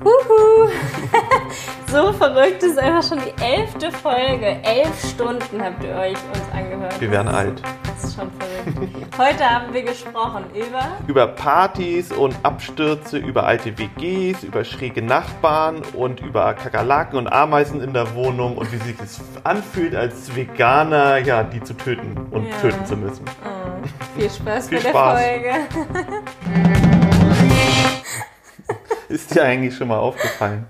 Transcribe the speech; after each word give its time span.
Huhu. 0.00 0.68
so 1.88 2.12
verrückt 2.12 2.62
ist 2.62 2.78
einfach 2.78 3.02
schon 3.08 3.18
die 3.24 3.42
elfte 3.42 3.90
Folge. 3.90 4.46
Elf 4.62 5.10
Stunden 5.10 5.62
habt 5.62 5.82
ihr 5.84 5.94
euch 5.94 6.12
uns 6.12 6.42
angehört. 6.52 7.00
Wir 7.00 7.10
werden 7.10 7.28
alt. 7.28 7.62
Das 7.84 8.04
ist 8.04 8.16
schon 8.16 8.30
verrückt. 8.32 8.92
Heute 9.18 9.48
haben 9.48 9.72
wir 9.74 9.82
gesprochen 9.82 10.44
über... 10.54 10.80
Über 11.06 11.26
Partys 11.26 12.10
und 12.12 12.34
Abstürze, 12.42 13.18
über 13.18 13.44
alte 13.46 13.76
WGs, 13.78 14.42
über 14.44 14.64
schräge 14.64 15.02
Nachbarn 15.02 15.82
und 15.94 16.20
über 16.20 16.54
Kakerlaken 16.54 17.18
und 17.18 17.32
Ameisen 17.32 17.80
in 17.82 17.92
der 17.92 18.14
Wohnung 18.14 18.56
und 18.56 18.72
wie 18.72 18.78
sich 18.78 18.96
es 19.02 19.20
anfühlt, 19.44 19.94
als 19.94 20.34
Veganer 20.34 21.18
ja, 21.18 21.42
die 21.42 21.62
zu 21.62 21.74
töten 21.74 22.16
und 22.30 22.46
Ja. 22.46 22.56
töten 22.60 22.86
zu 22.86 22.96
müssen. 22.96 23.24
Oh, 23.44 24.18
viel 24.18 24.30
Spaß 24.30 24.68
Viel 24.70 24.78
bei 24.78 24.82
der 24.82 24.90
Spaß. 24.90 25.20
Folge. 25.20 26.81
Ist 29.12 29.34
dir 29.34 29.44
eigentlich 29.44 29.76
schon 29.76 29.88
mal 29.88 29.98
aufgefallen, 29.98 30.66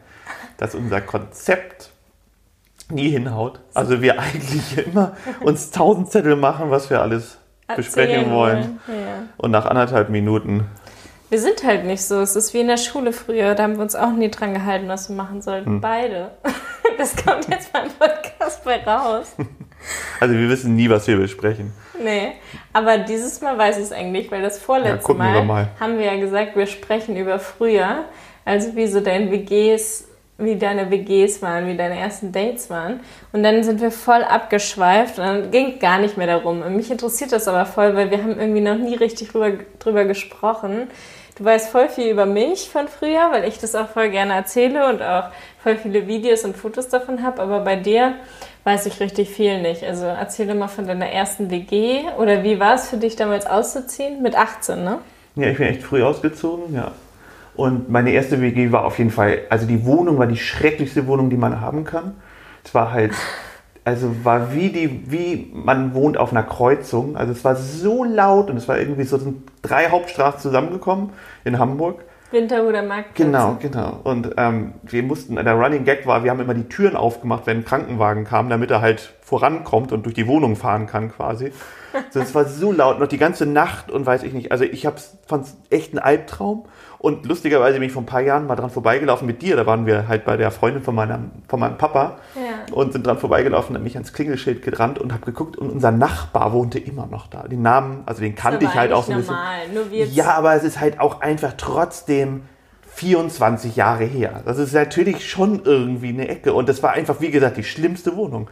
dass 0.59 0.75
unser 0.75 1.01
Konzept 1.01 1.91
nie 2.91 3.09
hinhaut? 3.11 3.61
Also 3.75 4.03
wir 4.03 4.19
eigentlich 4.19 4.87
immer 4.87 5.17
uns 5.41 5.71
tausend 5.71 6.11
Zettel 6.11 6.37
machen, 6.37 6.71
was 6.71 6.91
wir 6.91 7.01
alles 7.01 7.39
besprechen 7.77 8.31
wollen. 8.33 8.81
Ja. 8.89 8.95
Und 9.37 9.51
nach 9.53 9.65
anderthalb 9.67 10.09
Minuten, 10.11 10.67
Wir 11.31 11.39
sind 11.41 11.65
halt 11.65 11.85
nicht 11.87 12.03
so. 12.05 12.21
Es 12.21 12.37
ist 12.37 12.53
wie 12.53 12.61
in 12.61 12.67
der 12.69 12.77
Schule 12.77 13.13
früher. 13.13 13.55
Da 13.55 13.63
haben 13.63 13.77
wir 13.77 13.83
uns 13.83 13.95
auch 13.95 14.13
nie 14.13 14.31
dran 14.31 14.53
gehalten, 14.53 14.89
was 14.89 15.09
wir 15.09 15.17
machen 15.17 15.41
sollten. 15.41 15.67
Hm. 15.75 15.81
Beide. 15.81 16.31
Das 16.99 17.17
kommt 17.17 17.49
jetzt 17.49 17.73
beim 17.73 17.89
Podcast 17.99 18.63
bei 18.65 18.85
raus. 18.85 19.35
also 20.21 20.35
wir 20.35 20.49
wissen 20.51 20.77
nie, 20.77 20.91
was 20.91 21.07
wir 21.07 21.17
besprechen. 21.17 21.73
Nee, 21.99 22.33
aber 22.75 22.99
dieses 22.99 23.41
Mal 23.41 23.57
weiß 23.57 23.79
ich 23.79 23.85
es 23.85 23.93
eigentlich, 23.93 24.31
weil 24.31 24.43
das 24.43 24.59
vorletzte 24.59 25.11
Ja, 25.13 25.19
mal, 25.19 25.43
mal. 25.45 25.69
haben 25.81 25.97
wir 25.99 26.05
ja 26.05 26.21
gesagt, 26.21 26.55
wir 26.55 26.67
sprechen 26.67 27.17
über 27.17 27.39
früher, 27.39 28.05
also 28.45 28.75
wie 28.77 28.87
so 28.87 29.01
deine 29.01 29.31
WGs, 29.31 30.09
wie 30.39 30.57
deine 30.57 30.91
WGs 30.91 31.43
waren, 31.43 31.67
wie 31.67 31.77
deine 31.77 31.99
ersten 31.99 32.33
Dates 32.33 32.71
waren. 32.71 33.01
Und 33.33 33.43
dann 33.43 33.63
sind 33.63 33.81
wir 33.81 33.91
voll 33.91 34.23
abgeschweift 34.23 35.19
und 35.19 35.25
dann 35.25 35.51
ging 35.51 35.79
gar 35.79 35.99
nicht 35.99 36.17
mehr 36.17 36.27
darum. 36.27 36.63
Und 36.63 36.77
mich 36.77 36.91
interessiert 36.91 37.33
das 37.33 37.49
aber 37.49 37.67
voll, 37.67 37.95
weil 37.95 38.11
wir 38.11 38.19
haben 38.19 38.39
irgendwie 38.39 38.61
noch 38.61 38.77
nie 38.77 38.95
richtig 38.95 39.31
drüber, 39.31 39.53
drüber 39.79 40.05
gesprochen. 40.05 40.89
Du 41.39 41.45
weißt 41.45 41.71
voll 41.71 41.89
viel 41.89 42.11
über 42.11 42.27
mich 42.27 42.69
von 42.69 42.89
früher, 42.89 43.31
weil 43.31 43.49
ich 43.49 43.59
das 43.59 43.75
auch 43.75 43.89
voll 43.89 44.11
gerne 44.11 44.35
erzähle 44.35 44.89
und 44.89 45.03
auch 45.03 45.31
voll 45.63 45.77
viele 45.77 46.07
Videos 46.07 46.45
und 46.45 46.57
Fotos 46.57 46.89
davon 46.89 47.23
habe. 47.23 47.41
Aber 47.41 47.61
bei 47.61 47.77
dir 47.77 48.15
weiß 48.65 48.87
ich 48.87 49.01
richtig 49.01 49.31
viel 49.31 49.63
nicht. 49.63 49.83
Also 49.83 50.05
erzähl 50.05 50.47
doch 50.47 50.55
mal 50.55 50.69
von 50.69 50.87
deiner 50.87 51.09
ersten 51.09 51.51
WG 51.51 52.03
oder 52.19 52.43
wie 52.43 52.61
war 52.61 52.75
es 52.75 52.91
für 52.91 52.99
dich 52.99 53.17
damals 53.17 53.47
auszuziehen? 53.47 54.23
Mit 54.23 54.37
18, 54.37 54.85
ne? 54.85 54.99
Ja, 55.37 55.49
ich 55.49 55.57
bin 55.57 55.69
echt 55.69 55.83
früh 55.83 56.03
ausgezogen, 56.03 56.75
ja. 56.75 56.93
Und 57.55 57.91
meine 57.91 58.13
erste 58.13 58.41
WG 58.41 58.73
war 58.73 58.85
auf 58.85 58.99
jeden 58.99 59.11
Fall, 59.11 59.41
also 59.51 59.67
die 59.67 59.85
Wohnung 59.85 60.19
war 60.19 60.27
die 60.27 60.39
schrecklichste 60.39 61.07
Wohnung, 61.07 61.31
die 61.31 61.37
man 61.37 61.61
haben 61.61 61.85
kann. 61.85 62.15
Es 62.65 62.75
war 62.75 62.93
halt, 62.93 63.13
also 63.85 64.25
war 64.25 64.55
wie 64.55 64.71
die, 64.71 65.11
wie 65.11 65.51
man 65.53 65.95
wohnt 65.95 66.17
auf 66.17 66.33
einer 66.33 66.45
Kreuzung. 66.45 67.17
Also 67.17 67.33
es 67.33 67.45
war 67.45 67.57
so 67.57 68.05
laut 68.05 68.51
und 68.51 68.57
es 68.57 68.69
war 68.69 68.79
irgendwie 68.79 69.05
so 69.05 69.19
sind 69.19 69.43
drei 69.61 69.91
Hauptstraßen 69.91 70.41
zusammengekommen 70.41 71.11
in 71.45 71.59
Hamburg. 71.59 72.05
Winterhuder 72.33 72.83
Markt. 72.83 73.15
Genau, 73.15 73.59
genau. 73.61 74.01
Und 74.05 74.31
ähm, 74.39 74.73
wir 74.83 75.03
mussten, 75.03 75.37
der 75.37 75.53
Running 75.53 75.85
Gag 75.85 76.07
war, 76.07 76.25
wir 76.25 76.31
haben 76.31 76.41
immer 76.41 76.55
die 76.55 76.67
Türen 76.69 76.97
aufgemacht, 76.97 77.47
wenn 77.47 77.59
ein 77.59 77.65
Krankenwagen 77.67 78.25
kam, 78.25 78.49
damit 78.49 78.71
er 78.71 78.81
halt 78.81 79.13
vorankommt 79.21 79.93
und 79.93 80.07
durch 80.07 80.15
die 80.15 80.27
Wohnung 80.27 80.57
fahren 80.57 80.87
kann 80.87 81.13
quasi. 81.13 81.53
So, 82.09 82.21
es 82.21 82.35
war 82.35 82.47
so 82.47 82.73
laut, 82.73 83.01
noch 83.01 83.07
die 83.07 83.19
ganze 83.19 83.45
Nacht 83.45 83.91
und 83.91 84.07
weiß 84.07 84.23
ich 84.23 84.33
nicht. 84.33 84.51
Also 84.51 84.65
ich 84.65 84.89
fand 85.27 85.45
es 85.45 85.59
echt 85.69 85.93
ein 85.93 85.99
Albtraum. 85.99 86.65
Und 87.03 87.27
lustigerweise 87.27 87.81
bin 87.81 87.89
ich 87.89 87.93
vor 87.93 88.03
ein 88.03 88.07
paar 88.07 88.21
Jahren 88.21 88.47
mal 88.47 88.55
dran 88.55 88.71
vorbeigelaufen 88.71 89.27
mit 89.27 89.43
dir. 89.43 89.57
Da 89.57 89.67
waren 89.67 89.87
wir 89.87 90.07
halt 90.07 90.25
bei 90.25 90.37
der 90.37 90.53
Freundin 90.53 90.83
von, 90.85 90.95
meiner, 90.95 91.19
von 91.49 91.59
meinem 91.59 91.77
Papa 91.77 92.19
Ja. 92.37 92.73
und 92.75 92.93
sind 92.93 93.05
dran 93.05 93.19
vorbeigelaufen, 93.19 93.75
dann 93.75 93.83
mich 93.83 93.97
ans 93.97 94.13
Klingelschild 94.13 94.63
gerannt 94.63 95.01
und 95.01 95.13
habe 95.13 95.27
geguckt 95.27 95.57
und 95.57 95.69
unser 95.71 95.91
Nachbar 95.91 96.53
wohnte 96.53 96.79
immer 96.79 97.07
noch 97.07 97.27
da. 97.27 97.43
Den 97.49 97.61
Namen, 97.61 98.05
also 98.07 98.21
den 98.21 98.37
kannte 98.37 98.65
ich 98.67 98.75
halt 98.77 98.93
auch 98.93 99.03
so 99.03 99.11
ein 99.13 99.19
bisschen. 99.19 99.35
normal. 99.35 99.91
Jetzt 99.91 100.15
Ja, 100.15 100.35
aber 100.35 100.55
es 100.55 100.63
ist 100.63 100.79
halt 100.79 101.01
auch 101.01 101.21
einfach 101.21 101.55
trotzdem 101.57 102.43
24 102.95 103.75
Jahre 103.75 104.05
her. 104.05 104.43
Das 104.45 104.59
ist 104.59 104.73
natürlich 104.73 105.29
schon 105.29 105.63
irgendwie 105.65 106.11
eine 106.11 106.29
Ecke. 106.29 106.53
Und 106.53 106.69
das 106.69 106.83
war 106.85 106.93
einfach, 106.93 107.17
wie 107.21 107.31
gesagt, 107.33 107.57
die 107.57 107.65
schlimmste 107.65 108.15
Wohnung. 108.17 108.49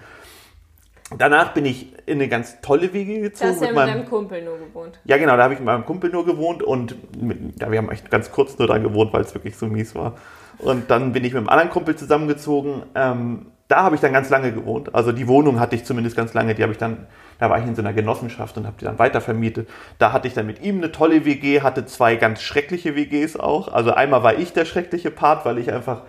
Danach 1.18 1.54
bin 1.54 1.64
ich 1.64 1.92
in 2.06 2.18
eine 2.18 2.28
ganz 2.28 2.60
tolle 2.60 2.92
WG 2.92 3.16
Da 3.16 3.20
gezogen. 3.28 3.50
hast 3.50 3.60
du 3.60 3.64
ja 3.64 3.70
mit 3.70 3.76
meinem, 3.76 3.94
deinem 3.94 4.08
Kumpel 4.08 4.42
nur 4.44 4.58
gewohnt. 4.58 5.00
ja, 5.04 5.16
genau, 5.16 5.36
da 5.36 5.42
habe 5.44 5.54
ich 5.54 5.60
mit 5.60 5.66
meinem 5.66 5.84
Kumpel 5.84 6.10
nur 6.10 6.24
gewohnt 6.24 6.62
und 6.62 6.96
mit, 7.20 7.60
ja, 7.60 7.70
wir 7.70 7.78
haben 7.78 7.90
echt 7.90 8.10
ganz 8.10 8.30
kurz 8.30 8.58
nur 8.58 8.68
da 8.68 8.78
gewohnt, 8.78 9.12
weil 9.12 9.22
es 9.22 9.34
wirklich 9.34 9.56
so 9.56 9.66
mies 9.66 9.94
war. 9.94 10.16
Und 10.58 10.90
dann 10.90 11.12
bin 11.12 11.24
ich 11.24 11.32
mit 11.32 11.38
einem 11.38 11.48
anderen 11.48 11.70
Kumpel 11.70 11.96
zusammengezogen. 11.96 12.82
Ähm, 12.94 13.46
da 13.66 13.82
habe 13.84 13.94
ich 13.94 14.00
dann 14.00 14.12
ganz 14.12 14.28
lange 14.30 14.52
gewohnt. 14.52 14.94
Also 14.94 15.12
die 15.12 15.26
Wohnung 15.28 15.58
hatte 15.60 15.76
ich 15.76 15.84
zumindest 15.84 16.16
ganz 16.16 16.34
lange. 16.34 16.54
Die 16.54 16.62
habe 16.62 16.72
ich 16.72 16.78
dann, 16.78 17.06
da 17.38 17.48
war 17.48 17.58
ich 17.58 17.66
in 17.66 17.74
so 17.74 17.82
einer 17.82 17.92
Genossenschaft 17.92 18.56
und 18.58 18.66
habe 18.66 18.76
die 18.80 18.84
dann 18.84 18.98
weitervermietet. 18.98 19.68
Da 19.98 20.12
hatte 20.12 20.26
ich 20.28 20.34
dann 20.34 20.46
mit 20.46 20.60
ihm 20.60 20.78
eine 20.78 20.90
tolle 20.92 21.24
WG, 21.24 21.60
hatte 21.62 21.86
zwei 21.86 22.16
ganz 22.16 22.42
schreckliche 22.42 22.96
WGs 22.96 23.38
auch. 23.38 23.72
Also 23.72 23.92
einmal 23.92 24.22
war 24.22 24.34
ich 24.38 24.52
der 24.52 24.64
schreckliche 24.64 25.10
Part, 25.10 25.44
weil 25.44 25.58
ich 25.58 25.72
einfach 25.72 26.02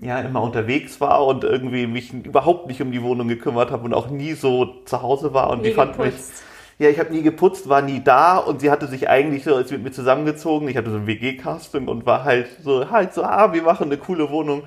ja 0.00 0.20
immer 0.20 0.42
unterwegs 0.42 1.00
war 1.00 1.26
und 1.26 1.44
irgendwie 1.44 1.86
mich 1.86 2.12
überhaupt 2.12 2.66
nicht 2.66 2.80
um 2.82 2.92
die 2.92 3.02
Wohnung 3.02 3.28
gekümmert 3.28 3.70
habe 3.70 3.84
und 3.84 3.94
auch 3.94 4.08
nie 4.10 4.34
so 4.34 4.82
zu 4.84 5.02
Hause 5.02 5.34
war 5.34 5.50
und 5.50 5.62
Nie 5.62 5.70
die 5.70 5.72
fand 5.72 5.98
mich 5.98 6.14
geputzt. 6.14 6.44
ja, 6.78 6.88
ich 6.88 6.98
habe 6.98 7.12
nie 7.12 7.22
geputzt, 7.22 7.68
war 7.68 7.82
nie 7.82 8.02
da 8.02 8.38
und 8.38 8.60
sie 8.60 8.70
hatte 8.70 8.86
sich 8.86 9.08
eigentlich 9.08 9.44
so 9.44 9.54
als 9.56 9.70
mit 9.70 9.82
mir 9.82 9.90
zusammengezogen. 9.92 10.68
Ich 10.68 10.76
hatte 10.76 10.90
so 10.90 10.98
ein 10.98 11.06
WG-Casting 11.06 11.88
und 11.88 12.06
war 12.06 12.24
halt 12.24 12.48
so, 12.62 12.90
halt 12.90 13.14
so, 13.14 13.24
ah, 13.24 13.52
wir 13.52 13.62
machen 13.62 13.84
eine 13.84 13.98
coole 13.98 14.30
Wohnung. 14.30 14.64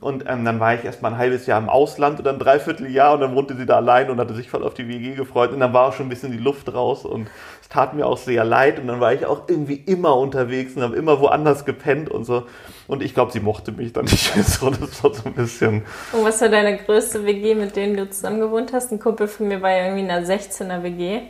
Und 0.00 0.24
ähm, 0.26 0.46
dann 0.46 0.60
war 0.60 0.74
ich 0.74 0.84
erst 0.84 1.02
mal 1.02 1.12
ein 1.12 1.18
halbes 1.18 1.46
Jahr 1.46 1.60
im 1.60 1.68
Ausland 1.68 2.18
und 2.18 2.24
dann 2.24 2.36
ein 2.36 2.38
Dreivierteljahr 2.38 3.12
und 3.12 3.20
dann 3.20 3.34
wohnte 3.34 3.54
sie 3.54 3.66
da 3.66 3.76
allein 3.76 4.08
und 4.08 4.18
hatte 4.18 4.34
sich 4.34 4.48
voll 4.48 4.64
auf 4.64 4.72
die 4.72 4.88
WG 4.88 5.14
gefreut. 5.14 5.52
Und 5.52 5.60
dann 5.60 5.74
war 5.74 5.88
auch 5.88 5.92
schon 5.92 6.06
ein 6.06 6.08
bisschen 6.08 6.32
die 6.32 6.38
Luft 6.38 6.72
raus 6.72 7.04
und 7.04 7.28
es 7.60 7.68
tat 7.68 7.92
mir 7.92 8.06
auch 8.06 8.16
sehr 8.16 8.44
leid. 8.44 8.78
Und 8.78 8.86
dann 8.86 9.00
war 9.00 9.12
ich 9.12 9.26
auch 9.26 9.42
irgendwie 9.48 9.74
immer 9.74 10.16
unterwegs 10.16 10.74
und 10.74 10.82
habe 10.82 10.96
immer 10.96 11.20
woanders 11.20 11.66
gepennt 11.66 12.08
und 12.08 12.24
so. 12.24 12.44
Und 12.88 13.02
ich 13.02 13.12
glaube, 13.12 13.30
sie 13.30 13.40
mochte 13.40 13.72
mich 13.72 13.92
dann 13.92 14.06
nicht 14.06 14.34
mehr 14.34 14.44
so. 14.46 14.70
Das 14.70 15.04
war 15.04 15.12
so 15.12 15.24
ein 15.26 15.34
bisschen. 15.34 15.82
Und 16.12 16.24
was 16.24 16.40
war 16.40 16.48
deine 16.48 16.78
größte 16.78 17.26
WG, 17.26 17.54
mit 17.54 17.76
denen 17.76 17.96
du 17.98 18.08
zusammen 18.08 18.40
gewohnt 18.40 18.72
hast? 18.72 18.92
Ein 18.92 19.00
Kumpel 19.00 19.28
von 19.28 19.48
mir 19.48 19.60
war 19.60 19.70
ja 19.70 19.84
irgendwie 19.84 20.04
in 20.04 20.10
einer 20.10 20.26
16er 20.26 20.82
WG. 20.82 21.20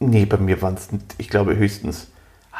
Nee, 0.00 0.24
bei 0.24 0.36
mir 0.36 0.60
waren 0.62 0.74
es, 0.74 0.88
ich 1.18 1.28
glaube, 1.28 1.56
höchstens. 1.56 2.10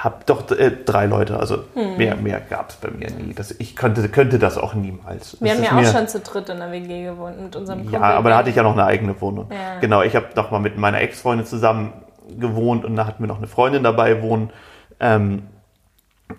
Hab 0.01 0.27
doch 0.27 0.49
äh, 0.53 0.71
drei 0.85 1.07
Leute, 1.07 1.41
also 1.41 1.65
Hm. 1.75 1.97
mehr, 1.97 2.15
mehr 2.17 2.41
gab 2.41 2.71
es 2.71 2.77
bei 2.77 2.89
mir 2.91 3.11
nie. 3.11 3.35
Das, 3.35 3.51
ich 3.59 3.75
könnte, 3.75 4.09
könnte 4.09 4.39
das 4.39 4.57
auch 4.57 4.75
niemals. 4.75 5.37
Wir 5.41 5.49
Das 5.49 5.57
haben 5.59 5.65
ja 5.65 5.71
auch 5.71 5.75
mir- 5.93 5.99
schon 5.99 6.07
zu 6.09 6.21
dritt 6.21 6.49
in 6.49 6.61
einer 6.61 6.71
WG 6.71 7.05
gewohnt 7.05 7.41
mit 7.41 7.57
unserem 7.57 7.81
Kumpel. 7.81 7.95
Ja, 7.95 8.03
aber 8.17 8.31
da 8.31 8.37
hatte 8.37 8.51
ich 8.51 8.57
ja 8.57 8.63
noch 8.63 8.75
eine 8.75 8.85
eigene 8.85 9.21
Wohnung. 9.21 9.49
Ja. 9.51 9.81
Genau, 9.81 10.03
ich 10.03 10.15
habe 10.15 10.27
noch 10.37 10.51
mal 10.53 10.61
mit 10.61 10.77
meiner 10.79 11.01
Ex-Freundin 11.01 11.47
zusammen 11.47 11.93
gewohnt 12.39 12.85
und 12.85 12.95
da 12.95 13.07
hatten 13.07 13.23
wir 13.23 13.27
noch 13.29 13.39
eine 13.39 13.49
Freundin 13.49 13.83
dabei 13.83 14.23
wohnen. 14.23 14.51
Ähm, 15.01 15.45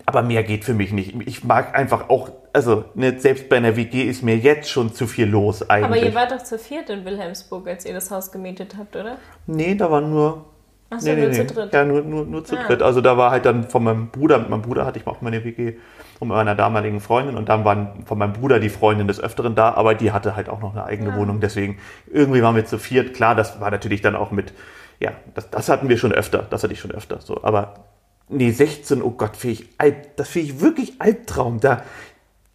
aber 0.05 0.21
mehr 0.21 0.43
geht 0.43 0.63
für 0.63 0.73
mich 0.75 0.93
nicht. 0.93 1.15
Ich 1.27 1.43
mag 1.43 1.75
einfach 1.77 2.09
auch, 2.09 2.29
also 2.53 2.85
ne, 2.93 3.19
selbst 3.19 3.49
bei 3.49 3.57
einer 3.57 3.75
WG 3.75 4.03
ist 4.03 4.21
mir 4.23 4.37
jetzt 4.37 4.69
schon 4.69 4.93
zu 4.93 5.07
viel 5.07 5.27
los 5.27 5.63
Aber 5.63 5.73
eigentlich. 5.73 6.03
ihr 6.03 6.15
wart 6.15 6.31
doch 6.31 6.43
zu 6.43 6.59
viert 6.59 6.89
in 6.91 7.03
Wilhelmsburg, 7.05 7.67
als 7.67 7.85
ihr 7.85 7.93
das 7.93 8.11
Haus 8.11 8.31
gemietet 8.31 8.75
habt, 8.77 8.95
oder? 8.95 9.17
nee, 9.47 9.73
da 9.75 9.89
waren 9.89 10.11
nur 10.11 10.45
Ach 10.91 10.99
so, 10.99 11.11
nur 11.13 11.31
zu 11.31 11.45
dritt. 11.45 11.73
Ja, 11.73 11.85
nur, 11.85 12.01
nur, 12.01 12.25
nur 12.25 12.43
zu 12.43 12.57
Ah. 12.57 12.63
dritt. 12.67 12.81
Also 12.81 13.01
da 13.01 13.17
war 13.17 13.31
halt 13.31 13.45
dann 13.45 13.65
von 13.69 13.83
meinem 13.83 14.07
Bruder, 14.07 14.39
mit 14.39 14.49
meinem 14.49 14.61
Bruder 14.63 14.85
hatte 14.85 14.97
ich 14.99 15.05
auch 15.07 15.21
meine 15.21 15.43
WG 15.43 15.73
und 16.19 16.29
meiner 16.29 16.55
damaligen 16.55 16.99
Freundin 16.99 17.37
und 17.37 17.47
dann 17.47 17.63
waren 17.63 18.03
von 18.05 18.17
meinem 18.17 18.33
Bruder 18.33 18.59
die 18.59 18.69
Freundin 18.69 19.07
des 19.07 19.19
Öfteren 19.21 19.55
da, 19.55 19.73
aber 19.73 19.93
die 19.95 20.11
hatte 20.11 20.35
halt 20.35 20.49
auch 20.49 20.59
noch 20.61 20.73
eine 20.73 20.83
eigene 20.85 21.11
Ja. 21.11 21.15
Wohnung. 21.17 21.39
Deswegen, 21.39 21.77
irgendwie 22.11 22.41
waren 22.41 22.55
wir 22.55 22.65
zu 22.65 22.77
viert. 22.79 23.13
Klar, 23.13 23.35
das 23.35 23.61
war 23.61 23.69
natürlich 23.71 24.01
dann 24.01 24.15
auch 24.15 24.31
mit, 24.31 24.51
ja, 24.99 25.11
das, 25.35 25.49
das 25.49 25.69
hatten 25.69 25.89
wir 25.89 25.97
schon 25.97 26.11
öfter. 26.11 26.45
Das 26.49 26.63
hatte 26.63 26.73
ich 26.73 26.79
schon 26.79 26.91
öfter. 26.91 27.21
So, 27.21 27.43
aber 27.43 27.75
nee, 28.27 28.51
16, 28.51 29.01
oh 29.01 29.11
Gott, 29.11 29.37
finde 29.37 29.53
ich, 29.61 29.69
Alb- 29.77 30.15
das 30.17 30.29
finde 30.29 30.47
ich 30.49 30.59
wirklich 30.61 30.93
Albtraum. 30.99 31.59
Da 31.59 31.83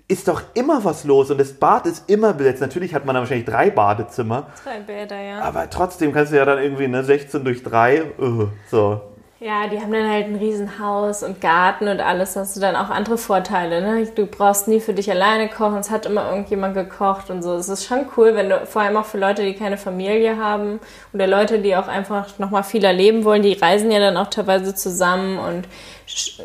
ist 0.06 0.28
doch 0.28 0.42
immer 0.54 0.84
was 0.84 1.04
los 1.04 1.30
und 1.30 1.38
das 1.38 1.54
Bad 1.54 1.86
ist 1.86 2.10
immer 2.10 2.34
besetzt. 2.34 2.60
Natürlich 2.60 2.94
hat 2.94 3.06
man 3.06 3.14
dann 3.14 3.22
wahrscheinlich 3.22 3.46
drei 3.46 3.70
Badezimmer. 3.70 4.48
Zwei 4.62 4.80
Bäder, 4.80 5.20
ja. 5.20 5.40
Aber 5.40 5.70
trotzdem 5.70 6.12
kannst 6.12 6.32
du 6.32 6.36
ja 6.36 6.44
dann 6.44 6.58
irgendwie 6.58 6.84
eine 6.84 7.04
16 7.04 7.42
durch 7.42 7.62
3, 7.62 8.12
uh, 8.18 8.48
so. 8.70 9.00
Ja, 9.46 9.66
die 9.66 9.78
haben 9.78 9.92
dann 9.92 10.08
halt 10.08 10.24
ein 10.28 10.36
Riesenhaus 10.36 11.22
und 11.22 11.42
Garten 11.42 11.86
und 11.88 12.00
alles. 12.00 12.34
Hast 12.34 12.56
du 12.56 12.60
dann 12.60 12.76
auch 12.76 12.88
andere 12.88 13.18
Vorteile. 13.18 13.82
Ne? 13.82 14.06
Du 14.06 14.24
brauchst 14.24 14.68
nie 14.68 14.80
für 14.80 14.94
dich 14.94 15.10
alleine 15.10 15.50
kochen. 15.50 15.76
Es 15.76 15.90
hat 15.90 16.06
immer 16.06 16.30
irgendjemand 16.30 16.72
gekocht 16.72 17.28
und 17.28 17.42
so. 17.42 17.52
Es 17.52 17.68
ist 17.68 17.84
schon 17.84 18.06
cool, 18.16 18.34
wenn 18.36 18.48
du, 18.48 18.64
vor 18.64 18.80
allem 18.80 18.96
auch 18.96 19.04
für 19.04 19.18
Leute, 19.18 19.42
die 19.42 19.52
keine 19.52 19.76
Familie 19.76 20.38
haben 20.38 20.80
oder 21.12 21.26
Leute, 21.26 21.58
die 21.58 21.76
auch 21.76 21.88
einfach 21.88 22.38
nochmal 22.38 22.62
viel 22.62 22.84
erleben 22.86 23.26
wollen, 23.26 23.42
die 23.42 23.52
reisen 23.52 23.90
ja 23.90 23.98
dann 23.98 24.16
auch 24.16 24.28
teilweise 24.28 24.74
zusammen 24.74 25.38
und 25.38 25.68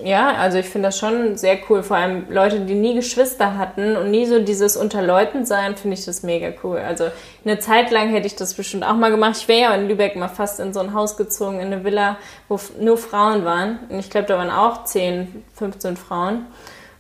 ja, 0.06 0.36
also 0.36 0.58
ich 0.58 0.68
finde 0.68 0.88
das 0.88 0.98
schon 0.98 1.36
sehr 1.36 1.58
cool. 1.70 1.84
Vor 1.84 1.98
allem 1.98 2.28
Leute, 2.30 2.62
die 2.62 2.76
nie 2.76 2.96
Geschwister 2.96 3.58
hatten 3.58 3.98
und 3.98 4.10
nie 4.10 4.26
so 4.26 4.40
dieses 4.40 4.78
unter 4.78 5.02
Leuten 5.02 5.46
sein, 5.46 5.76
finde 5.76 5.98
ich 5.98 6.06
das 6.06 6.24
mega 6.24 6.54
cool. 6.64 6.78
Also 6.78 7.08
eine 7.44 7.60
Zeit 7.60 7.92
lang 7.92 8.08
hätte 8.08 8.26
ich 8.26 8.38
das 8.38 8.54
bestimmt 8.54 8.86
auch 8.86 8.94
mal 8.94 9.12
gemacht. 9.12 9.36
Ich 9.38 9.50
wäre 9.50 9.60
ja 9.60 9.76
in 9.76 9.90
Lübeck 9.90 10.16
mal 10.16 10.30
fast 10.30 10.62
in 10.62 10.72
so 10.74 10.80
ein 10.80 10.94
Haus 10.94 11.18
gezogen, 11.18 11.60
in 11.60 11.74
eine 11.74 11.84
Villa, 11.84 12.16
wo 12.48 12.56
f- 12.56 12.72
nur 12.90 12.98
Frauen 12.98 13.46
waren. 13.46 13.80
Und 13.90 14.00
ich 14.00 14.10
glaube, 14.10 14.28
da 14.28 14.38
waren 14.38 14.50
auch 14.50 14.84
10, 14.84 15.44
15 15.54 15.96
Frauen. 15.96 16.48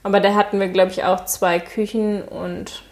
Aber 0.04 0.20
da 0.20 0.36
hatten 0.36 0.60
wir, 0.60 0.70
glaube 0.70 0.92
ich, 0.92 1.04
auch 1.04 1.26
zwei 1.26 1.60
Küchen 1.60 2.22
und 2.22 2.84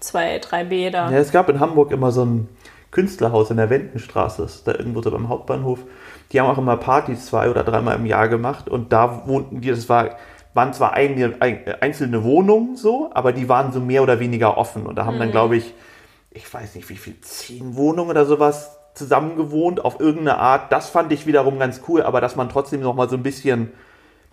zwei, 0.00 0.38
drei 0.38 0.64
Bäder. 0.64 1.10
Ja, 1.10 1.18
es 1.18 1.32
gab 1.32 1.48
in 1.48 1.60
Hamburg 1.60 1.90
immer 1.90 2.12
so 2.12 2.24
ein 2.24 2.48
Künstlerhaus 2.90 3.50
in 3.50 3.56
der 3.56 3.70
Wendenstraße, 3.70 4.46
da 4.64 4.72
irgendwo 4.72 5.00
so 5.00 5.10
beim 5.10 5.28
Hauptbahnhof. 5.28 5.78
Die 6.32 6.40
haben 6.40 6.48
auch 6.48 6.58
immer 6.58 6.76
Partys 6.76 7.26
zwei 7.26 7.48
oder 7.48 7.64
dreimal 7.64 7.96
im 7.96 8.06
Jahr 8.06 8.28
gemacht 8.28 8.68
und 8.68 8.92
da 8.92 9.26
wohnten 9.26 9.60
die, 9.60 9.68
das 9.68 9.88
war, 9.88 10.16
waren 10.54 10.72
zwar 10.72 10.94
eine, 10.94 11.36
einzelne 11.80 12.24
Wohnungen 12.24 12.76
so, 12.76 13.10
aber 13.14 13.32
die 13.32 13.48
waren 13.48 13.72
so 13.72 13.80
mehr 13.80 14.02
oder 14.02 14.18
weniger 14.18 14.58
offen 14.58 14.86
und 14.86 14.96
da 14.96 15.06
haben 15.06 15.18
dann, 15.18 15.30
glaube 15.30 15.56
ich, 15.56 15.72
ich 16.32 16.52
weiß 16.52 16.74
nicht 16.74 16.88
wie 16.88 16.96
viel, 16.96 17.20
zehn 17.20 17.76
Wohnungen 17.76 18.10
oder 18.10 18.24
sowas 18.26 18.79
zusammen 18.94 19.36
gewohnt 19.36 19.84
auf 19.84 20.00
irgendeine 20.00 20.38
Art. 20.38 20.72
Das 20.72 20.88
fand 20.90 21.12
ich 21.12 21.26
wiederum 21.26 21.58
ganz 21.58 21.80
cool, 21.88 22.02
aber 22.02 22.20
dass 22.20 22.36
man 22.36 22.48
trotzdem 22.48 22.80
noch 22.80 22.94
mal 22.94 23.08
so 23.08 23.16
ein 23.16 23.22
bisschen 23.22 23.72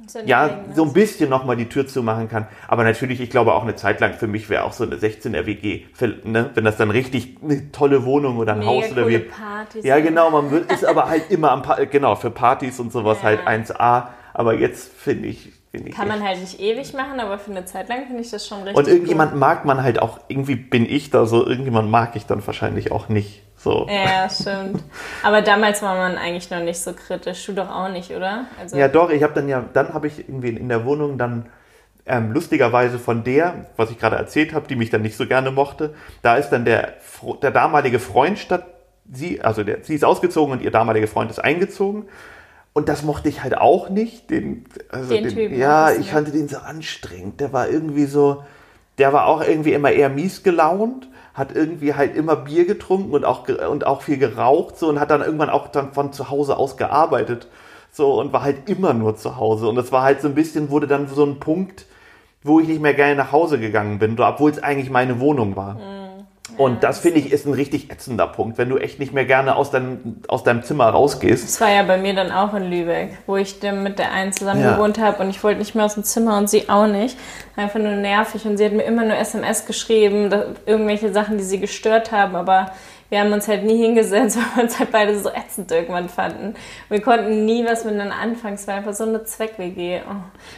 So 0.08 0.20
ja, 0.26 0.44
eigenes. 0.46 0.76
so 0.76 0.84
ein 0.84 0.94
bisschen 0.94 1.30
nochmal 1.30 1.56
die 1.56 1.70
Tür 1.70 1.88
zumachen 1.88 2.28
kann. 2.30 2.48
Aber 2.68 2.84
natürlich, 2.84 3.20
ich 3.22 3.30
glaube 3.30 3.54
auch 3.54 3.64
eine 3.64 3.76
Zeit 3.76 4.00
lang 4.00 4.14
für 4.14 4.28
mich 4.28 4.50
wäre 4.50 4.64
auch 4.64 4.74
so 4.74 4.84
eine 4.84 4.96
16er 4.96 5.46
WG, 5.46 5.86
ne? 6.24 6.50
wenn 6.54 6.64
das 6.66 6.78
dann 6.78 6.92
richtig 6.92 7.38
eine 7.44 7.72
tolle 7.72 8.04
Wohnung 8.06 8.38
oder 8.38 8.54
ein 8.54 8.60
Mega 8.60 8.72
Haus 8.72 8.92
oder 8.92 9.08
wie. 9.08 9.20
Partys. 9.20 9.84
Ja, 9.86 10.00
genau, 10.00 10.30
man 10.32 10.52
wird, 10.52 10.72
ist 10.72 10.86
aber 10.86 11.08
halt 11.08 11.30
immer 11.32 11.52
am, 11.52 11.62
Pa- 11.62 11.84
genau, 11.86 12.16
für 12.16 12.30
Partys 12.32 12.80
und 12.80 12.92
sowas 12.92 13.20
Ja. 13.22 13.30
halt 13.30 13.48
1A. 13.48 14.08
Aber 14.34 14.54
jetzt 14.54 14.92
finde 14.94 15.30
ich, 15.30 15.52
finde 15.72 15.90
ich. 15.90 15.96
Kann 15.96 16.08
man 16.08 16.22
halt 16.24 16.40
nicht 16.40 16.60
ewig 16.60 16.94
machen, 16.94 17.20
aber 17.20 17.40
für 17.40 17.50
eine 17.52 17.66
Zeit 17.66 17.90
lang 17.90 18.06
finde 18.06 18.22
ich 18.22 18.30
das 18.30 18.46
schon 18.48 18.60
richtig 18.60 18.78
und 18.78 18.88
irgendjemand 18.88 19.36
mag 19.36 19.66
man 19.66 19.82
halt 19.82 20.00
auch, 20.00 20.20
irgendwie 20.28 20.56
bin 20.56 20.86
ich 20.88 21.10
da 21.10 21.26
so, 21.26 21.44
irgendjemand 21.46 21.90
mag 21.90 22.16
ich 22.16 22.26
dann 22.28 22.46
wahrscheinlich 22.46 22.92
auch 22.92 23.10
nicht. 23.10 23.42
So. 23.68 23.88
Ja, 23.90 24.30
stimmt. 24.30 24.82
Aber 25.24 25.42
damals 25.42 25.82
war 25.82 25.96
man 25.96 26.18
eigentlich 26.18 26.50
noch 26.50 26.62
nicht 26.62 26.80
so 26.80 26.94
kritisch. 26.94 27.46
Du 27.46 27.54
doch 27.54 27.70
auch 27.70 27.90
nicht, 27.90 28.12
oder? 28.12 28.46
Also, 28.60 28.78
Ja, 28.78 28.88
doch, 28.88 29.10
ich 29.10 29.24
habe 29.24 29.34
dann 29.34 29.50
ja, 29.50 29.66
dann 29.74 29.94
habe 29.94 30.08
ich 30.08 30.20
irgendwie 30.20 30.50
in 30.50 30.70
der 30.70 30.86
Wohnung 30.86 31.18
dann 31.18 31.48
ähm, 32.06 32.32
lustigerweise 32.32 32.98
von 32.98 33.26
der, 33.26 33.66
was 33.76 33.92
ich 33.92 34.00
gerade 34.00 34.16
erzählt 34.16 34.54
habe, 34.54 34.68
die 34.70 34.78
mich 34.78 34.90
dann 34.90 35.02
nicht 35.02 35.18
so 35.18 35.28
gerne 35.28 35.52
mochte, 35.52 35.94
da 36.22 36.38
ist 36.38 36.50
dann 36.50 36.64
der, 36.64 36.94
der 37.42 37.52
damalige 37.52 38.00
Freund 38.00 38.40
statt 38.40 38.66
sie, 39.12 39.42
also 39.42 39.64
der, 39.64 39.80
sie 39.84 39.96
ist 39.96 40.06
ausgezogen 40.06 40.54
und 40.54 40.62
ihr 40.62 40.72
damaliger 40.72 41.08
Freund 41.08 41.30
ist 41.30 41.40
eingezogen. 41.40 42.06
Und 42.72 42.88
das 42.88 43.04
mochte 43.04 43.28
ich 43.28 43.44
halt 43.44 43.58
auch 43.58 43.90
nicht. 43.90 44.30
Den, 44.30 44.66
also 44.90 45.10
Den 45.10 45.28
Typen 45.28 45.58
Ja, 45.58 45.92
ich 45.92 46.12
fand 46.12 46.34
den 46.34 46.48
so 46.48 46.58
anstrengend. 46.58 47.42
Der 47.42 47.52
war 47.52 47.70
irgendwie 47.70 48.06
so, 48.06 48.44
der 48.98 49.12
war 49.12 49.26
auch 49.26 49.42
irgendwie 49.42 49.74
immer 49.74 49.92
eher 49.92 50.10
mies 50.10 50.44
gelaunt, 50.44 51.10
hat 51.38 51.56
irgendwie 51.56 51.94
halt 51.94 52.16
immer 52.16 52.36
Bier 52.36 52.66
getrunken 52.66 53.14
und 53.14 53.24
auch, 53.24 53.48
und 53.48 53.86
auch 53.86 54.02
viel 54.02 54.18
geraucht 54.18 54.78
so 54.80 54.90
und 54.90 55.00
hat 55.00 55.12
dann 55.12 55.22
irgendwann 55.22 55.52
auch 55.52 55.68
dann 55.68 55.94
von 55.94 56.12
zu 56.12 56.32
Hause 56.32 56.58
aus 56.58 56.78
gearbeitet 56.78 57.48
so 57.92 58.20
und 58.20 58.34
war 58.34 58.42
halt 58.42 58.68
immer 58.68 58.94
nur 58.94 59.16
zu 59.16 59.38
Hause 59.38 59.68
und 59.68 59.76
das 59.76 59.92
war 59.92 60.02
halt 60.02 60.20
so 60.20 60.28
ein 60.28 60.34
bisschen, 60.36 60.72
wurde 60.72 60.88
dann 60.88 61.08
so 61.08 61.24
ein 61.24 61.40
Punkt, 61.40 61.86
wo 62.42 62.60
ich 62.60 62.68
nicht 62.68 62.82
mehr 62.82 62.96
gerne 62.96 63.16
nach 63.16 63.32
Hause 63.32 63.60
gegangen 63.60 64.00
bin, 64.00 64.20
obwohl 64.20 64.50
es 64.50 64.62
eigentlich 64.64 64.90
meine 64.90 65.20
Wohnung 65.20 65.56
war. 65.56 65.78
Und 66.58 66.84
das 66.84 67.00
finde 67.00 67.20
ich 67.20 67.32
ist 67.32 67.46
ein 67.46 67.54
richtig 67.54 67.92
ätzender 67.92 68.28
Punkt, 68.28 68.58
wenn 68.58 68.70
du 68.70 68.78
echt 68.78 69.00
nicht 69.00 69.14
mehr 69.14 69.26
gerne 69.26 69.56
aus 69.56 69.70
deinem, 69.70 70.22
aus 70.28 70.44
deinem 70.44 70.64
Zimmer 70.64 70.86
rausgehst. 70.90 71.44
Das 71.44 71.62
war 71.62 71.70
ja 71.70 71.84
bei 71.84 71.98
mir 71.98 72.16
dann 72.16 72.32
auch 72.32 72.54
in 72.56 72.70
Lübeck, 72.70 73.18
wo 73.28 73.38
ich 73.38 73.62
mit 73.62 74.00
der 74.00 74.12
einen 74.12 74.34
zusammen 74.34 74.62
Ja. 74.62 74.74
gewohnt 74.76 75.00
habe 75.00 75.22
und 75.22 75.30
ich 75.30 75.44
wollte 75.44 75.60
nicht 75.60 75.76
mehr 75.76 75.86
aus 75.86 75.94
dem 75.94 76.04
Zimmer 76.04 76.38
und 76.38 76.50
sie 76.50 76.68
auch 76.68 76.88
nicht. 76.88 77.18
Einfach 77.56 77.80
nur 77.80 77.94
nervig 77.94 78.46
und 78.46 78.58
sie 78.58 78.66
hat 78.66 78.74
mir 78.74 78.84
immer 78.84 79.04
nur 79.04 79.18
SMS 79.18 79.66
geschrieben, 79.66 80.34
irgendwelche 80.66 81.14
Sachen, 81.14 81.38
die 81.38 81.44
sie 81.44 81.60
gestört 81.60 82.12
haben, 82.12 82.36
aber 82.36 82.72
wir 83.10 83.20
haben 83.22 83.32
uns 83.32 83.48
halt 83.48 83.64
nie 83.64 83.78
hingesetzt, 83.78 84.38
weil 84.56 84.56
wir 84.58 84.64
uns 84.64 84.80
halt 84.80 84.92
beide 84.92 85.18
so 85.20 85.30
ätzend 85.30 85.72
irgendwann 85.72 86.10
fanden. 86.10 86.56
Wir 86.90 87.02
konnten 87.02 87.46
nie 87.46 87.66
was 87.66 87.86
miteinander 87.86 88.16
anfangen, 88.16 88.56
es 88.56 88.68
war 88.68 88.76
einfach 88.76 88.94
so 88.94 89.04
eine 89.06 89.24
Zweck-WG. 89.24 90.02
Oh. 90.10 90.16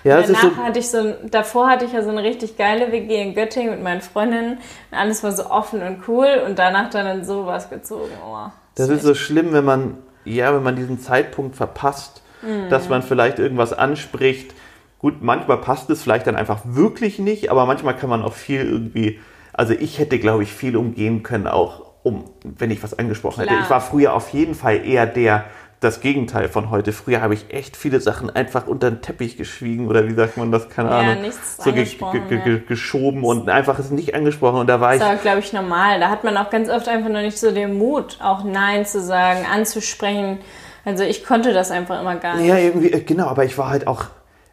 Ja, 0.07 0.21
danach 0.21 0.41
so- 0.41 0.57
hatte 0.57 0.79
ich 0.79 0.89
so, 0.89 0.97
ein- 0.99 1.15
davor 1.31 1.69
hatte 1.69 1.85
ich 1.85 1.93
ja 1.93 2.01
so 2.03 2.09
eine 2.09 2.23
richtig 2.23 2.57
geile 2.57 2.91
WG 2.91 3.21
in 3.21 3.33
Göttingen 3.35 3.71
mit 3.71 3.83
meinen 3.83 4.01
Freundinnen 4.01 4.57
und 4.91 4.97
alles 4.97 5.23
war 5.23 5.31
so 5.31 5.45
offen 5.49 5.81
und 5.83 6.07
cool 6.07 6.41
und 6.45 6.57
danach 6.59 6.89
dann 6.89 7.19
in 7.19 7.25
sowas 7.25 7.69
gezogen. 7.69 8.11
Oh, 8.25 8.47
Das 8.75 8.89
ist 8.89 9.03
so 9.03 9.13
schlimm, 9.15 9.53
wenn 9.53 9.65
man, 9.65 9.97
ja, 10.25 10.53
wenn 10.55 10.63
man 10.63 10.75
diesen 10.75 10.99
Zeitpunkt 10.99 11.55
verpasst, 11.55 12.21
dass 12.69 12.87
man 12.87 13.03
vielleicht 13.03 13.37
irgendwas 13.37 13.73
anspricht. 13.73 14.53
Gut, 14.97 15.21
manchmal 15.21 15.57
passt 15.57 15.89
es 15.89 16.01
vielleicht 16.03 16.25
dann 16.25 16.37
einfach 16.37 16.61
wirklich 16.63 17.19
nicht, 17.19 17.51
aber 17.51 17.65
manchmal 17.65 17.95
kann 17.97 18.09
man 18.09 18.21
auch 18.23 18.31
viel 18.33 18.61
irgendwie, 18.61 19.19
also 19.51 19.73
ich 19.73 19.99
hätte, 19.99 20.19
glaube 20.19 20.43
ich, 20.43 20.53
viel 20.53 20.77
umgehen 20.77 21.21
können, 21.21 21.47
auch 21.47 21.88
um, 22.09 22.23
wenn 22.43 22.71
ich 22.71 22.81
was 22.83 22.97
angesprochen 22.97 23.41
hätte. 23.41 23.53
Klar. 23.53 23.63
Ich 23.63 23.69
war 23.69 23.81
früher 23.81 24.13
auf 24.13 24.29
jeden 24.29 24.55
Fall 24.55 24.85
eher 24.85 25.05
der, 25.05 25.45
das 25.79 26.01
Gegenteil 26.01 26.49
von 26.49 26.69
heute. 26.71 26.91
Früher 26.91 27.21
habe 27.21 27.33
ich 27.33 27.53
echt 27.53 27.77
viele 27.77 28.01
Sachen 28.01 28.29
einfach 28.29 28.67
unter 28.67 28.91
den 28.91 29.01
Teppich 29.01 29.37
geschwiegen 29.37 29.87
oder 29.87 30.07
wie 30.07 30.13
sagt 30.13 30.35
man 30.37 30.51
das, 30.51 30.67
keine 30.69 30.89
Ja, 30.89 30.97
Ahnung. 30.99 31.21
nichts 31.21 31.57
so 31.63 31.71
ge 31.71 31.85
ge 31.85 32.41
ge 32.43 32.61
geschoben 32.67 33.23
und 33.23 33.49
einfach 33.49 33.79
es 33.79 33.89
nicht 33.89 34.13
angesprochen 34.15 34.59
und 34.59 34.67
da 34.67 34.81
war 34.81 34.93
ich 34.95 34.99
Das 34.99 35.09
aber, 35.09 35.19
glaube 35.19 35.39
ich, 35.39 35.53
normal. 35.53 35.99
Da 35.99 36.09
hat 36.09 36.23
man 36.23 36.35
auch 36.35 36.49
ganz 36.49 36.69
oft 36.69 36.87
einfach 36.89 37.09
noch 37.09 37.21
nicht 37.21 37.37
so 37.39 37.51
den 37.51 37.77
Mut, 37.77 38.17
auch 38.21 38.43
Nein 38.43 38.85
zu 38.85 39.01
sagen, 39.01 39.45
anzusprechen. 39.51 40.39
Also 40.85 41.03
ich 41.03 41.23
konnte 41.23 41.53
das 41.53 41.71
einfach 41.71 42.01
immer 42.01 42.15
gar 42.15 42.35
nicht. 42.37 42.47
Ja, 42.47 42.57
irgendwie, 42.57 42.91
äh, 42.91 43.01
genau, 43.01 43.27
aber 43.27 43.45
ich 43.45 43.57
war 43.57 43.69
halt 43.69 43.87
auch, 43.87 44.05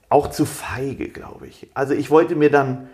auch 0.08 0.30
zu 0.30 0.44
feige, 0.44 1.08
glaube 1.08 1.46
ich. 1.46 1.68
Also 1.74 1.94
ich 1.94 2.10
wollte 2.10 2.36
mir 2.36 2.50
dann 2.50 2.88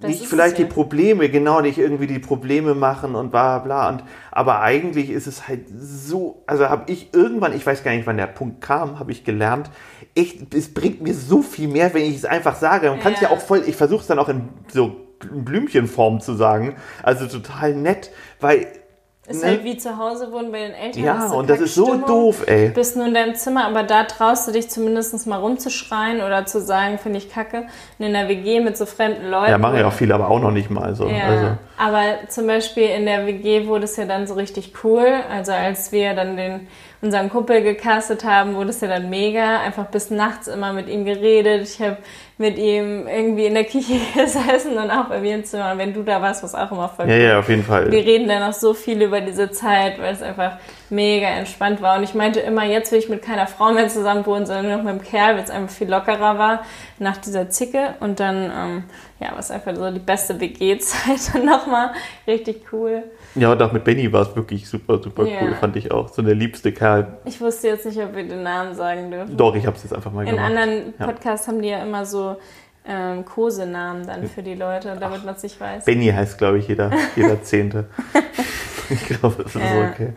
Das 0.00 0.10
nicht 0.10 0.26
vielleicht 0.26 0.52
es 0.52 0.56
die 0.58 0.62
ja. 0.62 0.68
Probleme, 0.68 1.28
genau, 1.28 1.60
nicht 1.60 1.76
irgendwie 1.78 2.06
die 2.06 2.20
Probleme 2.20 2.74
machen 2.74 3.16
und 3.16 3.30
bla 3.30 3.58
bla. 3.58 3.88
Und, 3.88 4.04
aber 4.30 4.60
eigentlich 4.60 5.10
ist 5.10 5.26
es 5.26 5.48
halt 5.48 5.66
so, 5.76 6.44
also 6.46 6.68
habe 6.68 6.90
ich 6.90 7.12
irgendwann, 7.12 7.54
ich 7.54 7.66
weiß 7.66 7.82
gar 7.82 7.90
nicht, 7.90 8.06
wann 8.06 8.16
der 8.16 8.28
Punkt 8.28 8.60
kam, 8.60 9.00
habe 9.00 9.10
ich 9.10 9.24
gelernt, 9.24 9.70
echt, 10.14 10.54
es 10.54 10.72
bringt 10.72 11.00
mir 11.00 11.14
so 11.14 11.42
viel 11.42 11.68
mehr, 11.68 11.92
wenn 11.94 12.04
ich 12.04 12.16
es 12.16 12.24
einfach 12.24 12.54
sage. 12.56 12.90
Man 12.90 13.00
kann 13.00 13.14
es 13.14 13.20
ja 13.20 13.28
Ja. 13.28 13.34
auch 13.34 13.40
voll, 13.40 13.64
ich 13.66 13.74
versuche 13.76 14.02
es 14.02 14.06
dann 14.06 14.20
auch 14.20 14.28
in 14.28 14.48
so 14.72 14.96
Blümchenform 15.18 16.20
zu 16.20 16.34
sagen. 16.34 16.76
Also 17.02 17.26
total 17.26 17.74
nett, 17.74 18.10
weil. 18.40 18.66
Ist 19.28 19.42
ne? 19.42 19.50
halt 19.50 19.64
wie 19.64 19.76
zu 19.76 19.98
Hause 19.98 20.32
wohnen 20.32 20.50
bei 20.50 20.60
den 20.60 20.72
Eltern. 20.72 21.04
Ja, 21.04 21.26
und 21.28 21.50
das 21.50 21.60
ist 21.60 21.74
so 21.74 21.96
doof, 21.96 22.44
ey. 22.46 22.70
Bist 22.70 22.96
nur 22.96 23.06
in 23.06 23.12
deinem 23.12 23.34
Zimmer, 23.34 23.66
aber 23.66 23.82
da 23.82 24.04
traust 24.04 24.48
du 24.48 24.52
dich 24.52 24.70
zumindest 24.70 25.26
mal 25.26 25.36
rumzuschreien 25.36 26.22
oder 26.22 26.46
zu 26.46 26.62
sagen, 26.62 26.98
finde 26.98 27.18
ich 27.18 27.30
kacke. 27.30 27.66
Und 27.98 28.06
in 28.06 28.14
der 28.14 28.28
WG 28.28 28.60
mit 28.60 28.78
so 28.78 28.86
fremden 28.86 29.30
Leuten. 29.30 29.50
Ja, 29.50 29.58
mache 29.58 29.78
ich 29.78 29.84
auch 29.84 29.92
viel, 29.92 30.10
aber 30.12 30.30
auch 30.30 30.40
noch 30.40 30.50
nicht 30.50 30.70
mal 30.70 30.94
so. 30.94 31.06
Ja, 31.06 31.24
Also. 31.24 31.58
aber 31.76 32.28
zum 32.28 32.46
Beispiel 32.46 32.88
in 32.88 33.04
der 33.04 33.26
WG 33.26 33.66
wurde 33.66 33.84
es 33.84 33.96
ja 33.96 34.06
dann 34.06 34.26
so 34.26 34.32
richtig 34.32 34.72
cool. 34.82 35.06
Also 35.30 35.52
als 35.52 35.92
wir 35.92 36.14
dann 36.14 36.38
den, 36.38 36.66
unseren 37.02 37.28
Kumpel 37.28 37.60
gecastet 37.62 38.24
haben, 38.24 38.54
wurde 38.54 38.70
es 38.70 38.80
ja 38.80 38.88
dann 38.88 39.10
mega. 39.10 39.60
Einfach 39.60 39.86
bis 39.88 40.10
nachts 40.10 40.48
immer 40.48 40.72
mit 40.72 40.88
ihm 40.88 41.04
geredet. 41.04 41.68
Ich 41.68 41.82
habe 41.82 41.98
mit 42.38 42.56
ihm 42.56 43.08
irgendwie 43.08 43.46
in 43.46 43.54
der 43.54 43.64
Küche 43.64 43.94
gesessen 44.14 44.78
und 44.78 44.90
auch 44.90 45.06
bei 45.06 45.18
mir 45.20 45.34
im 45.34 45.44
Zimmer. 45.44 45.72
Und 45.72 45.78
wenn 45.78 45.92
du 45.92 46.04
da 46.04 46.22
warst, 46.22 46.42
was 46.44 46.54
auch 46.54 46.70
immer 46.70 46.88
voll 46.88 47.08
Ja, 47.08 47.14
cool. 47.16 47.22
ja, 47.22 47.38
auf 47.40 47.48
jeden 47.48 47.64
Fall. 47.64 47.90
Wir 47.90 48.04
reden 48.04 48.28
dann 48.28 48.42
auch 48.44 48.52
so 48.52 48.74
viel 48.74 49.02
über 49.02 49.20
diese 49.20 49.50
Zeit, 49.50 50.00
weil 50.00 50.14
es 50.14 50.22
einfach 50.22 50.52
mega 50.88 51.26
entspannt 51.26 51.82
war. 51.82 51.98
Und 51.98 52.04
ich 52.04 52.14
meinte 52.14 52.38
immer, 52.40 52.64
jetzt 52.64 52.92
will 52.92 53.00
ich 53.00 53.08
mit 53.08 53.22
keiner 53.22 53.48
Frau 53.48 53.72
mehr 53.72 53.88
zusammen 53.88 54.24
wohnen, 54.24 54.46
sondern 54.46 54.66
nur 54.68 54.76
noch 54.76 54.84
mit 54.84 54.94
dem 54.94 55.02
Kerl, 55.02 55.36
weil 55.36 55.44
es 55.44 55.50
einfach 55.50 55.74
viel 55.74 55.90
lockerer 55.90 56.38
war 56.38 56.64
nach 56.98 57.16
dieser 57.16 57.50
Zicke. 57.50 57.94
Und 57.98 58.20
dann, 58.20 58.44
ähm, 58.44 58.84
ja, 59.18 59.32
war 59.32 59.40
es 59.40 59.50
einfach 59.50 59.74
so 59.74 59.90
die 59.90 59.98
beste 59.98 60.40
WG-Zeit 60.40 61.18
dann 61.34 61.44
nochmal. 61.44 61.90
Richtig 62.26 62.72
cool. 62.72 63.02
Ja, 63.38 63.52
und 63.52 63.62
auch 63.62 63.72
mit 63.72 63.84
Benny 63.84 64.12
war 64.12 64.22
es 64.22 64.34
wirklich 64.36 64.68
super, 64.68 64.98
super 65.02 65.24
Ja. 65.24 65.38
cool, 65.42 65.54
fand 65.54 65.76
ich 65.76 65.90
auch. 65.92 66.08
So 66.08 66.22
der 66.22 66.34
liebste 66.34 66.72
Kerl. 66.72 67.18
Ich 67.24 67.40
wusste 67.40 67.68
jetzt 67.68 67.86
nicht, 67.86 67.98
ob 68.00 68.14
wir 68.16 68.24
den 68.26 68.42
Namen 68.42 68.74
sagen 68.74 69.10
dürfen. 69.10 69.36
Doch, 69.36 69.54
ich 69.54 69.66
habe 69.66 69.76
es 69.76 69.82
jetzt 69.84 69.94
einfach 69.94 70.12
mal 70.12 70.26
In 70.26 70.30
gemacht. 70.36 70.46
anderen 70.46 70.94
Ja. 70.98 71.06
Podcasts 71.06 71.46
haben 71.48 71.62
die 71.62 71.68
ja 71.68 71.82
immer 71.82 72.04
so 72.04 72.36
ähm, 72.86 73.24
Kosenamen 73.24 74.06
dann 74.06 74.28
für 74.28 74.42
die 74.42 74.54
Leute, 74.54 74.96
damit 74.98 75.24
man 75.24 75.34
es 75.34 75.42
nicht 75.42 75.60
weiß. 75.60 75.84
Benny 75.84 76.06
heißt, 76.06 76.38
glaube 76.38 76.58
ich, 76.58 76.68
jeder, 76.68 76.90
jeder 77.16 77.42
Zehnte. 77.42 77.86
ich 78.90 79.06
glaube, 79.06 79.42
das 79.44 79.54
ist 79.54 79.60
Ja. 79.62 79.90
okay. 79.90 80.12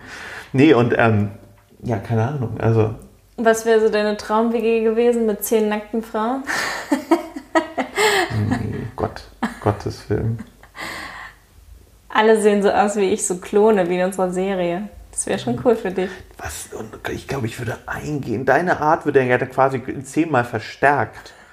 Nee, 0.53 0.73
und 0.73 0.93
ähm, 0.97 1.31
ja, 1.83 1.97
keine 1.97 2.27
Ahnung. 2.27 2.59
Also, 2.59 2.95
Was 3.37 3.65
wäre 3.65 3.81
so 3.81 3.89
deine 3.89 4.15
Traum-WG 4.17 4.83
gewesen 4.83 5.25
mit 5.25 5.43
zehn 5.43 5.67
nackten 5.69 6.01
Frauen? 6.01 6.43
nee, 8.49 8.87
Gott, 8.95 9.23
Gottes 9.61 10.09
Willen. 10.09 10.39
Alle 12.13 12.41
sehen 12.41 12.61
so 12.61 12.69
aus 12.69 12.95
wie 12.95 13.09
ich, 13.11 13.25
so 13.25 13.37
Klone 13.37 13.89
wie 13.89 13.97
in 13.99 14.05
unserer 14.05 14.31
Serie. 14.31 14.89
Das 15.11 15.27
wäre 15.27 15.39
schon 15.39 15.59
cool 15.65 15.75
für 15.75 15.91
dich. 15.91 16.09
Was, 16.37 16.69
und 16.73 17.09
ich 17.09 17.27
glaube, 17.27 17.45
ich 17.45 17.59
würde 17.59 17.77
eingehen. 17.85 18.45
Deine 18.45 18.79
Art 18.79 19.05
würde 19.05 19.21
ja 19.23 19.37
quasi 19.37 19.81
zehnmal 20.03 20.45
verstärkt. 20.45 21.33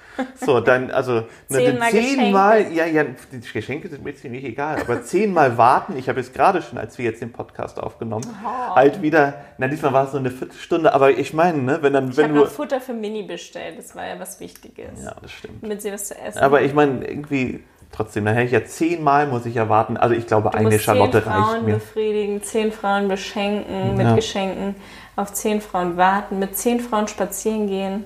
So, 0.45 0.59
dann, 0.59 0.91
also, 0.91 1.13
ne, 1.13 1.25
Zehnmal 1.47 1.91
zehnmal, 1.91 2.71
ja, 2.73 2.85
ja, 2.85 3.05
die 3.31 3.39
Geschenke 3.39 3.87
sind 3.87 4.03
mir 4.03 4.13
ziemlich 4.13 4.43
egal, 4.43 4.81
aber 4.81 5.01
zehnmal 5.01 5.57
warten. 5.57 5.97
Ich 5.97 6.09
habe 6.09 6.19
jetzt 6.19 6.33
gerade 6.33 6.61
schon, 6.61 6.77
als 6.77 6.97
wir 6.97 7.05
jetzt 7.05 7.21
den 7.21 7.31
Podcast 7.31 7.79
aufgenommen, 7.79 8.25
Oh. 8.43 8.75
halt 8.75 9.01
wieder, 9.01 9.35
na, 9.57 9.69
diesmal 9.69 9.93
war 9.93 10.05
es 10.05 10.11
so 10.11 10.17
eine 10.17 10.29
Viertelstunde, 10.29 10.93
aber 10.93 11.11
ich 11.11 11.33
meine, 11.33 11.59
ne, 11.59 11.77
wenn 11.81 11.93
dann, 11.93 12.09
Ich 12.09 12.17
wenn 12.17 12.25
habe 12.25 12.33
du, 12.33 12.39
noch 12.41 12.51
Futter 12.51 12.81
für 12.81 12.93
Mini 12.93 13.23
bestellt. 13.23 13.77
Das 13.77 13.95
war 13.95 14.05
ja 14.07 14.19
was 14.19 14.39
Wichtiges. 14.41 15.01
ja, 15.03 15.15
das 15.21 15.31
stimmt. 15.31 15.63
Damit 15.63 15.81
sie 15.81 15.91
was 15.93 16.09
zu 16.09 16.17
essen 16.17 16.39
Aber 16.39 16.61
ich 16.63 16.73
meine, 16.73 17.07
irgendwie, 17.07 17.63
trotzdem, 17.91 18.25
dann 18.25 18.35
hätte 18.35 18.47
ich 18.47 18.51
ja 18.51 18.65
zehnmal, 18.65 19.27
muss 19.27 19.45
ich 19.45 19.55
ja 19.55 19.69
warten. 19.69 19.97
Also 19.97 20.15
ich 20.15 20.27
glaube, 20.27 20.49
Du 20.51 20.57
eine 20.57 20.79
Charlotte 20.79 21.21
zehn 21.23 21.31
reicht 21.31 21.47
Frauen 21.49 21.65
mir. 21.65 21.73
befriedigen, 21.75 22.43
zehn 22.43 22.71
Frauen 22.71 23.07
beschenken 23.07 23.95
mit 23.97 24.05
Ja. 24.05 24.15
Geschenken, 24.15 24.75
auf 25.15 25.33
zehn 25.33 25.61
Frauen 25.61 25.97
warten, 25.97 26.39
mit 26.39 26.57
zehn 26.57 26.79
Frauen 26.79 27.07
spazieren 27.07 27.67
gehen. 27.67 28.05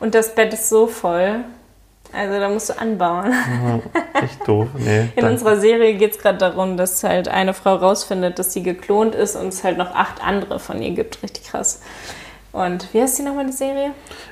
Und 0.00 0.14
das 0.14 0.34
Bett 0.34 0.52
ist 0.52 0.68
so 0.68 0.86
voll. 0.86 1.40
Also 2.10 2.40
da 2.40 2.48
musst 2.48 2.70
du 2.70 2.78
anbauen. 2.78 3.32
Ja, 4.14 4.20
echt 4.22 4.48
doof. 4.48 4.68
Nee, 4.78 5.08
In 5.14 5.26
unserer 5.26 5.58
Serie 5.58 5.92
geht 5.94 6.12
es 6.12 6.18
gerade 6.18 6.38
darum, 6.38 6.78
dass 6.78 7.04
halt 7.04 7.28
eine 7.28 7.52
Frau 7.52 7.74
rausfindet, 7.74 8.38
dass 8.38 8.54
sie 8.54 8.62
geklont 8.62 9.14
ist 9.14 9.36
und 9.36 9.48
es 9.48 9.62
halt 9.62 9.76
noch 9.76 9.94
acht 9.94 10.24
andere 10.24 10.58
von 10.58 10.80
ihr 10.80 10.92
gibt. 10.92 11.22
Richtig 11.22 11.44
krass. 11.48 11.82
Und 12.52 12.92
wie 12.94 13.02
heißt 13.02 13.18
die 13.18 13.22
nochmal, 13.24 13.44
die 13.44 13.52
Serie? 13.52 13.90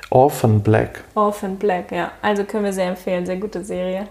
Orphan 0.09 0.63
Black. 0.63 1.05
Orphan 1.15 1.57
Black, 1.57 1.93
ja. 1.93 2.13
Also 2.23 2.45
können 2.45 2.65
wir 2.65 2.73
sehr 2.73 2.89
empfehlen, 2.89 3.27
sehr 3.27 3.37
gute 3.37 3.63
Serie. 3.63 4.09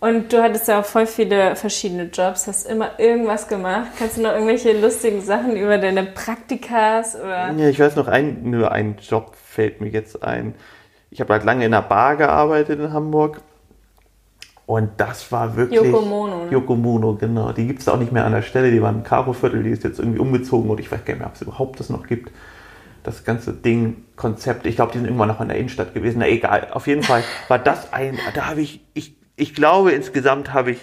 Und 0.00 0.32
du 0.32 0.40
hattest 0.40 0.68
ja 0.68 0.80
auch 0.80 0.84
voll 0.84 1.06
viele 1.06 1.56
verschiedene 1.56 2.04
Jobs, 2.04 2.46
hast 2.46 2.70
immer 2.70 3.00
irgendwas 3.00 3.48
gemacht. 3.48 3.88
Kannst 3.98 4.16
du 4.16 4.22
noch 4.22 4.32
irgendwelche 4.32 4.80
lustigen 4.80 5.20
Sachen 5.20 5.56
über 5.56 5.76
deine 5.78 6.04
Praktikas 6.04 7.16
oder... 7.16 7.52
Ja, 7.52 7.68
ich 7.68 7.80
weiß 7.80 7.96
noch, 7.96 8.06
ein, 8.06 8.48
nur 8.48 8.70
ein 8.70 8.96
Job 9.00 9.34
fällt 9.34 9.80
mir 9.80 9.88
jetzt 9.88 10.22
ein. 10.22 10.54
Ich 11.10 11.20
habe 11.20 11.32
halt 11.32 11.44
lange 11.44 11.64
in 11.64 11.74
einer 11.74 11.82
Bar 11.82 12.16
gearbeitet 12.16 12.78
in 12.78 12.92
Hamburg. 12.92 13.40
Und 14.66 14.90
das 14.98 15.32
war 15.32 15.56
wirklich. 15.56 15.80
Yoko 15.80 16.02
Mono, 16.02 16.44
ne? 16.44 16.50
Yoko 16.52 16.76
Mono, 16.76 17.14
genau. 17.14 17.52
Die 17.52 17.66
gibt 17.66 17.80
es 17.80 17.88
auch 17.88 17.98
nicht 17.98 18.12
mehr 18.12 18.24
an 18.24 18.32
der 18.32 18.42
Stelle. 18.42 18.70
Die 18.70 18.82
war 18.82 18.90
im 18.90 19.02
Karo-Viertel, 19.02 19.62
die 19.62 19.70
ist 19.70 19.82
jetzt 19.82 19.98
irgendwie 19.98 20.18
umgezogen 20.18 20.70
und 20.70 20.78
ich 20.78 20.92
weiß 20.92 21.04
gar 21.06 21.14
nicht 21.14 21.20
mehr, 21.20 21.28
ob 21.28 21.34
es 21.34 21.42
überhaupt 21.42 21.80
das 21.80 21.88
noch 21.88 22.06
gibt. 22.06 22.30
Das 23.02 23.24
ganze 23.24 23.54
Ding, 23.54 24.04
Konzept, 24.14 24.66
ich 24.66 24.76
glaube, 24.76 24.92
die 24.92 24.98
sind 24.98 25.06
irgendwann 25.06 25.28
noch 25.28 25.40
in 25.40 25.48
der 25.48 25.56
Innenstadt 25.56 25.94
gewesen. 25.94 26.18
Na 26.18 26.28
egal, 26.28 26.68
auf 26.70 26.86
jeden 26.86 27.02
Fall 27.02 27.24
war 27.48 27.58
das 27.58 27.92
ein, 27.94 28.18
da 28.34 28.50
habe 28.50 28.60
ich, 28.60 28.84
ich, 28.92 29.16
ich 29.38 29.54
glaube, 29.54 29.92
insgesamt 29.92 30.52
habe 30.52 30.72
ich 30.72 30.78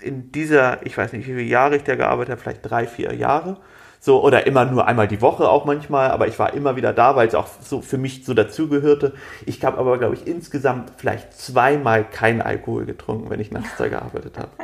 in 0.00 0.30
dieser, 0.30 0.86
ich 0.86 0.96
weiß 0.96 1.12
nicht, 1.12 1.26
wie 1.26 1.32
viele 1.32 1.42
Jahre 1.42 1.76
ich 1.76 1.82
da 1.82 1.96
gearbeitet 1.96 2.32
habe, 2.32 2.40
vielleicht 2.40 2.70
drei, 2.70 2.86
vier 2.86 3.12
Jahre. 3.14 3.56
So, 3.98 4.22
oder 4.22 4.46
immer 4.46 4.64
nur 4.64 4.86
einmal 4.86 5.08
die 5.08 5.20
Woche 5.20 5.48
auch 5.48 5.64
manchmal, 5.64 6.10
aber 6.10 6.28
ich 6.28 6.38
war 6.38 6.54
immer 6.54 6.76
wieder 6.76 6.92
da, 6.92 7.16
weil 7.16 7.26
es 7.26 7.34
auch 7.34 7.48
so 7.60 7.80
für 7.80 7.98
mich 7.98 8.24
so 8.24 8.34
dazugehörte. 8.34 9.14
Ich 9.46 9.64
habe 9.64 9.78
aber, 9.78 9.98
glaube 9.98 10.14
ich, 10.14 10.26
insgesamt 10.26 10.92
vielleicht 10.96 11.32
zweimal 11.32 12.04
keinen 12.08 12.40
Alkohol 12.40 12.84
getrunken, 12.84 13.28
wenn 13.30 13.40
ich 13.40 13.50
nachts 13.50 13.70
da 13.76 13.88
gearbeitet 13.88 14.38
habe. 14.38 14.50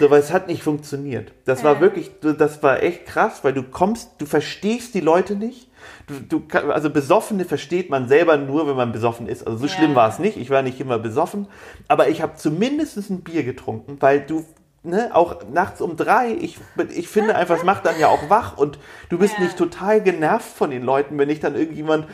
So, 0.00 0.10
weil 0.10 0.18
es 0.18 0.32
hat 0.32 0.48
nicht 0.48 0.64
funktioniert. 0.64 1.30
Das 1.44 1.62
war 1.62 1.80
wirklich, 1.80 2.10
das 2.20 2.64
war 2.64 2.82
echt 2.82 3.06
krass, 3.06 3.44
weil 3.44 3.52
du 3.52 3.62
kommst, 3.62 4.10
du 4.18 4.26
verstehst 4.26 4.92
die 4.92 5.00
Leute 5.00 5.36
nicht. 5.36 5.68
Du, 6.06 6.40
du, 6.40 6.58
also 6.70 6.90
Besoffene 6.90 7.44
versteht 7.44 7.90
man 7.90 8.08
selber 8.08 8.36
nur, 8.36 8.66
wenn 8.68 8.76
man 8.76 8.92
besoffen 8.92 9.28
ist. 9.28 9.46
Also 9.46 9.58
so 9.58 9.66
Ja. 9.66 9.72
schlimm 9.72 9.94
war 9.94 10.08
es 10.08 10.18
nicht. 10.18 10.36
Ich 10.36 10.50
war 10.50 10.62
nicht 10.62 10.80
immer 10.80 10.98
besoffen, 10.98 11.46
aber 11.88 12.08
ich 12.08 12.22
habe 12.22 12.34
zumindest 12.36 12.96
ein 13.10 13.20
Bier 13.22 13.42
getrunken, 13.44 13.96
weil 14.00 14.20
du 14.20 14.44
ne, 14.82 15.10
auch 15.14 15.48
nachts 15.50 15.80
um 15.80 15.96
drei, 15.96 16.32
ich, 16.32 16.58
ich 16.94 17.08
finde 17.08 17.36
einfach, 17.36 17.56
es 17.56 17.64
macht 17.64 17.86
dann 17.86 17.98
ja 17.98 18.08
auch 18.08 18.28
wach 18.28 18.58
und 18.58 18.78
du 19.08 19.18
bist 19.18 19.38
Ja. 19.38 19.44
nicht 19.44 19.56
total 19.56 20.02
genervt 20.02 20.46
von 20.56 20.70
den 20.70 20.82
Leuten, 20.82 21.16
wenn 21.18 21.30
ich 21.30 21.40
dann 21.40 21.54
irgendjemand, 21.54 22.06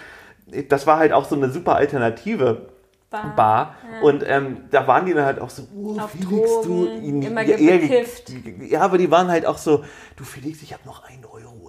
das 0.68 0.86
war 0.86 0.98
halt 0.98 1.12
auch 1.12 1.24
so 1.24 1.34
eine 1.36 1.50
super 1.50 1.76
Alternative. 1.76 2.68
Bar. 3.10 3.34
Bar. 3.34 3.74
Und 4.02 4.22
ähm, 4.24 4.58
da 4.70 4.86
waren 4.86 5.04
die 5.04 5.12
dann 5.12 5.24
halt 5.24 5.40
auch 5.40 5.50
so, 5.50 5.64
oh, 5.74 5.98
Auf 5.98 6.12
Felix, 6.12 6.60
du. 6.62 6.86
Drogen, 6.86 7.22
immer 7.22 7.42
ja. 7.42 7.56
Ja, 7.58 8.80
aber 8.82 8.98
die 8.98 9.10
waren 9.10 9.28
halt 9.28 9.46
auch 9.46 9.58
so, 9.58 9.84
du 10.14 10.22
Felix, 10.22 10.62
ich 10.62 10.72
habe 10.72 10.84
noch 10.86 11.02
einen 11.02 11.24
Euro. 11.24 11.59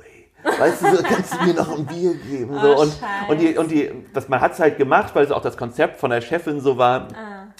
Weißt 0.43 0.81
du, 0.83 0.95
so, 0.95 1.03
kannst 1.07 1.33
du 1.33 1.45
mir 1.45 1.53
noch 1.53 1.77
ein 1.77 1.85
Bier 1.85 2.13
geben? 2.15 2.53
So. 2.59 2.75
Oh, 2.75 2.81
und, 2.81 2.93
und, 3.29 3.41
die, 3.41 3.57
und 3.57 3.71
die, 3.71 3.91
das, 4.13 4.27
man 4.29 4.41
hat 4.41 4.53
es 4.53 4.59
halt 4.59 4.77
gemacht, 4.77 5.13
weil 5.15 5.23
es 5.25 5.31
auch 5.31 5.41
das 5.41 5.57
Konzept 5.57 5.97
von 5.99 6.09
der 6.11 6.21
Chefin 6.21 6.59
so 6.61 6.77
war, 6.77 7.07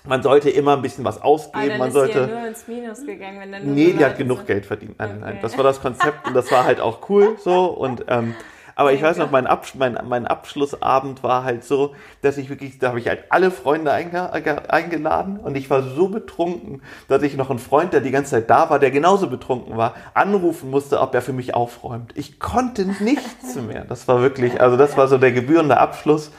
man 0.06 0.24
sollte 0.24 0.50
immer 0.50 0.76
ein 0.76 0.82
bisschen 0.82 1.06
was 1.06 1.22
Ah, 1.22 1.26
ausgeben, 1.26 1.70
dann 1.70 1.78
man 1.80 1.88
ist 1.90 1.94
sie 1.94 2.00
ja 2.00 2.06
sollte. 2.14 2.28
nur 2.34 2.48
ins 2.48 2.68
Minus 2.68 3.06
gegangen, 3.06 3.40
wenn 3.40 3.52
dann 3.52 3.66
nur 3.66 3.76
Nee, 3.76 3.92
so 3.92 3.98
die 3.98 4.06
hat 4.06 4.18
genug 4.18 4.38
sind. 4.40 4.48
Geld 4.48 4.66
verdient. 4.66 4.96
Nein, 4.98 5.20
nein, 5.20 5.30
Okay. 5.34 5.40
das 5.44 5.58
war 5.58 5.64
das 5.64 5.80
Konzept 5.82 6.28
und 6.28 6.34
das 6.34 6.52
war 6.52 6.64
halt 6.66 6.80
auch 6.80 7.08
cool 7.10 7.36
so. 7.44 7.66
Und 7.66 8.06
ähm, 8.08 8.34
aber 8.82 8.94
ich 8.94 9.02
weiß 9.02 9.18
noch, 9.18 9.32
mein, 9.32 9.48
Absch 9.48 9.76
mein, 9.76 9.98
mein 10.08 10.28
Abschlussabend 10.28 11.24
war 11.24 11.44
halt 11.44 11.64
so, 11.64 11.96
dass 12.22 12.38
ich 12.38 12.50
wirklich, 12.50 12.80
da 12.80 12.90
habe 12.90 13.00
ich 13.00 13.08
halt 13.08 13.24
alle 13.30 13.52
Freunde 13.52 13.92
einge 13.92 14.30
ge- 14.44 14.68
eingeladen 14.68 15.38
und 15.38 15.56
ich 15.56 15.70
war 15.70 15.84
so 15.84 16.10
betrunken, 16.10 16.82
dass 17.08 17.24
ich 17.24 17.38
noch 17.38 17.50
einen 17.50 17.60
Freund, 17.60 17.94
der 17.94 18.02
die 18.02 18.12
ganze 18.12 18.32
Zeit 18.32 18.50
da 18.50 18.70
war, 18.70 18.80
der 18.80 18.92
genauso 18.92 19.28
betrunken 19.28 19.78
war, 19.78 19.94
anrufen 20.14 20.70
musste, 20.70 21.00
ob 21.00 21.14
er 21.16 21.22
für 21.22 21.34
mich 21.34 21.54
aufräumt. 21.56 22.12
Ich 22.16 22.40
konnte 22.40 22.86
nichts 23.02 23.56
mehr. 23.56 23.86
Das 23.86 24.08
war 24.08 24.22
wirklich, 24.22 24.60
also 24.60 24.76
das 24.78 24.98
war 24.98 25.08
so 25.08 25.18
der 25.18 25.32
gebührende 25.32 25.78
Abschluss. 25.78 26.32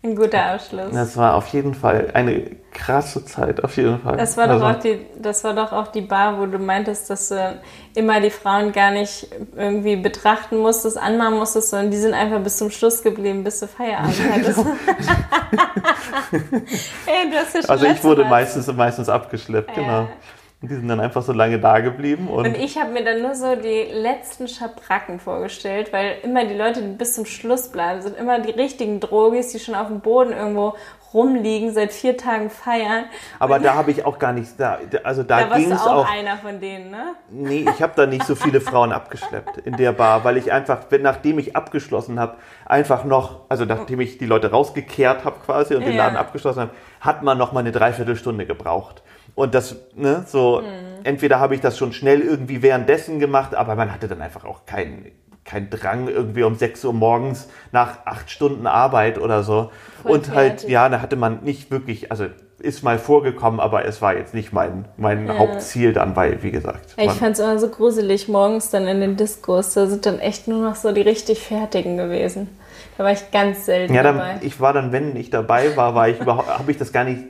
Ein 0.00 0.14
guter 0.14 0.44
Abschluss. 0.52 0.92
Das 0.92 1.16
war 1.16 1.34
auf 1.34 1.48
jeden 1.48 1.74
Fall 1.74 2.10
eine 2.14 2.52
krasse 2.72 3.24
Zeit, 3.24 3.64
auf 3.64 3.76
jeden 3.76 3.98
Fall. 4.00 4.16
Das 4.16 4.36
war, 4.36 4.46
doch 4.46 4.54
Also- 4.62 4.66
auch 4.66 4.78
die, 4.80 5.04
das 5.20 5.42
war 5.42 5.54
doch 5.54 5.72
auch 5.72 5.88
die 5.88 6.02
Bar, 6.02 6.38
wo 6.38 6.46
du 6.46 6.58
meintest, 6.58 7.10
dass 7.10 7.30
du 7.30 7.60
immer 7.96 8.20
die 8.20 8.30
Frauen 8.30 8.70
gar 8.70 8.92
nicht 8.92 9.26
irgendwie 9.56 9.96
betrachten 9.96 10.58
musstest, 10.58 10.96
anmachen 10.98 11.34
musstest, 11.38 11.70
sondern 11.70 11.90
die 11.90 11.96
sind 11.96 12.14
einfach 12.14 12.38
bis 12.40 12.58
zum 12.58 12.70
Schluss 12.70 13.02
geblieben, 13.02 13.42
bis 13.42 13.58
du 13.58 13.66
Feierabend 13.66 14.14
hattest. 14.32 14.58
Ey, 17.06 17.30
du 17.30 17.36
hast 17.36 17.54
ja 17.56 17.60
schon 17.62 17.70
Also 17.70 17.86
ich 17.86 18.04
wurde 18.04 18.24
meistens, 18.24 18.66
meistens 18.72 19.08
abgeschleppt, 19.08 19.76
Ja. 19.76 19.82
genau. 19.82 20.08
Und 20.60 20.68
die 20.70 20.74
sind 20.74 20.88
dann 20.88 21.00
einfach 21.00 21.22
so 21.22 21.32
lange 21.32 21.58
da 21.58 21.78
geblieben 21.80 22.28
und, 22.28 22.46
Und 22.46 22.56
ich 22.56 22.78
habe 22.78 22.90
mir 22.90 23.04
dann 23.04 23.22
nur 23.22 23.34
so 23.34 23.54
die 23.56 23.84
letzten 23.92 24.48
Schabracken 24.48 25.20
vorgestellt, 25.20 25.92
weil 25.92 26.16
immer 26.22 26.44
die 26.46 26.54
Leute, 26.54 26.82
die 26.82 26.88
bis 26.96 27.14
zum 27.14 27.26
Schluss 27.26 27.68
bleiben, 27.68 28.02
sind 28.02 28.16
immer 28.16 28.40
die 28.40 28.50
richtigen 28.50 29.00
Drogis, 29.00 29.52
die 29.52 29.58
schon 29.60 29.74
auf 29.74 29.86
dem 29.88 30.00
Boden 30.00 30.32
irgendwo 30.32 30.74
rumliegen, 31.14 31.72
seit 31.72 31.90
vier 31.92 32.18
Tagen 32.18 32.50
feiern. 32.50 33.04
aber 33.38 33.58
da 33.58 33.74
habe 33.74 33.90
ich 33.90 34.04
auch 34.04 34.18
gar 34.18 34.34
nichts 34.34 34.56
da. 34.56 34.78
Also 35.04 35.22
da, 35.22 35.44
Da 35.44 35.56
ging 35.56 35.70
du 35.70 35.74
es 35.74 35.80
auch, 35.80 36.04
auch. 36.04 36.10
einer 36.12 36.36
von 36.36 36.60
denen, 36.60 36.90
ne? 36.90 37.14
Nee, 37.30 37.66
ich 37.74 37.80
habe 37.82 37.94
da 37.96 38.04
nicht 38.04 38.24
so 38.26 38.34
viele 38.34 38.60
Frauen 38.60 38.92
abgeschleppt 38.92 39.56
in 39.58 39.76
der 39.78 39.92
Bar, 39.92 40.24
weil 40.24 40.36
ich 40.36 40.52
einfach, 40.52 40.80
nachdem 41.00 41.38
ich 41.38 41.56
abgeschlossen 41.56 42.20
habe, 42.20 42.36
einfach 42.66 43.04
noch, 43.04 43.40
also 43.48 43.64
nachdem 43.64 44.00
ich 44.00 44.18
die 44.18 44.26
Leute 44.26 44.50
rausgekehrt 44.50 45.24
habe 45.24 45.36
quasi 45.46 45.74
und 45.76 45.86
den 45.86 45.94
Ja. 45.94 46.04
Laden 46.04 46.16
abgeschlossen 46.18 46.60
habe, 46.60 46.70
hat 47.00 47.22
man 47.22 47.38
noch 47.38 47.52
mal 47.52 47.60
eine 47.60 47.72
Dreiviertelstunde 47.72 48.44
gebraucht. 48.44 49.02
Und 49.38 49.54
das, 49.54 49.76
ne, 49.94 50.24
so, 50.26 50.62
Mhm. 50.62 51.04
entweder 51.04 51.38
habe 51.38 51.54
ich 51.54 51.60
das 51.60 51.78
schon 51.78 51.92
schnell 51.92 52.22
irgendwie 52.22 52.60
währenddessen 52.60 53.20
gemacht, 53.20 53.54
aber 53.54 53.76
man 53.76 53.92
hatte 53.94 54.08
dann 54.08 54.20
einfach 54.20 54.44
auch 54.44 54.66
keinen 54.66 55.12
kein 55.44 55.70
Drang 55.70 56.08
irgendwie 56.08 56.42
um 56.42 56.56
6 56.56 56.84
Uhr 56.84 56.92
morgens 56.92 57.48
nach 57.72 58.04
acht 58.04 58.30
Stunden 58.30 58.66
Arbeit 58.66 59.16
oder 59.18 59.42
so. 59.44 59.70
Voll 60.02 60.10
und 60.12 60.34
halt, 60.34 60.60
fertig. 60.62 60.68
ja, 60.70 60.88
da 60.90 61.00
hatte 61.00 61.14
man 61.16 61.38
nicht 61.44 61.70
wirklich, 61.70 62.10
also 62.10 62.26
ist 62.58 62.82
mal 62.82 62.98
vorgekommen, 62.98 63.60
aber 63.60 63.84
es 63.86 64.02
war 64.02 64.14
jetzt 64.16 64.34
nicht 64.34 64.52
mein, 64.52 64.86
mein 64.96 65.38
Hauptziel 65.38 65.92
dann, 65.92 66.16
weil, 66.16 66.42
wie 66.42 66.50
gesagt, 66.50 66.96
Ja, 66.98 67.04
ich 67.04 67.12
fand 67.12 67.34
es 67.34 67.38
immer 67.38 67.58
so 67.60 67.68
gruselig 67.68 68.28
morgens 68.28 68.70
dann 68.70 68.88
in 68.88 69.00
den 69.00 69.16
Diskos. 69.16 69.72
Da 69.72 69.86
sind 69.86 70.04
dann 70.04 70.18
echt 70.18 70.48
nur 70.48 70.60
noch 70.68 70.74
so 70.74 70.90
die 70.92 71.00
richtig 71.02 71.38
Fertigen 71.40 71.96
gewesen. 71.96 72.48
Da 72.98 73.04
war 73.04 73.12
ich 73.12 73.30
ganz 73.30 73.64
selten 73.66 73.94
Ja, 73.94 74.02
dabei. 74.02 74.34
dann, 74.34 74.42
ich 74.42 74.60
war 74.60 74.72
dann, 74.72 74.90
wenn 74.92 75.14
ich 75.16 75.30
dabei 75.30 75.76
war, 75.76 75.94
war 75.94 76.08
ich 76.08 76.20
überhaupt, 76.20 76.48
habe 76.58 76.70
ich 76.72 76.76
das 76.76 76.92
gar 76.92 77.04
nicht 77.04 77.22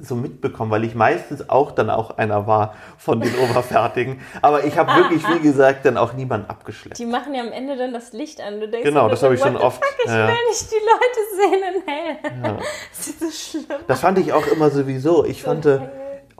so 0.00 0.14
mitbekommen, 0.14 0.70
weil 0.70 0.84
ich 0.84 0.94
meistens 0.94 1.48
auch 1.48 1.72
dann 1.72 1.90
auch 1.90 2.18
einer 2.18 2.46
war 2.46 2.74
von 2.96 3.20
den 3.20 3.34
Oberfertigen. 3.38 4.20
Aber 4.42 4.64
ich 4.64 4.76
habe 4.78 4.94
wirklich, 4.94 5.22
wie 5.28 5.40
gesagt, 5.40 5.84
dann 5.84 5.96
auch 5.96 6.12
niemanden 6.12 6.48
abgeschleppt. 6.48 6.98
Die 6.98 7.06
machen 7.06 7.34
ja 7.34 7.42
am 7.42 7.52
Ende 7.52 7.76
dann 7.76 7.92
das 7.92 8.12
Licht 8.12 8.40
an. 8.40 8.60
Du 8.60 8.68
denkst 8.68 8.88
Genau, 8.88 9.08
das 9.08 9.20
so, 9.20 9.26
habe 9.26 9.34
ich 9.34 9.40
schon 9.40 9.56
oft, 9.56 9.84
Fuck, 9.84 9.94
ich 10.04 10.10
ja. 10.10 10.28
will 10.28 10.34
nicht 10.48 10.70
die 10.70 10.74
Leute 10.74 11.20
sehen 11.36 11.74
in 11.74 11.82
hell. 11.86 12.58
Das 12.90 13.06
ist 13.08 13.20
so 13.20 13.30
schlimm. 13.30 13.80
Das 13.86 14.00
fand 14.00 14.18
ich 14.18 14.32
auch 14.32 14.46
immer 14.46 14.70
sowieso. 14.70 15.24
Ich 15.24 15.42
fand, 15.42 15.66
äh, 15.66 15.80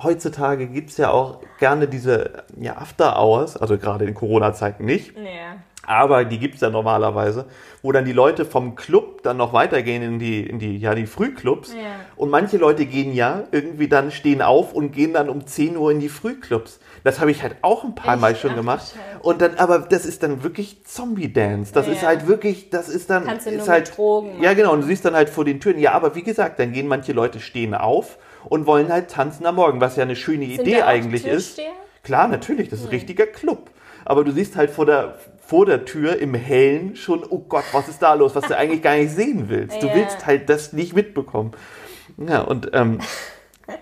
heutzutage 0.02 0.66
gibt 0.66 0.90
es 0.90 0.96
ja 0.96 1.10
auch 1.10 1.40
gerne 1.58 1.88
diese 1.88 2.44
ja, 2.58 2.76
After-Hours, 2.76 3.56
also 3.56 3.78
gerade 3.78 4.04
in 4.04 4.14
Corona-Zeiten 4.14 4.84
nicht. 4.84 5.16
Ja. 5.16 5.56
Aber 5.88 6.26
die 6.26 6.38
gibt's 6.38 6.60
ja 6.60 6.68
normalerweise, 6.68 7.46
wo 7.80 7.92
dann 7.92 8.04
die 8.04 8.12
Leute 8.12 8.44
vom 8.44 8.74
Club 8.74 9.22
dann 9.22 9.38
noch 9.38 9.54
weitergehen 9.54 10.02
in 10.02 10.18
die, 10.18 10.42
in 10.42 10.58
die, 10.58 10.76
ja, 10.76 10.94
die 10.94 11.06
Frühclubs. 11.06 11.72
Ja. 11.72 11.80
Und 12.14 12.28
manche 12.28 12.58
Leute 12.58 12.84
gehen 12.84 13.14
ja 13.14 13.44
irgendwie 13.52 13.88
dann, 13.88 14.10
stehen 14.10 14.42
auf 14.42 14.74
und 14.74 14.92
gehen 14.92 15.14
dann 15.14 15.30
um 15.30 15.46
10 15.46 15.78
Uhr 15.78 15.90
in 15.90 15.98
die 15.98 16.10
Frühclubs. 16.10 16.78
Das 17.04 17.20
habe 17.20 17.30
ich 17.30 17.42
halt 17.42 17.56
auch 17.62 17.84
ein 17.84 17.94
paar 17.94 18.14
Echt? 18.14 18.20
Mal 18.20 18.36
schon 18.36 18.50
Ach, 18.50 18.56
gemacht. 18.56 18.82
Scheiße. 18.82 19.22
Und 19.22 19.40
dann, 19.40 19.54
aber 19.54 19.78
das 19.78 20.04
ist 20.04 20.22
dann 20.22 20.42
wirklich 20.42 20.84
Zombie-Dance. 20.84 21.72
Das 21.72 21.86
Ja. 21.86 21.92
ist 21.94 22.06
halt 22.06 22.26
wirklich, 22.26 22.68
das 22.68 22.90
ist 22.90 23.08
dann, 23.08 23.24
Kannst 23.24 23.46
du 23.46 23.50
ist 23.50 23.58
nur 23.58 23.68
halt, 23.68 23.96
Drogen 23.96 24.42
ja 24.42 24.52
genau, 24.52 24.74
und 24.74 24.82
du 24.82 24.86
siehst 24.88 25.06
dann 25.06 25.14
halt 25.14 25.30
vor 25.30 25.46
den 25.46 25.58
Türen, 25.58 25.78
ja, 25.78 25.92
aber 25.92 26.14
wie 26.14 26.22
gesagt, 26.22 26.58
dann 26.58 26.72
gehen 26.74 26.86
manche 26.86 27.14
Leute 27.14 27.40
stehen 27.40 27.74
auf 27.74 28.18
und 28.44 28.66
wollen 28.66 28.92
halt 28.92 29.10
tanzen 29.10 29.46
am 29.46 29.54
Morgen, 29.54 29.80
was 29.80 29.96
ja 29.96 30.02
eine 30.02 30.16
schöne 30.16 30.44
Sind 30.44 30.60
Idee 30.66 30.82
eigentlich 30.82 31.26
ist. 31.26 31.58
Klar, 32.02 32.28
natürlich, 32.28 32.68
das 32.68 32.80
ist 32.80 32.86
ein 32.86 32.90
richtiger 32.90 33.26
Club. 33.26 33.70
Aber 34.04 34.24
du 34.24 34.32
siehst 34.32 34.56
halt 34.56 34.70
vor 34.70 34.86
der, 34.86 35.18
vor 35.48 35.64
der 35.64 35.86
Tür 35.86 36.18
im 36.18 36.34
Hellen 36.34 36.94
schon, 36.94 37.24
oh 37.26 37.38
Gott, 37.38 37.64
was 37.72 37.88
ist 37.88 38.02
da 38.02 38.12
los, 38.12 38.34
was 38.34 38.44
du 38.48 38.54
eigentlich 38.54 38.82
gar 38.82 38.96
nicht 38.96 39.12
sehen 39.12 39.48
willst. 39.48 39.82
Du 39.82 39.86
Ja. 39.86 39.94
willst 39.94 40.26
halt 40.26 40.50
das 40.50 40.74
nicht 40.74 40.94
mitbekommen. 40.94 41.52
Ja, 42.18 42.42
und 42.42 42.68
ähm, 42.74 42.98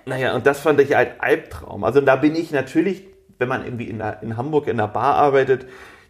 naja, 0.05 0.37
und 0.37 0.47
das 0.47 0.61
fand 0.61 0.81
ich 0.81 0.95
halt 0.95 1.15
Albtraum. 1.21 1.83
Also 1.83 2.01
da 2.01 2.15
bin 2.15 2.37
ich 2.37 2.53
natürlich, 2.53 3.03
wenn 3.41 3.49
man 3.49 3.65
irgendwie 3.65 3.89
in, 3.89 3.99
der, 3.99 4.23
in 4.23 4.37
Hamburg 4.37 4.69
in 4.69 4.79
einer 4.79 4.87
Bar 4.87 5.17
arbeitet, 5.17 5.67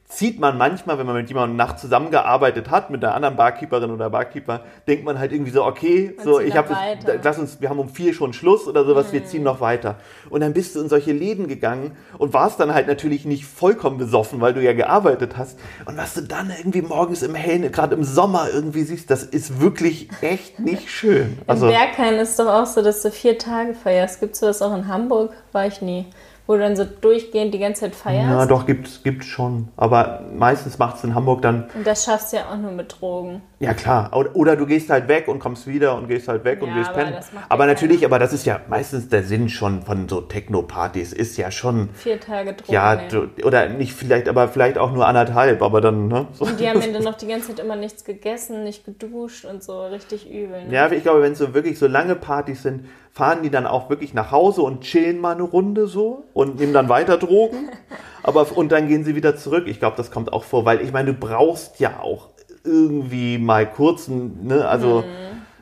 zieht 0.09 0.39
man 0.39 0.57
manchmal, 0.57 0.99
wenn 0.99 1.07
man 1.07 1.17
mit 1.17 1.29
jemandem 1.29 1.57
nachts 1.57 1.83
zusammengearbeitet 1.83 2.71
hat, 2.71 2.91
mit 2.91 3.05
einer 3.05 3.15
anderen 3.15 3.37
Barkeeperin 3.37 3.91
oder 3.91 4.09
Barkeeper, 4.09 4.61
denkt 4.87 5.05
man 5.05 5.19
halt 5.19 5.33
irgendwie 5.33 5.51
so, 5.51 5.65
okay, 5.65 6.15
Man 6.17 6.25
so 6.25 6.41
ich 6.41 6.57
habe 6.57 6.75
lass 7.23 7.39
uns, 7.39 7.61
wir 7.61 7.69
haben 7.69 7.79
um 7.81 7.89
vier 7.89 8.15
schon 8.15 8.33
Schluss 8.33 8.69
oder 8.69 8.85
sowas, 8.85 9.09
Mhm. 9.09 9.13
wir 9.13 9.25
ziehen 9.27 9.43
noch 9.43 9.61
weiter. 9.61 9.97
Und 10.31 10.43
dann 10.43 10.53
bist 10.53 10.77
du 10.77 10.81
in 10.81 10.89
solche 10.89 11.13
Läden 11.13 11.49
gegangen 11.49 11.97
und 12.19 12.33
warst 12.33 12.61
dann 12.61 12.73
halt 12.73 12.87
natürlich 12.87 13.25
nicht 13.25 13.47
vollkommen 13.47 13.99
besoffen, 13.99 14.41
weil 14.41 14.55
du 14.55 14.63
ja 14.63 14.73
gearbeitet 14.75 15.37
hast. 15.37 15.59
Und 15.87 15.97
was 15.97 16.15
du 16.15 16.23
dann 16.23 16.51
irgendwie 16.57 16.83
morgens 16.83 17.23
im 17.23 17.35
Hellen, 17.35 17.71
gerade 17.73 17.95
im 17.97 18.05
Sommer 18.05 18.49
irgendwie 18.53 18.83
siehst, 18.85 19.11
das 19.11 19.25
ist 19.25 19.61
wirklich 19.61 20.09
echt 20.21 20.61
nicht 20.61 20.89
schön. 20.89 21.39
Also 21.49 21.67
Im 21.67 21.73
Berghain 21.73 22.15
ist 22.15 22.39
doch 22.39 22.47
auch 22.47 22.67
so, 22.67 22.81
dass 22.81 23.03
du 23.03 23.11
vier 23.11 23.39
Tage 23.39 23.75
feierst. 23.75 24.21
Gibt 24.21 24.35
es 24.35 24.41
sowas 24.41 24.63
auch 24.63 24.75
in 24.75 24.87
Hamburg? 24.87 25.33
War 25.53 25.67
ich 25.67 25.83
nie. 25.83 26.07
Wo 26.47 26.55
du 26.55 26.61
dann 26.61 26.77
so 26.77 26.85
durchgehend 26.85 27.53
die 27.53 27.59
ganze 27.59 27.83
Zeit 27.83 27.95
feierst. 27.95 28.31
ja, 28.31 28.47
doch 28.47 28.67
gibt's 28.67 29.03
gibt's 29.03 29.27
schon, 29.27 29.69
aber 29.77 30.23
meistens 30.37 30.79
macht's 30.79 31.03
in 31.05 31.15
Hamburg 31.15 31.43
dann 31.43 31.69
Und 31.75 31.87
das 31.87 32.05
schaffst 32.05 32.33
du 32.33 32.37
ja 32.37 32.45
auch 32.53 32.57
nur 32.57 32.73
mit 32.73 32.97
Drogen. 33.01 33.43
Ja, 33.59 33.73
klar. 33.73 34.11
Oder, 34.35 34.55
du 34.55 34.67
gehst 34.67 34.91
halt 34.91 35.09
weg 35.09 35.29
und 35.29 35.39
kommst 35.39 35.67
wieder 35.67 35.97
und 35.97 36.09
gehst 36.09 36.29
halt 36.29 36.45
weg 36.45 36.61
und 36.61 36.69
Ja, 36.69 36.75
gehst 36.77 36.91
aber 36.91 37.05
pennen. 37.05 37.17
Aber 37.49 37.65
natürlich, 37.67 38.01
keiner. 38.03 38.13
aber 38.13 38.19
das 38.19 38.35
ist 38.35 38.45
ja 38.45 38.61
meistens 38.69 39.09
der 39.09 39.23
Sinn 39.23 39.49
schon 39.49 39.81
von 39.83 40.09
so 40.11 40.21
Techno-Partys, 40.21 41.15
ist 41.15 41.39
ja 41.39 41.51
schon, 41.51 41.89
Vier 41.95 42.21
Tage 42.21 42.53
Drogen. 42.53 42.73
ja, 42.73 42.97
du, 42.97 43.31
oder 43.45 43.71
nicht 43.71 43.95
vielleicht, 43.95 44.29
aber 44.29 44.49
vielleicht 44.49 44.77
auch 44.77 44.93
nur 44.93 45.07
anderthalb, 45.07 45.63
aber 45.63 45.81
dann, 45.81 46.09
ne? 46.09 46.27
So. 46.35 46.45
Und 46.45 46.61
die 46.61 46.69
haben 46.69 46.83
ja 46.83 46.89
dann 46.89 47.03
noch 47.05 47.15
die 47.15 47.29
ganze 47.29 47.49
Zeit 47.49 47.61
immer 47.61 47.77
nichts 47.77 48.05
gegessen, 48.05 48.63
nicht 48.63 48.85
geduscht 48.85 49.47
und 49.47 49.63
so. 49.63 49.87
Richtig 49.87 50.31
übel. 50.31 50.67
Ne? 50.67 50.75
Ja, 50.75 50.93
ich 50.93 51.03
glaube, 51.03 51.23
wenn 51.23 51.33
es 51.33 51.39
so 51.39 51.55
wirklich 51.55 51.79
so 51.79 51.87
lange 51.87 52.15
Partys 52.15 52.63
sind, 52.63 52.87
fahren 53.11 53.39
die 53.43 53.49
dann 53.51 53.67
auch 53.67 53.89
wirklich 53.89 54.13
nach 54.13 54.31
Hause 54.33 54.61
und 54.61 54.83
chillen 54.83 55.19
mal 55.19 55.33
eine 55.33 55.45
Runde 55.45 55.87
so 55.87 56.25
und 56.35 56.61
nehmen 56.61 56.75
dann 56.75 56.91
weiter 56.91 57.17
Drogen. 57.17 57.71
Aber 58.23 58.47
und 58.55 58.71
dann 58.71 58.89
gehen 58.89 59.05
sie 59.05 59.15
wieder 59.15 59.37
zurück. 59.37 59.65
Ich 59.67 59.79
glaube, 59.79 59.97
das 59.97 60.11
kommt 60.11 60.33
auch 60.33 60.45
vor, 60.45 60.67
weil 60.67 60.83
ich 60.83 60.93
meine, 60.93 61.15
du 61.15 61.19
brauchst 61.19 61.81
ja 61.81 62.01
auch 62.03 62.29
irgendwie 62.67 63.39
mal 63.39 63.67
kurzen, 63.71 64.47
ne, 64.47 64.67
also 64.67 65.05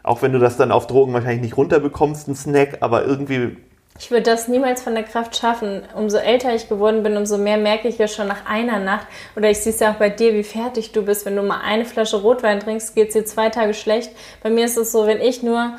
auch 0.02 0.22
wenn 0.22 0.32
du 0.32 0.38
das 0.38 0.56
dann 0.56 0.70
auf 0.70 0.86
Drogen 0.86 1.12
wahrscheinlich 1.14 1.40
nicht 1.40 1.56
runterbekommst, 1.56 2.28
einen 2.28 2.36
Snack, 2.36 2.78
aber 2.80 3.04
irgendwie 3.04 3.56
Ich 3.98 4.10
würde 4.10 4.24
das 4.24 4.48
niemals 4.48 4.82
von 4.82 4.94
der 4.94 5.04
Kraft 5.04 5.36
schaffen. 5.36 5.82
Umso 5.94 6.18
älter 6.18 6.54
ich 6.54 6.68
geworden 6.68 7.02
bin, 7.02 7.16
umso 7.16 7.38
mehr 7.38 7.56
merke 7.56 7.88
ich 7.88 7.96
ja 7.96 8.08
schon 8.08 8.26
nach 8.26 8.44
einer 8.44 8.80
Nacht. 8.80 9.06
Oder 9.36 9.50
ich 9.50 9.60
sehe 9.60 9.72
es 9.72 9.80
ja 9.80 9.92
auch 9.92 9.96
bei 9.96 10.10
dir, 10.10 10.34
wie 10.34 10.42
fertig 10.42 10.92
du 10.92 11.02
bist. 11.02 11.24
Wenn 11.24 11.36
du 11.36 11.42
mal 11.42 11.60
eine 11.64 11.84
Flasche 11.84 12.20
Rotwein 12.20 12.60
trinkst, 12.60 12.94
geht 12.94 13.08
es 13.08 13.14
dir 13.14 13.24
zwei 13.24 13.50
Tage 13.50 13.72
schlecht. 13.72 14.10
Bei 14.42 14.50
mir 14.50 14.64
ist 14.64 14.76
es 14.76 14.92
so, 14.92 15.06
wenn 15.06 15.20
ich 15.20 15.42
nur, 15.42 15.74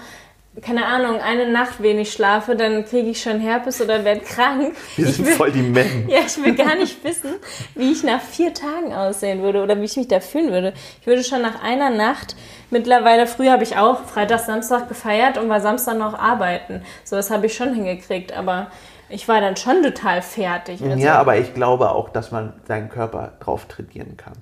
keine 0.61 0.85
Ahnung, 0.85 1.19
eine 1.19 1.49
Nacht 1.49 1.81
wenig 1.81 2.11
schlafe, 2.13 2.55
dann 2.55 2.85
kriege 2.85 3.09
ich 3.09 3.21
schon 3.21 3.39
Herpes 3.39 3.81
oder 3.81 4.05
werde 4.05 4.21
krank. 4.21 4.75
wir 4.95 5.07
sind 5.07 5.25
will, 5.25 5.33
voll 5.33 5.51
die 5.51 5.61
Men. 5.61 6.07
ja, 6.07 6.19
ich 6.25 6.41
will 6.43 6.55
gar 6.55 6.75
nicht 6.75 7.03
wissen, 7.03 7.35
wie 7.75 7.91
ich 7.91 8.03
nach 8.03 8.21
vier 8.21 8.53
Tagen 8.53 8.93
aussehen 8.93 9.41
würde 9.41 9.61
oder 9.61 9.79
wie 9.79 9.85
ich 9.85 9.97
mich 9.97 10.07
da 10.07 10.19
fühlen 10.19 10.51
würde. 10.51 10.73
Ich 11.01 11.07
würde 11.07 11.23
schon 11.23 11.41
nach 11.41 11.61
einer 11.61 11.89
Nacht, 11.89 12.35
mittlerweile, 12.69 13.27
früher 13.27 13.51
habe 13.51 13.63
ich 13.63 13.77
auch 13.77 14.05
Freitag, 14.05 14.39
Samstag 14.39 14.87
gefeiert 14.87 15.37
und 15.37 15.49
war 15.49 15.59
Samstag 15.59 15.97
noch 15.97 16.17
arbeiten. 16.17 16.81
Sowas 17.03 17.29
habe 17.31 17.47
ich 17.47 17.55
schon 17.55 17.73
hingekriegt, 17.73 18.31
aber 18.31 18.67
ich 19.09 19.27
war 19.27 19.41
dann 19.41 19.55
schon 19.55 19.83
total 19.83 20.21
fertig. 20.21 20.81
Also, 20.81 20.97
Ja, 20.97 21.19
aber 21.19 21.37
ich 21.37 21.53
glaube 21.53 21.91
auch, 21.91 22.09
dass 22.09 22.31
man 22.31 22.53
seinen 22.67 22.89
Körper 22.89 23.33
drauf 23.39 23.65
trainieren 23.65 24.17
kann. 24.17 24.33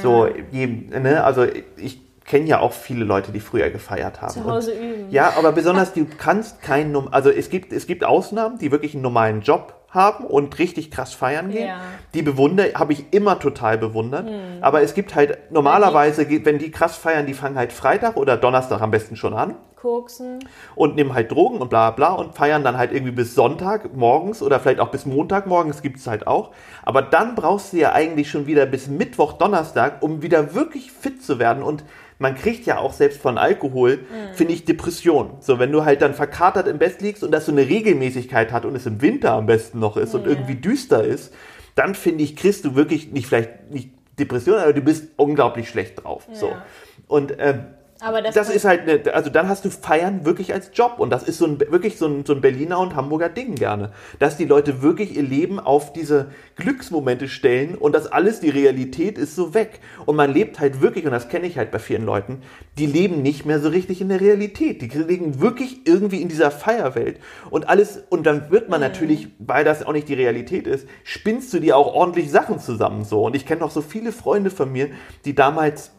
So, 0.00 0.28
je, 0.52 0.66
ne, 0.66 1.24
also 1.24 1.44
ich 1.76 2.01
kenne 2.24 2.46
ja 2.46 2.60
auch 2.60 2.72
viele 2.72 3.04
Leute, 3.04 3.32
die 3.32 3.40
früher 3.40 3.70
gefeiert 3.70 4.22
haben. 4.22 4.32
Zu 4.32 4.44
Hause 4.44 4.72
und, 4.72 4.78
üben. 4.78 5.10
Ja, 5.10 5.34
aber 5.36 5.52
besonders 5.52 5.92
du 5.92 6.06
kannst 6.18 6.62
keinen, 6.62 7.12
also 7.12 7.30
es 7.30 7.50
gibt, 7.50 7.72
es 7.72 7.86
gibt 7.86 8.04
Ausnahmen, 8.04 8.58
die 8.58 8.70
wirklich 8.70 8.94
einen 8.94 9.02
normalen 9.02 9.40
Job 9.40 9.74
haben 9.90 10.24
und 10.24 10.58
richtig 10.58 10.90
krass 10.90 11.12
feiern 11.12 11.50
gehen. 11.50 11.68
Ja. 11.68 11.74
Hm. 11.74 11.80
Die 12.14 12.22
bewundere, 12.22 12.72
habe 12.74 12.94
ich 12.94 13.12
immer 13.12 13.38
total 13.38 13.76
bewundert. 13.76 14.26
Aber 14.62 14.82
es 14.82 14.94
gibt 14.94 15.14
halt, 15.14 15.50
normalerweise, 15.50 16.26
wenn 16.44 16.58
die 16.58 16.70
krass 16.70 16.96
feiern, 16.96 17.26
die 17.26 17.34
fangen 17.34 17.56
halt 17.56 17.72
Freitag 17.72 18.16
oder 18.16 18.36
Donnerstag 18.36 18.80
am 18.80 18.90
besten 18.90 19.16
schon 19.16 19.34
an 19.34 19.56
Koksen. 19.82 20.38
und 20.76 20.94
nehmen 20.94 21.12
halt 21.12 21.32
Drogen 21.32 21.58
und 21.58 21.68
bla 21.68 21.90
bla 21.90 22.12
und 22.12 22.34
feiern 22.34 22.62
dann 22.62 22.78
halt 22.78 22.92
irgendwie 22.92 23.12
bis 23.12 23.34
Sonntag 23.34 23.94
morgens 23.94 24.40
oder 24.40 24.60
vielleicht 24.60 24.78
auch 24.78 24.90
bis 24.90 25.06
Montag 25.06 25.46
morgens 25.46 25.82
gibt 25.82 25.98
es 25.98 26.06
halt 26.06 26.26
auch. 26.26 26.52
Aber 26.84 27.02
dann 27.02 27.34
brauchst 27.34 27.72
du 27.72 27.78
ja 27.78 27.92
eigentlich 27.92 28.30
schon 28.30 28.46
wieder 28.46 28.64
bis 28.64 28.86
Mittwoch, 28.86 29.34
Donnerstag, 29.34 30.00
um 30.00 30.22
wieder 30.22 30.54
wirklich 30.54 30.92
fit 30.92 31.22
zu 31.22 31.38
werden 31.38 31.62
und 31.64 31.84
man 32.22 32.34
kriegt 32.34 32.64
ja 32.64 32.78
auch 32.78 32.94
selbst 32.94 33.20
von 33.20 33.36
Alkohol, 33.36 33.98
finde 34.32 34.54
ich, 34.54 34.64
Depression. 34.64 35.32
So, 35.40 35.58
wenn 35.58 35.70
du 35.72 35.84
halt 35.84 36.00
dann 36.00 36.14
verkatert 36.14 36.66
im 36.68 36.78
Bett 36.78 37.02
liegst 37.02 37.22
und 37.22 37.32
das 37.32 37.44
so 37.46 37.52
eine 37.52 37.68
Regelmäßigkeit 37.68 38.52
hat 38.52 38.64
und 38.64 38.74
es 38.74 38.86
im 38.86 39.02
Winter 39.02 39.32
am 39.32 39.44
besten 39.46 39.78
noch 39.80 39.96
ist 39.98 40.14
und 40.14 40.22
Ja. 40.24 40.30
irgendwie 40.30 40.54
düster 40.54 41.04
ist, 41.04 41.34
dann 41.74 41.94
finde 41.94 42.24
ich, 42.24 42.36
kriegst 42.36 42.64
du 42.64 42.74
wirklich 42.74 43.12
nicht 43.12 43.26
vielleicht 43.26 43.70
nicht 43.70 43.90
Depression, 44.18 44.58
aber 44.58 44.72
du 44.72 44.80
bist 44.82 45.08
unglaublich 45.16 45.68
schlecht 45.68 46.02
drauf. 46.04 46.26
So. 46.32 46.48
Ja. 46.48 46.62
Und 47.08 47.34
ähm, 47.38 47.64
Aber 48.04 48.20
das, 48.20 48.34
das 48.34 48.50
ist 48.50 48.64
halt, 48.64 48.80
eine, 48.80 49.14
also 49.14 49.30
dann 49.30 49.48
hast 49.48 49.64
du 49.64 49.70
Feiern 49.70 50.24
wirklich 50.24 50.52
als 50.52 50.72
Job 50.74 50.94
und 50.98 51.10
das 51.10 51.22
ist 51.22 51.38
so 51.38 51.46
ein, 51.46 51.60
wirklich 51.60 51.98
so 51.98 52.06
ein, 52.06 52.26
so 52.26 52.34
ein 52.34 52.40
Berliner 52.40 52.80
und 52.80 52.96
Hamburger 52.96 53.28
Ding 53.28 53.54
gerne, 53.54 53.92
dass 54.18 54.36
die 54.36 54.44
Leute 54.44 54.82
wirklich 54.82 55.16
ihr 55.16 55.22
Leben 55.22 55.60
auf 55.60 55.92
diese 55.92 56.26
Glücksmomente 56.56 57.28
stellen 57.28 57.76
und 57.76 57.94
das 57.94 58.08
alles, 58.08 58.40
die 58.40 58.50
Realität 58.50 59.18
ist 59.18 59.36
so 59.36 59.54
weg. 59.54 59.78
Und 60.04 60.16
man 60.16 60.32
lebt 60.34 60.58
halt 60.58 60.80
wirklich, 60.80 61.04
und 61.04 61.12
das 61.12 61.28
kenne 61.28 61.46
ich 61.46 61.58
halt 61.58 61.70
bei 61.70 61.78
vielen 61.78 62.04
Leuten, 62.04 62.42
die 62.76 62.86
leben 62.86 63.22
nicht 63.22 63.46
mehr 63.46 63.60
so 63.60 63.68
richtig 63.68 64.00
in 64.00 64.08
der 64.08 64.20
Realität, 64.20 64.82
die 64.82 64.88
leben 64.88 65.40
wirklich 65.40 65.86
irgendwie 65.86 66.22
in 66.22 66.28
dieser 66.28 66.50
Feierwelt. 66.50 67.20
Und 67.50 67.68
alles, 67.68 68.02
und 68.10 68.26
dann 68.26 68.50
wird 68.50 68.68
man 68.68 68.80
natürlich, 68.80 69.28
weil 69.38 69.62
das 69.62 69.86
auch 69.86 69.92
nicht 69.92 70.08
die 70.08 70.14
Realität 70.14 70.66
ist, 70.66 70.88
spinnst 71.04 71.54
du 71.54 71.60
dir 71.60 71.76
auch 71.76 71.94
ordentlich 71.94 72.32
Sachen 72.32 72.58
zusammen 72.58 73.04
so. 73.04 73.24
Und 73.24 73.36
ich 73.36 73.46
kenne 73.46 73.60
noch 73.60 73.70
so 73.70 73.80
viele 73.80 74.10
Freunde 74.10 74.50
von 74.50 74.72
mir, 74.72 74.88
die 75.24 75.36
damals 75.36 75.92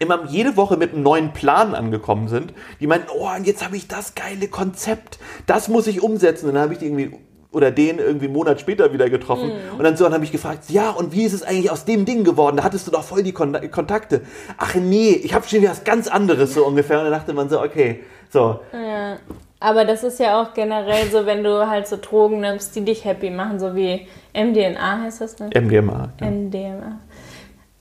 immer 0.00 0.24
jede 0.26 0.56
Woche 0.56 0.76
mit 0.76 0.92
einem 0.92 1.04
neuen 1.04 1.32
Plan 1.32 1.74
angekommen 1.74 2.26
sind. 2.26 2.52
Die 2.80 2.88
meinten, 2.88 3.08
oh, 3.14 3.28
und 3.36 3.46
jetzt 3.46 3.64
habe 3.64 3.76
ich 3.76 3.86
das 3.86 4.16
geile 4.16 4.48
Konzept, 4.48 5.18
das 5.46 5.68
muss 5.68 5.86
ich 5.86 6.02
umsetzen. 6.02 6.48
Und 6.48 6.54
dann 6.54 6.64
habe 6.64 6.72
ich 6.72 6.80
die 6.80 6.86
irgendwie 6.86 7.12
oder 7.52 7.70
den 7.70 7.98
irgendwie 7.98 8.26
einen 8.26 8.34
Monat 8.34 8.60
später 8.60 8.92
wieder 8.92 9.10
getroffen. 9.10 9.50
Und 9.76 9.82
dann 9.82 9.96
so 9.96 10.04
dann 10.04 10.14
habe 10.14 10.24
ich 10.24 10.32
gefragt, 10.32 10.64
ja, 10.68 10.90
und 10.90 11.12
wie 11.12 11.24
ist 11.24 11.32
es 11.32 11.42
eigentlich 11.42 11.70
aus 11.70 11.84
dem 11.84 12.04
Ding 12.04 12.24
geworden? 12.24 12.56
Da 12.56 12.62
hattest 12.62 12.86
du 12.86 12.92
doch 12.92 13.02
voll 13.02 13.22
die 13.22 13.32
Kon 13.32 13.56
Kontakte. 13.70 14.22
Ach 14.56 14.74
nee, 14.76 15.10
ich 15.10 15.34
habe 15.34 15.46
schon 15.46 15.60
wieder 15.60 15.72
was 15.72 15.84
ganz 15.84 16.08
anderes 16.08 16.54
so 16.54 16.64
ungefähr. 16.64 16.98
Und 16.98 17.04
dann 17.04 17.12
dachte 17.12 17.32
man 17.32 17.48
so, 17.48 17.60
okay, 17.60 18.00
so. 18.30 18.60
Ja. 18.72 19.16
Aber 19.62 19.84
das 19.84 20.04
ist 20.04 20.18
ja 20.18 20.40
auch 20.40 20.54
generell 20.54 21.10
so, 21.10 21.26
wenn 21.26 21.44
du 21.44 21.68
halt 21.68 21.86
so 21.86 21.98
Drogen 22.00 22.40
nimmst, 22.40 22.74
die 22.76 22.82
dich 22.82 23.04
happy 23.04 23.28
machen, 23.28 23.60
so 23.60 23.74
wie 23.74 24.06
MDNA 24.32 25.02
heißt 25.02 25.20
das, 25.20 25.38
ne? 25.38 25.50
MDMA. 25.54 26.08
Ja. 26.18 26.30
MDMA. 26.30 27.00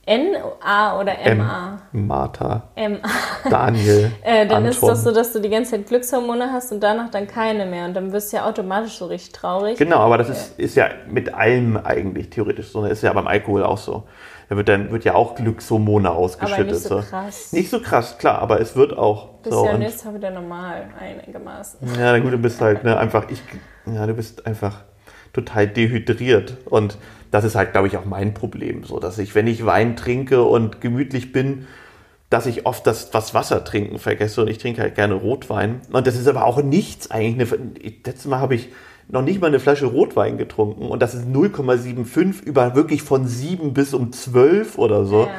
N-A 0.09 0.99
oder 0.99 1.19
M. 1.19 1.39
M-A? 1.39 1.77
Martha, 1.91 2.63
M-A. 2.75 3.49
Daniel, 3.49 4.11
Äh, 4.23 4.47
dann 4.47 4.65
Anton. 4.65 4.69
ist 4.71 4.81
das 4.83 5.03
so, 5.03 5.11
dass 5.13 5.33
du 5.33 5.39
die 5.39 5.49
ganze 5.49 5.71
Zeit 5.71 5.85
Glückshormone 5.87 6.51
hast 6.51 6.71
und 6.71 6.81
danach 6.81 7.11
dann 7.11 7.27
keine 7.27 7.67
mehr. 7.67 7.85
Und 7.85 7.93
dann 7.93 8.11
wirst 8.11 8.33
du 8.33 8.37
ja 8.37 8.45
automatisch 8.47 8.97
so 8.97 9.05
richtig 9.05 9.33
traurig. 9.33 9.77
Genau, 9.77 9.97
aber 9.99 10.17
das 10.17 10.29
ist, 10.29 10.59
ist 10.59 10.75
ja 10.75 10.89
mit 11.07 11.33
allem 11.33 11.77
eigentlich 11.77 12.31
theoretisch 12.31 12.69
so. 12.71 12.81
Das 12.81 12.93
ist 12.93 13.03
ja 13.03 13.13
beim 13.13 13.27
Alkohol 13.27 13.63
auch 13.63 13.77
so. 13.77 14.05
Da 14.49 14.57
wird 14.57 14.67
dann 14.67 14.89
wird 14.91 15.05
ja 15.05 15.13
auch 15.13 15.35
Glückshormone 15.35 16.09
ausgeschüttet. 16.09 16.67
nicht 16.71 16.81
so 16.81 17.01
krass. 17.07 17.53
Nicht 17.53 17.69
so 17.69 17.79
krass, 17.79 18.17
klar, 18.17 18.39
aber 18.39 18.59
es 18.59 18.75
wird 18.75 18.97
auch. 18.97 19.27
Bist 19.43 19.53
so. 19.55 19.63
ja 19.65 19.73
und- 19.73 19.79
Mal 20.05 20.15
wieder 20.15 20.31
normal, 20.31 20.87
einigermaßen. 20.99 21.79
ja, 21.99 22.13
na 22.13 22.19
gut, 22.19 22.33
du 22.33 22.39
bist 22.39 22.59
halt 22.59 22.83
ne, 22.83 22.97
einfach, 22.97 23.29
ich, 23.29 23.43
ja, 23.85 24.07
du 24.07 24.15
bist 24.15 24.47
einfach 24.47 24.81
total 25.33 25.67
dehydriert. 25.67 26.57
Und 26.65 26.97
das 27.31 27.43
ist 27.43 27.55
halt, 27.55 27.71
glaube 27.71 27.87
ich, 27.87 27.97
auch 27.97 28.05
mein 28.05 28.33
Problem. 28.33 28.83
So, 28.83 28.99
dass 28.99 29.17
ich, 29.17 29.35
wenn 29.35 29.47
ich 29.47 29.65
Wein 29.65 29.95
trinke 29.95 30.43
und 30.43 30.81
gemütlich 30.81 31.31
bin, 31.31 31.67
dass 32.29 32.45
ich 32.45 32.65
oft 32.65 32.85
das 32.85 33.13
was 33.13 33.33
Wasser 33.33 33.63
trinken 33.63 33.97
vergesse 33.97 34.41
und 34.41 34.47
ich 34.47 34.59
trinke 34.59 34.81
halt 34.81 34.95
gerne 34.95 35.15
Rotwein. 35.15 35.81
Und 35.91 36.05
das 36.05 36.15
ist 36.15 36.27
aber 36.27 36.45
auch 36.45 36.61
nichts 36.61 37.09
eigentlich. 37.09 37.51
Letztes 38.05 38.25
Mal 38.25 38.39
habe 38.39 38.55
ich 38.55 38.69
noch 39.07 39.23
nicht 39.23 39.41
mal 39.41 39.47
eine 39.47 39.59
Flasche 39.59 39.87
Rotwein 39.87 40.37
getrunken 40.37 40.87
und 40.87 41.01
das 41.01 41.15
ist 41.15 41.27
0,75 41.27 42.43
über 42.43 42.75
wirklich 42.75 43.01
von 43.01 43.27
7 43.27 43.73
bis 43.73 43.95
um 43.95 44.11
12 44.11 44.77
oder 44.77 45.05
so. 45.05 45.23
Ja. 45.23 45.29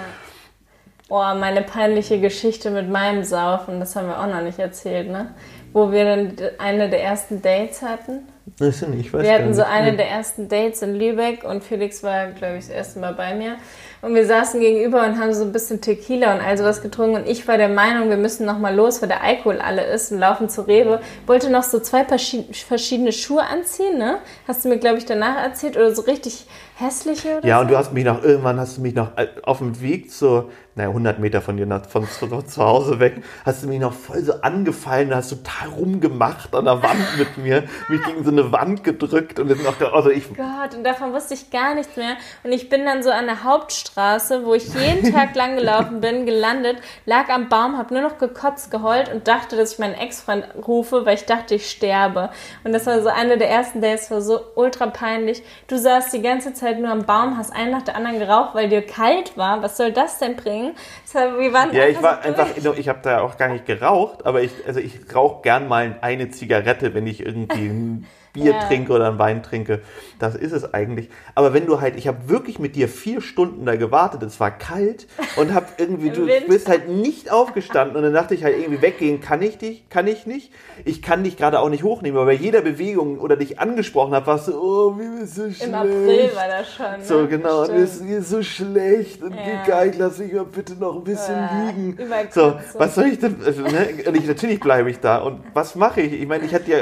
Boah, 1.09 1.35
meine 1.35 1.62
peinliche 1.62 2.20
Geschichte 2.20 2.70
mit 2.70 2.88
meinem 2.88 3.24
Saufen, 3.24 3.81
das 3.81 3.96
haben 3.96 4.09
wir 4.09 4.20
auch 4.20 4.29
noch 4.29 4.42
nicht 4.42 4.59
erzählt, 4.59 5.11
ne? 5.11 5.35
Wo 5.72 5.90
wir 5.92 6.05
dann 6.05 6.37
eine 6.59 6.88
der 6.88 7.03
ersten 7.03 7.42
Dates 7.42 7.83
hatten. 7.83 8.29
Das 8.59 8.83
ich 8.83 9.12
weiß 9.12 9.22
Wir 9.22 9.33
hatten 9.35 9.55
so 9.55 9.62
eine 9.62 9.96
der 9.96 10.09
ersten 10.11 10.48
Dates 10.48 10.83
in 10.83 10.94
Lübeck 10.96 11.44
und 11.44 11.62
Felix 11.62 12.03
war, 12.03 12.29
glaube 12.33 12.57
ich, 12.59 12.66
das 12.66 12.74
erste 12.74 12.98
Mal 13.00 13.14
bei 13.14 13.35
mir. 13.35 13.57
Und 14.03 14.14
wir 14.14 14.26
saßen 14.26 14.61
gegenüber 14.61 15.05
und 15.07 15.18
haben 15.20 15.33
so 15.35 15.44
ein 15.44 15.53
bisschen 15.53 15.81
Tequila 15.83 16.35
und 16.35 16.40
all 16.40 16.57
sowas 16.57 16.81
getrunken. 16.81 17.16
Und 17.16 17.29
ich 17.29 17.46
war 17.46 17.59
der 17.59 17.68
Meinung, 17.68 18.09
wir 18.09 18.16
müssen 18.16 18.46
noch 18.46 18.59
mal 18.59 18.74
los, 18.74 19.03
weil 19.03 19.09
der 19.11 19.22
Alkohol 19.22 19.61
alle 19.61 19.85
ist 19.85 20.11
und 20.11 20.18
laufen 20.18 20.48
zur 20.48 20.66
Rewe. 20.66 21.00
Wollte 21.26 21.50
noch 21.50 21.62
so 21.64 21.79
zwei 21.81 22.03
verschi- 22.03 22.53
verschiedene 22.66 23.12
Schuhe 23.12 23.42
anziehen, 23.44 23.98
ne? 23.98 24.18
Hast 24.48 24.64
du 24.64 24.70
mir, 24.70 24.79
glaube 24.79 24.96
ich, 24.98 25.05
danach 25.05 25.42
erzählt. 25.42 25.76
Oder 25.76 25.94
so 25.94 26.03
richtig 26.03 26.46
hässliche 26.76 27.38
oder 27.38 27.46
Ja, 27.46 27.57
so. 27.57 27.62
und 27.62 27.70
du 27.70 27.76
hast 27.76 27.92
mich 27.92 28.05
noch, 28.07 28.22
irgendwann 28.24 28.59
hast 28.59 28.79
du 28.79 28.81
mich 28.81 28.94
noch 28.94 29.18
äh, 29.18 29.26
auf 29.42 29.59
dem 29.59 29.79
Weg 29.83 30.11
zu, 30.11 30.48
naja, 30.76 30.88
100 30.88 31.18
Meter 31.18 31.42
von 31.42 31.59
dir, 31.59 31.66
nach- 31.66 31.85
von 31.85 32.09
zu, 32.09 32.26
zu 32.26 32.64
Hause 32.64 32.98
weg, 33.00 33.22
hast 33.44 33.62
du 33.62 33.68
mich 33.68 33.81
noch 33.81 33.92
voll 33.92 34.22
so 34.22 34.33
angefallen, 34.40 35.14
hast 35.14 35.29
total 35.29 35.68
rumgemacht 35.79 36.55
an 36.55 36.64
der 36.64 36.83
Wand 36.83 37.18
mit 37.18 37.37
mir, 37.37 37.64
mich 37.90 38.03
gegen 38.03 38.24
so 38.24 38.29
so 38.30 38.40
eine 38.42 38.52
Wand 38.52 38.84
gedrückt 38.84 39.38
und 39.38 39.50
dann 39.50 39.62
noch, 39.62 39.80
also 39.92 40.10
ich. 40.10 40.28
Gott, 40.28 40.74
und 40.74 40.84
davon 40.84 41.12
wusste 41.12 41.34
ich 41.34 41.50
gar 41.50 41.74
nichts 41.74 41.96
mehr. 41.96 42.16
Und 42.44 42.52
ich 42.52 42.68
bin 42.68 42.84
dann 42.84 43.02
so 43.02 43.10
an 43.10 43.26
der 43.26 43.44
Hauptstraße, 43.44 44.44
wo 44.44 44.54
ich 44.54 44.72
jeden 44.74 45.12
Tag 45.14 45.34
lang 45.34 45.56
gelaufen 45.56 46.00
bin, 46.00 46.26
gelandet, 46.26 46.78
lag 47.06 47.28
am 47.28 47.48
Baum, 47.48 47.76
habe 47.76 47.94
nur 47.94 48.02
noch 48.02 48.18
gekotzt, 48.18 48.70
geheult 48.70 49.12
und 49.12 49.26
dachte, 49.26 49.56
dass 49.56 49.74
ich 49.74 49.78
meinen 49.78 49.94
Ex-Freund 49.94 50.44
rufe, 50.66 51.04
weil 51.06 51.14
ich 51.14 51.26
dachte, 51.26 51.54
ich 51.54 51.70
sterbe. 51.70 52.30
Und 52.64 52.72
das 52.72 52.86
war 52.86 53.02
so 53.02 53.08
eine 53.08 53.38
der 53.38 53.50
ersten 53.50 53.80
Days, 53.80 54.10
war 54.10 54.20
so 54.20 54.40
ultra 54.54 54.86
peinlich. 54.86 55.42
Du 55.66 55.78
saßt 55.78 56.12
die 56.12 56.22
ganze 56.22 56.54
Zeit 56.54 56.78
nur 56.78 56.90
am 56.90 57.04
Baum, 57.04 57.36
hast 57.36 57.54
einen 57.54 57.72
nach 57.72 57.82
der 57.82 57.96
anderen 57.96 58.18
geraucht, 58.18 58.54
weil 58.54 58.68
dir 58.68 58.82
kalt 58.82 59.36
war. 59.36 59.62
Was 59.62 59.76
soll 59.76 59.92
das 59.92 60.18
denn 60.18 60.36
bringen? 60.36 60.74
Wir 61.12 61.52
waren 61.52 61.74
ja, 61.74 61.86
ich 61.86 62.00
war 62.02 62.20
so 62.22 62.28
einfach, 62.28 62.48
ich 62.56 62.88
habe 62.88 63.00
da 63.02 63.20
auch 63.20 63.36
gar 63.36 63.48
nicht 63.48 63.66
geraucht, 63.66 64.24
aber 64.24 64.42
ich, 64.42 64.52
also 64.66 64.78
ich 64.78 64.98
rauche 65.14 65.42
gern 65.42 65.68
mal 65.68 65.98
eine 66.00 66.30
Zigarette, 66.30 66.94
wenn 66.94 67.06
ich 67.06 67.24
irgendwie 67.24 68.04
Bier 68.32 68.52
ja. 68.52 68.66
trinke 68.66 68.92
oder 68.92 69.08
einen 69.08 69.18
Wein 69.18 69.42
trinke. 69.42 69.80
Das 70.18 70.34
ist 70.34 70.52
es 70.52 70.74
eigentlich. 70.74 71.08
Aber 71.34 71.54
wenn 71.54 71.66
du 71.66 71.80
halt, 71.80 71.96
ich 71.96 72.06
habe 72.06 72.28
wirklich 72.28 72.58
mit 72.58 72.76
dir 72.76 72.88
vier 72.88 73.20
Stunden 73.20 73.64
da 73.66 73.76
gewartet, 73.76 74.22
es 74.22 74.38
war 74.40 74.50
kalt 74.50 75.06
und 75.36 75.54
habe 75.54 75.66
irgendwie, 75.78 76.10
du 76.10 76.26
bist 76.48 76.68
halt 76.68 76.88
nicht 76.88 77.30
aufgestanden 77.32 77.96
und 77.96 78.02
dann 78.02 78.12
dachte 78.12 78.34
ich 78.34 78.44
halt 78.44 78.58
irgendwie 78.58 78.82
weggehen 78.82 79.20
kann 79.20 79.42
ich 79.42 79.58
dich, 79.58 79.88
kann 79.88 80.06
ich 80.06 80.26
nicht. 80.26 80.52
Ich 80.84 81.02
kann 81.02 81.24
dich 81.24 81.36
gerade 81.36 81.60
auch 81.60 81.68
nicht 81.68 81.82
hochnehmen, 81.82 82.16
aber 82.16 82.26
bei 82.26 82.34
jeder 82.34 82.62
Bewegung 82.62 83.18
oder 83.18 83.36
dich 83.36 83.58
angesprochen 83.58 84.14
habe, 84.14 84.26
warst 84.26 84.48
du, 84.48 84.52
oh, 84.54 84.98
wie 84.98 85.20
bist 85.20 85.36
du 85.38 85.52
schlecht. 85.52 85.62
Im 85.66 85.74
April 85.74 86.30
war 86.34 86.48
das 86.48 86.72
schon. 86.72 86.86
Ne? 86.86 87.04
So 87.04 87.26
genau, 87.26 87.62
es 87.64 88.00
ist 88.00 88.30
so 88.30 88.42
schlecht 88.42 89.22
und 89.22 89.34
ja. 89.34 89.64
geil, 89.66 89.94
lass 89.98 90.18
mich 90.18 90.32
mal 90.32 90.44
bitte 90.44 90.74
noch 90.74 90.96
ein 90.96 91.04
bisschen 91.04 91.36
ja. 91.36 91.70
liegen. 91.76 91.98
So, 92.30 92.54
was 92.74 92.94
soll 92.94 93.06
ich 93.06 93.18
denn, 93.18 93.36
also, 93.44 93.62
ne? 93.62 93.90
ich, 94.14 94.26
natürlich 94.26 94.60
bleibe 94.60 94.90
ich 94.90 95.00
da 95.00 95.18
und 95.18 95.40
was 95.54 95.74
mache 95.74 96.00
ich? 96.00 96.12
Ich 96.12 96.26
meine, 96.26 96.44
ich 96.44 96.52
hätte 96.52 96.70
ja, 96.70 96.78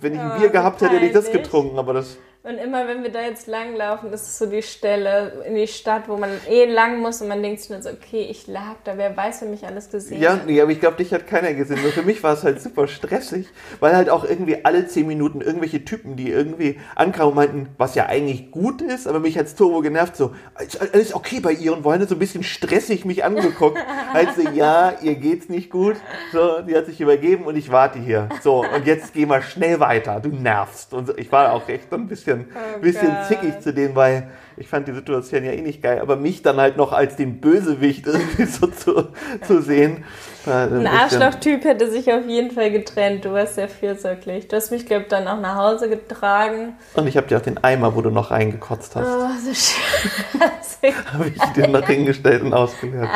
wenn 0.00 0.14
ich 0.14 0.20
ein 0.20 0.38
Bier 0.38 0.48
gehabt 0.50 0.77
gehabt 0.78 0.94
hätte, 0.94 1.04
hätte 1.04 1.06
ich 1.06 1.12
das 1.12 1.32
getrunken, 1.32 1.78
aber 1.78 1.92
das. 1.94 2.18
Und 2.48 2.56
immer, 2.56 2.88
wenn 2.88 3.02
wir 3.02 3.12
da 3.12 3.20
jetzt 3.20 3.46
langlaufen, 3.46 4.10
ist 4.10 4.22
es 4.22 4.38
so 4.38 4.46
die 4.46 4.62
Stelle 4.62 5.44
in 5.46 5.54
die 5.54 5.66
Stadt, 5.66 6.08
wo 6.08 6.16
man 6.16 6.30
eh 6.48 6.64
lang 6.64 6.98
muss 7.02 7.20
und 7.20 7.28
man 7.28 7.42
denkt 7.42 7.60
sich 7.60 7.68
nur 7.68 7.82
so, 7.82 7.90
okay, 7.90 8.26
ich 8.30 8.46
lag 8.46 8.76
da, 8.84 8.96
wer 8.96 9.14
weiß, 9.14 9.42
wer 9.42 9.50
mich 9.50 9.66
alles 9.66 9.90
gesehen 9.90 10.18
ja, 10.18 10.32
hat. 10.32 10.48
Ja, 10.48 10.62
aber 10.62 10.72
ich 10.72 10.80
glaube, 10.80 10.96
dich 10.96 11.12
hat 11.12 11.26
keiner 11.26 11.52
gesehen. 11.52 11.82
Nur 11.82 11.92
für 11.92 12.00
mich 12.00 12.22
war 12.22 12.32
es 12.32 12.44
halt 12.44 12.62
super 12.62 12.88
stressig, 12.88 13.48
weil 13.80 13.94
halt 13.94 14.08
auch 14.08 14.24
irgendwie 14.24 14.64
alle 14.64 14.86
zehn 14.86 15.06
Minuten 15.06 15.42
irgendwelche 15.42 15.84
Typen, 15.84 16.16
die 16.16 16.30
irgendwie 16.30 16.80
ankamen 16.94 17.28
und 17.28 17.36
meinten, 17.36 17.68
was 17.76 17.94
ja 17.94 18.06
eigentlich 18.06 18.50
gut 18.50 18.80
ist, 18.80 19.06
aber 19.06 19.20
mich 19.20 19.36
hat's 19.36 19.54
turbo 19.54 19.82
genervt, 19.82 20.16
so, 20.16 20.34
alles 20.54 21.12
okay 21.12 21.40
bei 21.40 21.52
ihr 21.52 21.74
und 21.74 21.84
wollen 21.84 22.08
so 22.08 22.14
ein 22.14 22.18
bisschen 22.18 22.44
stressig 22.44 23.04
mich 23.04 23.24
angeguckt. 23.24 23.76
halt 24.14 24.30
so, 24.34 24.48
ja, 24.48 24.94
ihr 25.02 25.16
geht's 25.16 25.50
nicht 25.50 25.68
gut. 25.68 25.96
So, 26.32 26.62
die 26.62 26.74
hat 26.74 26.86
sich 26.86 26.98
übergeben 26.98 27.44
und 27.44 27.56
ich 27.56 27.70
warte 27.70 27.98
hier. 27.98 28.30
So, 28.42 28.64
und 28.64 28.86
jetzt 28.86 29.12
geh 29.12 29.26
mal 29.26 29.42
schnell 29.42 29.80
weiter, 29.80 30.18
du 30.20 30.30
nervst. 30.30 30.94
Und 30.94 31.12
ich 31.18 31.30
war 31.30 31.52
auch 31.52 31.68
echt 31.68 31.92
ein 31.92 32.08
bisschen 32.08 32.37
bisschen, 32.38 32.54
oh 32.76 32.80
bisschen 32.80 33.16
zickig 33.28 33.60
zu 33.60 33.72
denen, 33.72 33.94
weil 33.94 34.28
ich 34.58 34.68
fand 34.68 34.88
die 34.88 34.92
Situation 34.92 35.44
ja 35.44 35.52
eh 35.52 35.60
nicht 35.60 35.82
geil, 35.82 36.00
aber 36.00 36.16
mich 36.16 36.42
dann 36.42 36.56
halt 36.56 36.76
noch 36.76 36.92
als 36.92 37.16
den 37.16 37.40
Bösewicht 37.40 38.06
irgendwie 38.06 38.44
so 38.44 38.66
zu, 38.66 39.08
zu 39.42 39.62
sehen. 39.62 40.04
Ein, 40.46 40.86
ein 40.86 40.86
Arschloch-Typ 40.86 41.64
hätte 41.64 41.90
sich 41.90 42.12
auf 42.12 42.26
jeden 42.26 42.50
Fall 42.50 42.70
getrennt. 42.70 43.24
Du 43.24 43.32
warst 43.32 43.56
sehr 43.56 43.68
fürsorglich. 43.68 44.48
Du 44.48 44.56
hast 44.56 44.70
mich, 44.70 44.86
glaube 44.86 45.02
ich, 45.02 45.08
dann 45.08 45.28
auch 45.28 45.40
nach 45.40 45.56
Hause 45.56 45.88
getragen. 45.88 46.76
Und 46.94 47.06
ich 47.06 47.16
habe 47.16 47.26
dir 47.26 47.36
auch 47.36 47.42
den 47.42 47.62
Eimer, 47.62 47.94
wo 47.94 48.02
du 48.02 48.10
noch 48.10 48.30
reingekotzt 48.30 48.96
hast. 48.96 49.06
Oh, 49.06 49.28
so 49.44 49.54
schön. 49.54 50.40
habe 51.12 51.28
ich 51.28 51.52
dir 51.52 51.68
noch 51.68 51.86
hingestellt 51.86 52.42
und 52.42 52.54
ausgeleert. 52.54 53.08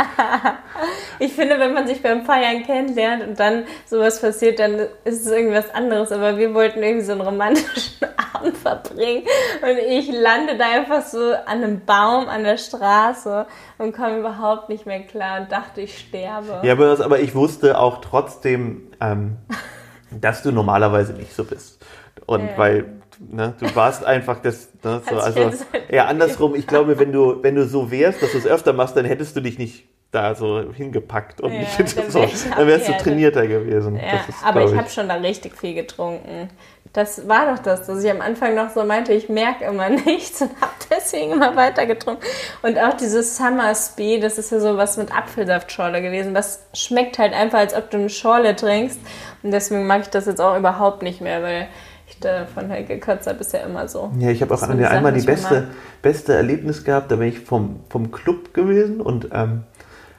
ich 1.19 1.33
finde, 1.33 1.59
wenn 1.59 1.73
man 1.73 1.87
sich 1.87 2.03
beim 2.03 2.25
Feiern 2.25 2.65
kennenlernt 2.65 3.27
und 3.27 3.41
dann 3.41 3.65
sowas 3.87 4.21
passiert, 4.21 4.59
dann 4.59 4.81
ist 5.05 5.25
es 5.25 5.31
irgendwas 5.31 5.73
anderes. 5.75 6.13
Aber 6.13 6.37
wir 6.37 6.53
wollten 6.55 6.83
irgendwie 6.83 7.05
so 7.05 7.13
einen 7.13 7.21
romantischen 7.21 8.09
Abend 8.35 8.57
verbringen. 8.57 9.23
Und 9.63 9.79
ich 9.89 10.11
lande 10.13 10.57
da 10.59 10.71
einfach 10.71 11.03
so 11.03 11.32
an 11.35 11.63
einem 11.63 11.85
Baum 11.85 12.29
an 12.29 12.45
der 12.45 12.59
Straße 12.59 13.47
und 13.79 13.95
komme 13.95 14.19
überhaupt 14.19 14.69
nicht 14.69 14.87
mehr 14.87 15.01
klar 15.03 15.41
und 15.41 15.53
dachte, 15.53 15.81
ich 15.81 15.99
sterbe. 15.99 16.61
Ja, 16.63 16.73
aber, 16.73 16.87
das, 16.87 17.01
aber 17.01 17.21
ich 17.21 17.35
wusste 17.35 17.79
auch 17.79 18.01
trotzdem, 18.01 18.93
ähm, 19.01 19.37
dass 20.11 20.43
du 20.43 20.53
normalerweise 20.53 21.13
nicht 21.13 21.35
so 21.35 21.45
bist. 21.45 21.85
Und 22.27 22.47
ja. 22.47 22.59
weil 22.59 23.03
ne, 23.19 23.55
du 23.59 23.75
warst 23.75 24.05
einfach 24.05 24.41
das, 24.41 24.69
ne, 24.83 25.03
so, 25.09 25.17
also 25.17 25.51
eher 25.89 26.09
andersrum. 26.09 26.55
Ich 26.55 26.67
glaube, 26.67 26.99
wenn 26.99 27.13
du, 27.13 27.39
wenn 27.43 27.55
du 27.55 27.67
so 27.67 27.91
wärst, 27.91 28.23
dass 28.23 28.33
du 28.33 28.39
es 28.39 28.47
öfter 28.47 28.73
machst, 28.73 28.97
dann 28.97 29.05
hättest 29.05 29.37
du 29.37 29.41
dich 29.41 29.59
nicht 29.59 29.89
da 30.11 30.35
so 30.35 30.73
hingepackt 30.73 31.41
und 31.41 31.53
ja, 31.53 31.61
nicht 31.79 31.97
dann 31.97 32.11
so. 32.11 32.21
Dann 32.55 32.67
wärst 32.67 32.89
du 32.89 32.93
trainierter 32.93 33.47
gewesen. 33.47 33.97
Ja, 33.97 34.25
ist, 34.29 34.45
aber 34.45 34.65
ich, 34.65 34.73
ich 34.73 34.79
habe 34.79 34.91
schon 34.91 35.09
da 35.09 35.15
richtig 35.15 35.57
viel 35.57 35.75
getrunken. 35.75 36.51
Das 36.93 37.27
war 37.27 37.51
doch 37.51 37.63
das, 37.63 37.87
dass 37.87 38.05
ich 38.05 38.11
am 38.11 38.21
Anfang 38.21 38.55
noch 38.55 38.69
so 38.69 38.85
meinte, 38.85 39.15
ich 39.15 39.31
merke 39.31 39.65
immer 39.65 39.89
nichts 40.07 40.43
und 40.43 40.51
habe 40.61 40.73
deswegen 40.91 41.33
immer 41.33 41.57
weiter 41.57 41.87
getrunken. 41.87 42.23
Und 42.63 42.79
auch 42.79 42.95
dieses 42.95 43.37
Summer 43.37 43.75
Speed, 43.75 44.23
das 44.23 44.37
ist 44.37 44.53
ja 44.53 44.61
so 44.61 44.77
was 44.77 44.99
mit 44.99 45.15
Apfelsaftschorle 45.17 46.03
gewesen. 46.03 46.35
Das 46.35 46.67
schmeckt 46.75 47.19
halt 47.19 47.33
einfach, 47.33 47.61
als 47.61 47.75
ob 47.75 47.91
du 47.91 47.97
eine 47.97 48.11
Schorle 48.11 48.55
trinkst. 48.57 49.01
Und 49.43 49.53
deswegen 49.53 49.87
mag 49.87 50.03
ich 50.03 50.09
das 50.09 50.27
jetzt 50.27 50.41
auch 50.41 50.57
überhaupt 50.57 51.03
nicht 51.03 51.23
mehr, 51.23 51.43
weil 51.43 51.69
ich 52.09 52.19
davon 52.21 52.69
halt 52.69 52.89
gekotzt 52.89 53.27
habe, 53.27 53.39
ist 53.39 53.55
ja 53.55 53.61
immer 53.61 53.89
so. 53.89 54.11
Ja, 54.19 54.29
ich 54.29 54.43
habe 54.43 54.53
auch 54.55 54.63
an 54.63 54.77
der 54.77 54.91
einmal 54.91 55.15
die 55.15 55.25
beste, 55.25 55.69
beste 56.03 56.35
Erlebnis 56.35 56.85
gehabt, 56.85 57.11
da 57.11 57.17
bin 57.17 57.29
ich 57.29 57.41
vom, 57.41 57.81
vom 57.89 58.11
Club 58.11 58.53
gewesen 58.53 59.01
und 59.01 59.31
ähm, 59.33 59.63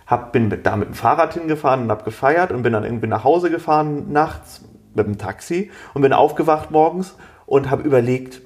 hab, 0.08 0.32
bin 0.32 0.50
da 0.64 0.76
mit 0.76 0.90
dem 0.90 0.94
Fahrrad 0.96 1.36
hingefahren 1.36 1.84
und 1.84 1.92
habe 1.92 2.04
gefeiert 2.04 2.52
und 2.52 2.64
bin 2.64 2.74
dann 2.74 2.84
irgendwie 2.84 3.08
nach 3.08 3.24
Hause 3.24 3.52
gefahren 3.52 4.12
nachts 4.12 4.63
mit 4.96 5.06
dem 5.06 5.18
Taxi 5.18 5.72
und 5.94 6.02
bin 6.02 6.14
aufgewacht 6.14 6.72
morgens 6.72 7.16
und 7.46 7.70
habe 7.70 7.84
überlegt, 7.84 8.42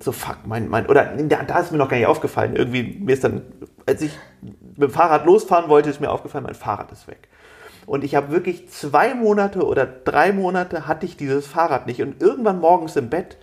so 0.00 0.12
fuck, 0.12 0.38
mein, 0.46 0.68
mein, 0.68 0.86
oder 0.86 1.04
da 1.04 1.58
ist 1.58 1.72
mir 1.72 1.78
noch 1.78 1.88
gar 1.88 1.96
nicht 1.96 2.06
aufgefallen. 2.06 2.56
Irgendwie, 2.56 2.98
mir 3.00 3.12
ist 3.12 3.24
dann, 3.24 3.42
als 3.86 4.02
ich 4.02 4.18
mit 4.42 4.82
dem 4.82 4.90
Fahrrad 4.90 5.24
losfahren 5.26 5.68
wollte, 5.68 5.90
ist 5.90 6.00
mir 6.00 6.10
aufgefallen, 6.10 6.44
mein 6.44 6.54
Fahrrad 6.54 6.90
ist 6.92 7.06
weg. 7.06 7.28
Und 7.86 8.04
ich 8.04 8.14
habe 8.14 8.30
wirklich 8.30 8.68
zwei 8.68 9.14
Monate 9.14 9.64
oder 9.64 9.86
drei 9.86 10.32
Monate 10.32 10.86
hatte 10.86 11.06
ich 11.06 11.16
dieses 11.16 11.46
Fahrrad 11.46 11.86
nicht. 11.86 12.02
Und 12.02 12.20
irgendwann 12.22 12.60
morgens 12.60 12.96
im 12.96 13.10
Bett 13.10 13.38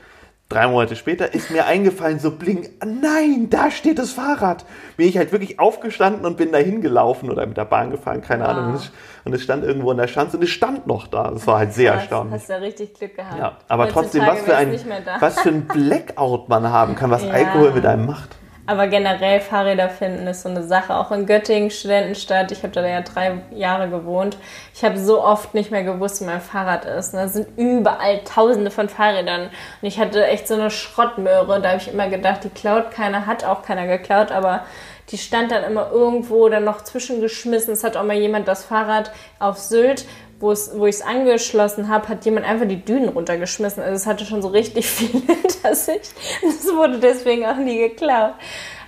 Drei 0.50 0.68
Monate 0.68 0.96
später 0.96 1.32
ist 1.36 1.52
mir 1.52 1.68
eingefallen, 1.68 2.18
so 2.18 2.32
blink, 2.32 2.72
nein, 2.84 3.52
da 3.52 3.70
steht 3.70 4.00
das 4.00 4.14
Fahrrad. 4.14 4.66
Bin 4.98 5.08
ich 5.08 5.16
halt 5.16 5.32
wirklich 5.32 5.60
aufgestanden 5.60 6.26
und 6.26 6.38
bin 6.38 6.52
dahin 6.52 6.82
gelaufen 6.82 7.30
oder 7.30 7.46
mit 7.46 7.56
der 7.56 7.66
Bahn 7.66 7.92
gefahren, 7.92 8.22
keine 8.22 8.46
wow. 8.46 8.50
Ahnung. 8.50 8.80
Und 9.26 9.34
es 9.36 9.44
stand 9.44 9.64
irgendwo 9.64 9.92
in 9.92 9.98
der 9.98 10.08
Schanze 10.08 10.38
und 10.38 10.44
es 10.44 10.50
stand 10.50 10.88
noch 10.88 11.06
da. 11.06 11.30
Das 11.30 11.46
war 11.46 11.60
halt 11.60 11.74
sehr 11.74 11.92
Krass, 11.92 12.02
erstaunlich. 12.02 12.42
Hast 12.42 12.50
ja 12.50 12.56
richtig 12.56 12.96
Glück 12.96 13.16
gehabt. 13.16 13.38
Ja, 13.38 13.58
aber 13.68 13.90
trotzdem, 13.90 14.26
was 14.26 14.40
für, 14.40 14.56
ein, 14.56 14.74
was 15.20 15.40
für 15.40 15.50
ein 15.50 15.68
Blackout 15.68 16.50
man 16.50 16.68
haben 16.68 16.96
kann, 16.96 17.12
was 17.12 17.24
ja. 17.26 17.30
Alkohol 17.30 17.72
mit 17.74 17.86
einem 17.86 18.08
macht. 18.08 18.36
Aber 18.70 18.86
generell 18.86 19.40
Fahrräder 19.40 19.90
finden 19.90 20.28
ist 20.28 20.44
so 20.44 20.50
eine 20.50 20.62
Sache. 20.62 20.94
Auch 20.94 21.12
in 21.12 21.26
Göttingen, 21.26 21.72
Studentenstadt, 21.72 22.52
ich 22.52 22.62
habe 22.62 22.72
da 22.72 22.86
ja 22.86 23.02
drei 23.02 23.40
Jahre 23.50 23.90
gewohnt. 23.90 24.38
Ich 24.76 24.84
habe 24.84 25.00
so 25.00 25.24
oft 25.24 25.56
nicht 25.56 25.72
mehr 25.72 25.82
gewusst, 25.82 26.22
wo 26.22 26.26
mein 26.26 26.40
Fahrrad 26.40 26.86
ist. 26.86 27.16
Da 27.16 27.28
sind 27.28 27.48
überall 27.58 28.20
tausende 28.26 28.70
von 28.70 28.88
Fahrrädern. 28.88 29.50
Und 29.82 29.88
ich 29.88 30.00
hatte 30.00 30.24
echt 30.24 30.48
so 30.48 30.54
eine 30.54 30.70
Schrottmöhre. 30.70 31.60
Da 31.60 31.70
habe 31.70 31.82
ich 31.82 31.92
immer 31.92 32.10
gedacht, 32.10 32.44
die 32.44 32.50
klaut 32.50 32.92
keiner, 32.92 33.26
hat 33.26 33.44
auch 33.44 33.64
keiner 33.64 33.88
geklaut. 33.88 34.32
Aber 34.32 34.66
die 35.10 35.18
stand 35.18 35.50
dann 35.50 35.64
immer 35.64 35.90
irgendwo 35.92 36.48
dann 36.48 36.64
noch 36.64 36.84
zwischengeschmissen. 36.84 37.74
Es 37.74 37.84
hat 37.84 37.98
auch 37.98 38.04
mal 38.04 38.18
jemand 38.18 38.48
das 38.48 38.66
Fahrrad 38.66 39.12
auf 39.40 39.58
Sylt 39.58 40.06
wo, 40.40 40.54
wo 40.74 40.86
ich 40.86 40.96
es 40.96 41.02
angeschlossen 41.02 41.90
habe, 41.90 42.08
hat 42.08 42.26
jemand 42.26 42.46
einfach 42.46 42.68
die 42.68 42.84
Dünen 42.84 43.10
runtergeschmissen. 43.10 43.84
Also 43.84 43.96
es 43.96 44.06
hatte 44.06 44.26
schon 44.26 44.42
so 44.42 44.48
richtig 44.48 44.88
viel 44.90 45.22
hinter 45.22 45.76
sich. 45.76 46.02
Es 46.48 46.66
wurde 46.74 47.00
deswegen 47.00 47.46
auch 47.46 47.58
nie 47.58 47.78
geklaut. 47.78 48.34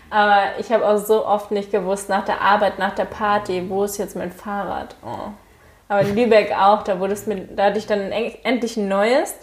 Aber 0.09 0.41
ich 0.59 0.71
habe 0.71 0.87
auch 0.87 0.97
so 0.97 1.25
oft 1.25 1.51
nicht 1.51 1.71
gewusst, 1.71 2.09
nach 2.09 2.25
der 2.25 2.41
Arbeit, 2.41 2.79
nach 2.79 2.93
der 2.93 3.05
Party, 3.05 3.69
wo 3.69 3.85
ist 3.85 3.97
jetzt 3.97 4.15
mein 4.15 4.31
Fahrrad? 4.31 4.95
Oh. 5.05 5.31
Aber 5.87 6.01
in 6.01 6.15
Lübeck 6.15 6.53
auch, 6.53 6.83
da, 6.83 6.99
wurde 6.99 7.13
es 7.13 7.27
mir, 7.27 7.47
da 7.47 7.65
hatte 7.65 7.77
ich 7.77 7.87
dann 7.87 8.11
endlich 8.11 8.75
ein 8.75 8.89
neues, 8.89 9.35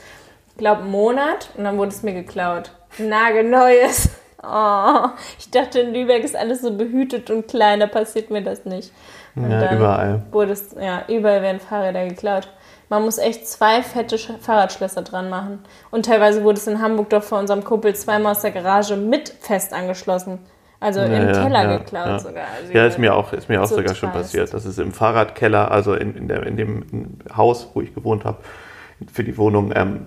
glaube 0.58 0.82
einen 0.82 0.90
Monat, 0.90 1.50
und 1.56 1.64
dann 1.64 1.78
wurde 1.78 1.90
es 1.90 2.02
mir 2.02 2.12
geklaut. 2.12 2.70
Ein 2.98 3.08
nagelneues. 3.08 4.10
Oh, 4.40 5.08
ich 5.36 5.50
dachte, 5.50 5.80
in 5.80 5.92
Lübeck 5.92 6.22
ist 6.22 6.36
alles 6.36 6.60
so 6.60 6.70
behütet 6.70 7.28
und 7.28 7.48
klein, 7.48 7.80
da 7.80 7.88
passiert 7.88 8.30
mir 8.30 8.40
das 8.40 8.64
nicht. 8.64 8.92
Und 9.44 9.50
ja, 9.50 9.74
überall. 9.74 10.22
Wurde 10.30 10.52
es, 10.52 10.74
ja, 10.80 11.02
überall 11.08 11.42
werden 11.42 11.60
Fahrräder 11.60 12.06
geklaut. 12.06 12.48
Man 12.88 13.02
muss 13.02 13.18
echt 13.18 13.46
zwei 13.46 13.82
fette 13.82 14.16
Fahrradschlösser 14.18 15.02
dran 15.02 15.28
machen. 15.28 15.60
Und 15.90 16.06
teilweise 16.06 16.42
wurde 16.42 16.58
es 16.58 16.66
in 16.66 16.80
Hamburg 16.80 17.10
doch 17.10 17.22
vor 17.22 17.38
unserem 17.38 17.62
Kumpel 17.62 17.94
zweimal 17.94 18.32
aus 18.32 18.40
der 18.40 18.50
Garage 18.50 18.96
mit 18.96 19.28
fest 19.28 19.74
angeschlossen. 19.74 20.38
Also 20.80 21.00
ja, 21.00 21.06
im 21.06 21.28
ja, 21.28 21.42
Keller 21.42 21.62
ja, 21.64 21.76
geklaut 21.78 22.20
sogar. 22.20 22.44
Also 22.56 22.72
ja, 22.72 22.86
ist 22.86 22.98
mir 22.98 23.14
auch, 23.14 23.32
ist 23.32 23.48
mir 23.48 23.62
auch 23.62 23.66
sogar 23.66 23.94
schon 23.94 24.12
passiert. 24.12 24.54
Das 24.54 24.64
ist 24.64 24.78
im 24.78 24.92
Fahrradkeller, 24.92 25.70
also 25.70 25.94
in, 25.94 26.14
in, 26.16 26.28
der, 26.28 26.44
in 26.44 26.56
dem 26.56 27.18
Haus, 27.36 27.68
wo 27.74 27.80
ich 27.80 27.94
gewohnt 27.94 28.24
habe, 28.24 28.38
für 29.12 29.24
die 29.24 29.36
Wohnung, 29.36 29.72
ähm, 29.74 30.06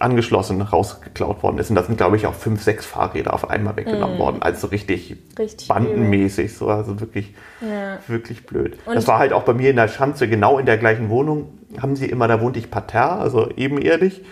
angeschlossen 0.00 0.60
rausgeklaut 0.62 1.42
worden 1.42 1.58
ist. 1.58 1.70
Und 1.70 1.76
da 1.76 1.82
sind, 1.82 1.96
glaube 1.96 2.16
ich, 2.16 2.26
auch 2.26 2.34
fünf, 2.34 2.62
sechs 2.62 2.86
Fahrräder 2.86 3.34
auf 3.34 3.48
einmal 3.50 3.76
weggenommen 3.76 4.16
mm. 4.16 4.20
worden. 4.20 4.42
Also 4.42 4.68
richtig, 4.68 5.16
richtig 5.38 5.68
bandenmäßig. 5.68 6.54
So, 6.56 6.68
also 6.68 7.00
wirklich, 7.00 7.34
ja. 7.60 7.98
wirklich 8.08 8.46
blöd. 8.46 8.78
Und 8.86 8.94
das 8.94 9.06
war 9.06 9.18
halt 9.18 9.32
auch 9.32 9.42
bei 9.42 9.54
mir 9.54 9.70
in 9.70 9.76
der 9.76 9.88
Schanze, 9.88 10.28
genau 10.28 10.58
in 10.58 10.66
der 10.66 10.78
gleichen 10.78 11.10
Wohnung. 11.10 11.58
Haben 11.80 11.96
sie 11.96 12.06
immer, 12.06 12.28
da 12.28 12.40
wohnte 12.40 12.58
ich 12.58 12.70
parterre, 12.70 13.18
also 13.18 13.50
ebenerdig. 13.56 14.22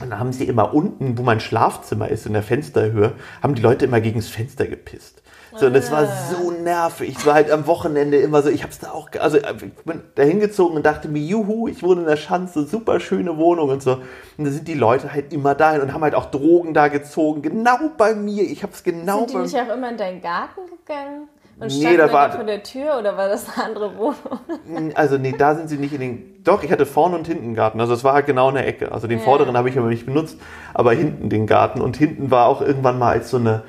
Und 0.00 0.10
da 0.10 0.18
haben 0.18 0.32
sie 0.32 0.44
immer 0.44 0.74
unten, 0.74 1.18
wo 1.18 1.22
mein 1.22 1.40
Schlafzimmer 1.40 2.08
ist, 2.08 2.26
in 2.26 2.32
der 2.32 2.42
Fensterhöhe, 2.42 3.12
haben 3.42 3.54
die 3.54 3.62
Leute 3.62 3.84
immer 3.84 4.00
gegen 4.00 4.18
das 4.18 4.28
Fenster 4.28 4.66
gepisst. 4.66 5.22
So, 5.56 5.66
und 5.66 5.72
das 5.74 5.90
war 5.92 6.06
so 6.06 6.50
nervig. 6.50 7.16
Es 7.16 7.26
war 7.26 7.34
halt 7.34 7.50
am 7.50 7.66
Wochenende 7.66 8.16
immer 8.18 8.42
so, 8.42 8.48
ich 8.50 8.62
hab's 8.64 8.78
da 8.80 8.90
auch, 8.90 9.08
also 9.20 9.38
ich 9.38 9.44
bin 9.84 10.02
da 10.16 10.22
hingezogen 10.22 10.76
und 10.76 10.84
dachte 10.84 11.08
mir, 11.08 11.20
juhu, 11.22 11.68
ich 11.68 11.82
wohne 11.82 12.00
in 12.02 12.06
der 12.06 12.16
Schanze, 12.16 12.64
super 12.64 12.98
schöne 13.00 13.36
Wohnung 13.36 13.68
und 13.68 13.82
so. 13.82 13.98
Und 14.36 14.44
da 14.46 14.50
sind 14.50 14.66
die 14.66 14.74
Leute 14.74 15.12
halt 15.12 15.32
immer 15.32 15.54
dahin 15.54 15.80
und 15.82 15.92
haben 15.92 16.02
halt 16.02 16.14
auch 16.14 16.26
Drogen 16.26 16.74
da 16.74 16.88
gezogen, 16.88 17.42
genau 17.42 17.78
bei 17.96 18.14
mir. 18.14 18.42
Ich 18.42 18.62
hab's 18.62 18.82
genau 18.82 19.18
Sind 19.18 19.30
die 19.30 19.36
nicht 19.36 19.56
auch 19.56 19.74
immer 19.74 19.90
in 19.90 19.96
deinen 19.96 20.20
Garten 20.20 20.60
gegangen? 20.66 21.28
Und 21.60 21.68
Nee, 21.78 21.96
da 21.96 22.12
war- 22.12 22.32
vor 22.32 22.42
der 22.42 22.64
Tür 22.64 22.98
oder 22.98 23.16
war 23.16 23.28
das 23.28 23.46
eine 23.56 23.66
andere 23.66 23.96
Wohnung? 23.96 24.92
Also 24.96 25.18
nee, 25.18 25.34
da 25.38 25.54
sind 25.54 25.68
sie 25.68 25.76
nicht 25.76 25.92
in 25.94 26.00
den. 26.00 26.42
Doch, 26.42 26.64
ich 26.64 26.72
hatte 26.72 26.84
vorne 26.84 27.16
und 27.16 27.28
hinten 27.28 27.54
Garten. 27.54 27.80
Also 27.80 27.94
es 27.94 28.02
war 28.02 28.14
halt 28.14 28.26
genau 28.26 28.48
in 28.48 28.56
der 28.56 28.66
Ecke. 28.66 28.90
Also 28.90 29.06
den 29.06 29.20
vorderen 29.20 29.56
habe 29.56 29.68
ich 29.68 29.78
aber 29.78 29.86
nicht 29.86 30.04
benutzt, 30.04 30.36
aber 30.74 30.92
hinten 30.94 31.28
den 31.28 31.46
Garten. 31.46 31.80
Und 31.80 31.96
hinten 31.96 32.32
war 32.32 32.48
auch 32.48 32.60
irgendwann 32.60 32.98
mal 32.98 33.10
als 33.12 33.30
so 33.30 33.36
eine, 33.36 33.62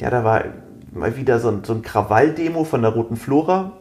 ja, 0.00 0.10
da 0.10 0.24
war 0.24 0.42
mal 0.92 1.16
wieder 1.16 1.40
so 1.40 1.48
ein, 1.48 1.64
so 1.64 1.72
ein 1.72 1.82
Krawalldemo 1.82 2.64
von 2.64 2.82
der 2.82 2.92
Roten 2.92 3.16
Flora. 3.16 3.72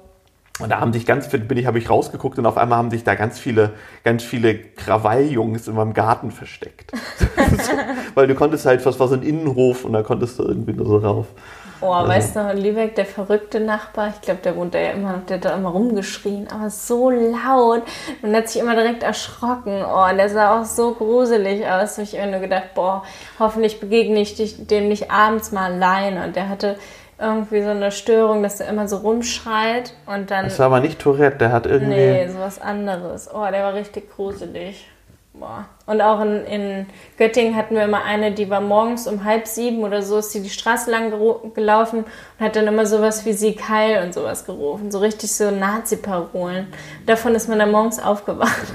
Und 0.60 0.70
da 0.70 0.80
haben 0.80 0.92
sich 0.92 1.06
ganz 1.06 1.30
bin 1.30 1.58
ich, 1.58 1.68
habe 1.68 1.78
ich 1.78 1.90
rausgeguckt 1.90 2.40
und 2.40 2.46
auf 2.48 2.58
einmal 2.58 2.80
haben 2.80 2.90
sich 2.90 3.04
da 3.04 3.14
ganz 3.14 3.38
viele, 3.38 3.74
ganz 4.04 4.24
viele 4.24 4.58
Krawalljungs 4.58 5.68
in 5.68 5.76
meinem 5.76 5.94
Garten 5.94 6.32
versteckt. 6.32 6.92
weil 8.16 8.26
du 8.26 8.34
konntest 8.34 8.66
halt, 8.66 8.84
was 8.86 9.00
war 9.00 9.08
so 9.08 9.14
ein 9.14 9.22
Innenhof 9.22 9.86
und 9.86 9.94
da 9.94 10.02
konntest 10.02 10.40
du 10.40 10.44
irgendwie 10.44 10.74
nur 10.74 10.88
so 10.88 10.98
rauf. 10.98 11.28
Oh, 11.82 11.92
Also 11.92 12.10
weißt 12.10 12.36
du 12.36 12.44
noch, 12.44 12.52
in 12.52 12.58
Lübeck, 12.58 12.96
der 12.96 13.06
verrückte 13.06 13.60
Nachbar, 13.60 14.10
ich 14.10 14.22
glaube, 14.22 14.40
der 14.44 14.56
wohnt 14.56 14.74
da 14.74 14.80
ja 14.80 14.92
immer 14.92 15.14
noch, 15.14 15.26
der 15.26 15.38
hat 15.38 15.46
da 15.46 15.56
immer 15.56 15.70
rumgeschrien, 15.70 16.48
aber 16.50 16.70
so 16.70 17.10
laut 17.10 17.84
und 18.22 18.36
hat 18.36 18.50
sich 18.50 18.62
immer 18.62 18.76
direkt 18.76 19.04
erschrocken. 19.04 19.84
Oh, 19.84 20.10
und 20.10 20.18
der 20.18 20.30
sah 20.30 20.60
auch 20.60 20.66
so 20.66 20.94
gruselig 20.94 21.66
aus. 21.66 21.96
Da 21.96 22.02
habe 22.02 22.04
ich 22.04 22.16
immer 22.16 22.28
nur 22.28 22.40
gedacht, 22.40 22.74
boah, 22.76 23.04
hoffentlich 23.40 23.80
begegne 23.80 24.20
ich 24.20 24.36
dich, 24.36 24.68
dem 24.68 24.88
nicht 24.88 25.12
abends 25.12 25.52
mal 25.52 25.72
alleine. 25.72 26.24
Und 26.24 26.36
der 26.36 26.50
hatte 26.50 26.78
irgendwie 27.20 27.64
so 27.64 27.70
eine 27.70 27.92
Störung, 27.92 28.44
dass 28.44 28.60
er 28.60 28.70
immer 28.70 28.88
so 28.88 28.98
rumschreit 28.98 29.94
und 30.06 30.30
dann. 30.32 30.46
Das 30.46 30.60
war 30.60 30.68
aber 30.68 30.80
nicht 30.80 31.00
Tourette, 31.00 31.38
der 31.38 31.52
hat 31.52 31.66
irgendwie. 31.66 31.96
Nee, 31.96 32.28
sowas 32.28 32.62
anderes. 32.62 33.30
Oh, 33.34 33.46
der 33.52 33.64
war 33.64 33.74
richtig 33.74 34.16
gruselig. 34.16 34.88
Boah. 35.40 35.66
Und 35.86 36.02
auch 36.02 36.20
in, 36.20 36.46
in 36.46 36.86
Göttingen 37.18 37.56
hatten 37.56 37.76
wir 37.76 37.84
immer 37.84 38.04
eine, 38.04 38.32
die 38.32 38.50
war 38.50 38.60
morgens 38.60 39.08
um 39.08 39.24
halb 39.24 39.48
sieben 39.48 39.84
oder 39.84 40.02
so, 40.02 40.18
ist 40.18 40.32
sie 40.32 40.42
die 40.42 40.50
Straße 40.50 40.92
lang 40.92 41.14
gelaufen 41.54 42.00
und 42.00 42.46
hat 42.46 42.56
dann 42.56 42.68
immer 42.68 42.86
sowas 42.86 43.26
wie 43.26 43.34
Sieg 43.34 43.70
Heil 43.70 44.04
und 44.04 44.14
sowas 44.14 44.46
gerufen. 44.46 44.92
So 44.92 45.00
richtig 45.00 45.32
so 45.32 45.50
Nazi-Parolen. 45.50 46.68
Davon 47.06 47.36
ist 47.36 47.48
man 47.48 47.60
dann 47.60 47.72
morgens 47.72 48.00
aufgewacht. 48.00 48.74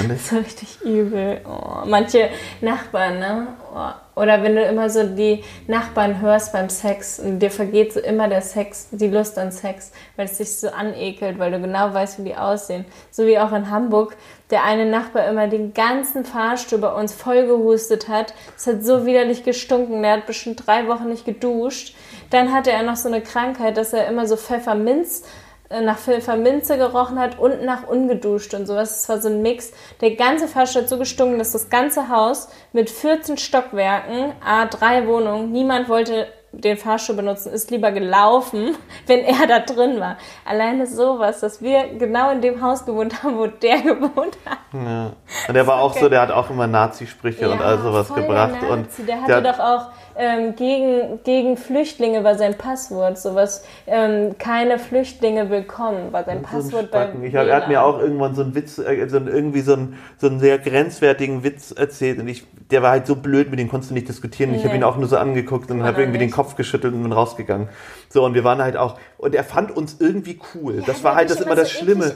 ehrlich. 0.00 0.22
So 0.32 0.36
richtig 0.36 0.80
übel. 0.82 1.40
Oh, 1.44 1.84
manche 1.86 2.28
Nachbarn, 2.60 3.18
ne? 3.18 3.46
Oh. 3.74 3.90
Oder 4.14 4.42
wenn 4.42 4.54
du 4.54 4.62
immer 4.62 4.90
so 4.90 5.04
die 5.04 5.42
Nachbarn 5.66 6.20
hörst 6.20 6.52
beim 6.52 6.68
Sex 6.68 7.18
und 7.18 7.38
dir 7.38 7.50
vergeht 7.50 7.94
so 7.94 8.00
immer 8.00 8.28
der 8.28 8.42
Sex, 8.42 8.88
die 8.90 9.08
Lust 9.08 9.38
an 9.38 9.50
Sex, 9.50 9.90
weil 10.16 10.26
es 10.26 10.36
dich 10.36 10.54
so 10.54 10.68
anekelt, 10.68 11.38
weil 11.38 11.50
du 11.50 11.60
genau 11.60 11.94
weißt, 11.94 12.18
wie 12.18 12.28
die 12.28 12.36
aussehen. 12.36 12.84
So 13.10 13.26
wie 13.26 13.38
auch 13.38 13.52
in 13.52 13.70
Hamburg 13.70 14.14
der 14.52 14.64
eine 14.64 14.86
Nachbar 14.86 15.26
immer 15.26 15.48
den 15.48 15.74
ganzen 15.74 16.24
Fahrstuhl 16.24 16.78
bei 16.78 16.92
uns 16.92 17.12
vollgehustet 17.14 18.08
hat. 18.08 18.34
Es 18.56 18.66
hat 18.66 18.84
so 18.84 19.06
widerlich 19.06 19.42
gestunken. 19.42 20.02
Der 20.02 20.12
hat 20.12 20.26
bestimmt 20.26 20.66
drei 20.66 20.86
Wochen 20.86 21.08
nicht 21.08 21.24
geduscht. 21.24 21.96
Dann 22.30 22.52
hatte 22.52 22.70
er 22.70 22.82
noch 22.82 22.96
so 22.96 23.08
eine 23.08 23.22
Krankheit, 23.22 23.76
dass 23.76 23.92
er 23.92 24.06
immer 24.06 24.26
so 24.28 24.36
Pfefferminz 24.36 25.24
äh, 25.70 25.80
nach 25.80 25.98
Pfefferminze 25.98 26.76
gerochen 26.76 27.18
hat 27.18 27.38
und 27.38 27.64
nach 27.64 27.88
ungeduscht 27.88 28.52
und 28.52 28.66
sowas. 28.66 28.98
Es 28.98 29.08
war 29.08 29.20
so 29.20 29.28
ein 29.28 29.40
Mix. 29.40 29.72
Der 30.02 30.16
ganze 30.16 30.46
Fahrstuhl 30.46 30.82
hat 30.82 30.88
so 30.88 30.98
gestunken, 30.98 31.38
dass 31.38 31.52
das 31.52 31.70
ganze 31.70 32.10
Haus 32.10 32.48
mit 32.74 32.90
14 32.90 33.38
Stockwerken, 33.38 34.32
a 34.44 34.66
drei 34.66 35.06
Wohnungen, 35.06 35.50
niemand 35.50 35.88
wollte 35.88 36.26
den 36.52 36.76
Fahrstuhl 36.76 37.16
benutzen, 37.16 37.52
ist 37.52 37.70
lieber 37.70 37.92
gelaufen, 37.92 38.76
wenn 39.06 39.20
er 39.20 39.46
da 39.46 39.58
drin 39.60 39.98
war. 40.00 40.16
Alleine 40.44 40.86
sowas, 40.86 41.40
dass 41.40 41.62
wir 41.62 41.94
genau 41.98 42.30
in 42.30 42.40
dem 42.40 42.62
Haus 42.62 42.84
gewohnt 42.84 43.22
haben, 43.22 43.38
wo 43.38 43.46
der 43.46 43.80
gewohnt 43.82 44.36
hat. 44.44 44.58
Ja. 44.72 45.12
Und 45.48 45.54
der 45.54 45.66
war 45.66 45.80
auch 45.80 45.94
so, 45.94 46.08
der 46.08 46.20
hat 46.22 46.30
auch 46.30 46.50
immer 46.50 46.66
Nazi-Sprüche 46.66 47.50
und 47.50 47.60
all 47.60 47.78
sowas 47.78 48.08
voll 48.08 48.16
der 48.18 48.26
gebracht. 48.26 48.52
Nazi. 48.62 48.66
Und 49.02 49.08
der 49.08 49.22
hatte 49.22 49.42
doch 49.42 49.58
auch 49.58 49.86
ähm, 50.14 50.54
gegen, 50.56 51.20
gegen 51.24 51.56
Flüchtlinge 51.56 52.22
war 52.22 52.34
sein 52.36 52.56
Passwort. 52.58 53.18
Sowas, 53.18 53.64
ähm, 53.86 54.36
keine 54.38 54.78
Flüchtlinge 54.78 55.48
willkommen, 55.48 56.12
war 56.12 56.24
sein 56.24 56.40
so 56.40 56.46
ein 56.46 56.50
Passwort 56.62 56.90
bei 56.90 57.04
Spacken. 57.04 57.24
ich 57.24 57.34
hab, 57.34 57.46
Er 57.46 57.56
hat 57.56 57.68
mir 57.68 57.82
auch 57.82 57.98
irgendwann 57.98 58.34
so 58.34 58.42
einen 58.42 58.54
Witz, 58.54 58.78
äh, 58.78 59.08
so 59.08 59.16
einen, 59.16 59.28
irgendwie 59.28 59.60
so 59.62 59.72
einen, 59.72 59.98
so 60.18 60.26
einen 60.26 60.38
sehr 60.38 60.58
grenzwertigen 60.58 61.44
Witz 61.44 61.72
erzählt 61.72 62.18
und 62.18 62.28
ich, 62.28 62.46
der 62.70 62.82
war 62.82 62.90
halt 62.90 63.06
so 63.06 63.16
blöd, 63.16 63.50
mit 63.50 63.58
dem 63.58 63.68
konntest 63.70 63.90
du 63.90 63.94
nicht 63.94 64.08
diskutieren. 64.08 64.54
Ich 64.54 64.60
habe 64.64 64.70
Nee. 64.74 64.80
ihn 64.80 64.84
auch 64.84 64.96
nur 64.96 65.08
so 65.08 65.16
angeguckt 65.16 65.70
und 65.70 65.82
habe 65.82 66.00
irgendwie 66.02 66.18
den 66.18 66.26
nicht. 66.26 66.34
Kopf 66.42 66.56
geschüttelt 66.56 66.92
und 66.92 67.02
bin 67.04 67.12
rausgegangen. 67.12 67.68
So, 68.08 68.24
und 68.24 68.34
wir 68.34 68.42
waren 68.42 68.60
halt 68.60 68.76
auch, 68.76 68.98
und 69.16 69.34
er 69.34 69.44
fand 69.44 69.70
uns 69.70 69.96
irgendwie 70.00 70.40
cool. 70.54 70.82
das 70.84 70.96
der 70.96 71.04
war 71.04 71.14
halt 71.14 71.30
das 71.30 71.36
immer 71.36 71.46
immer 71.46 71.54
das 71.54 71.72
so 71.72 71.78
Schlimme. 71.78 72.14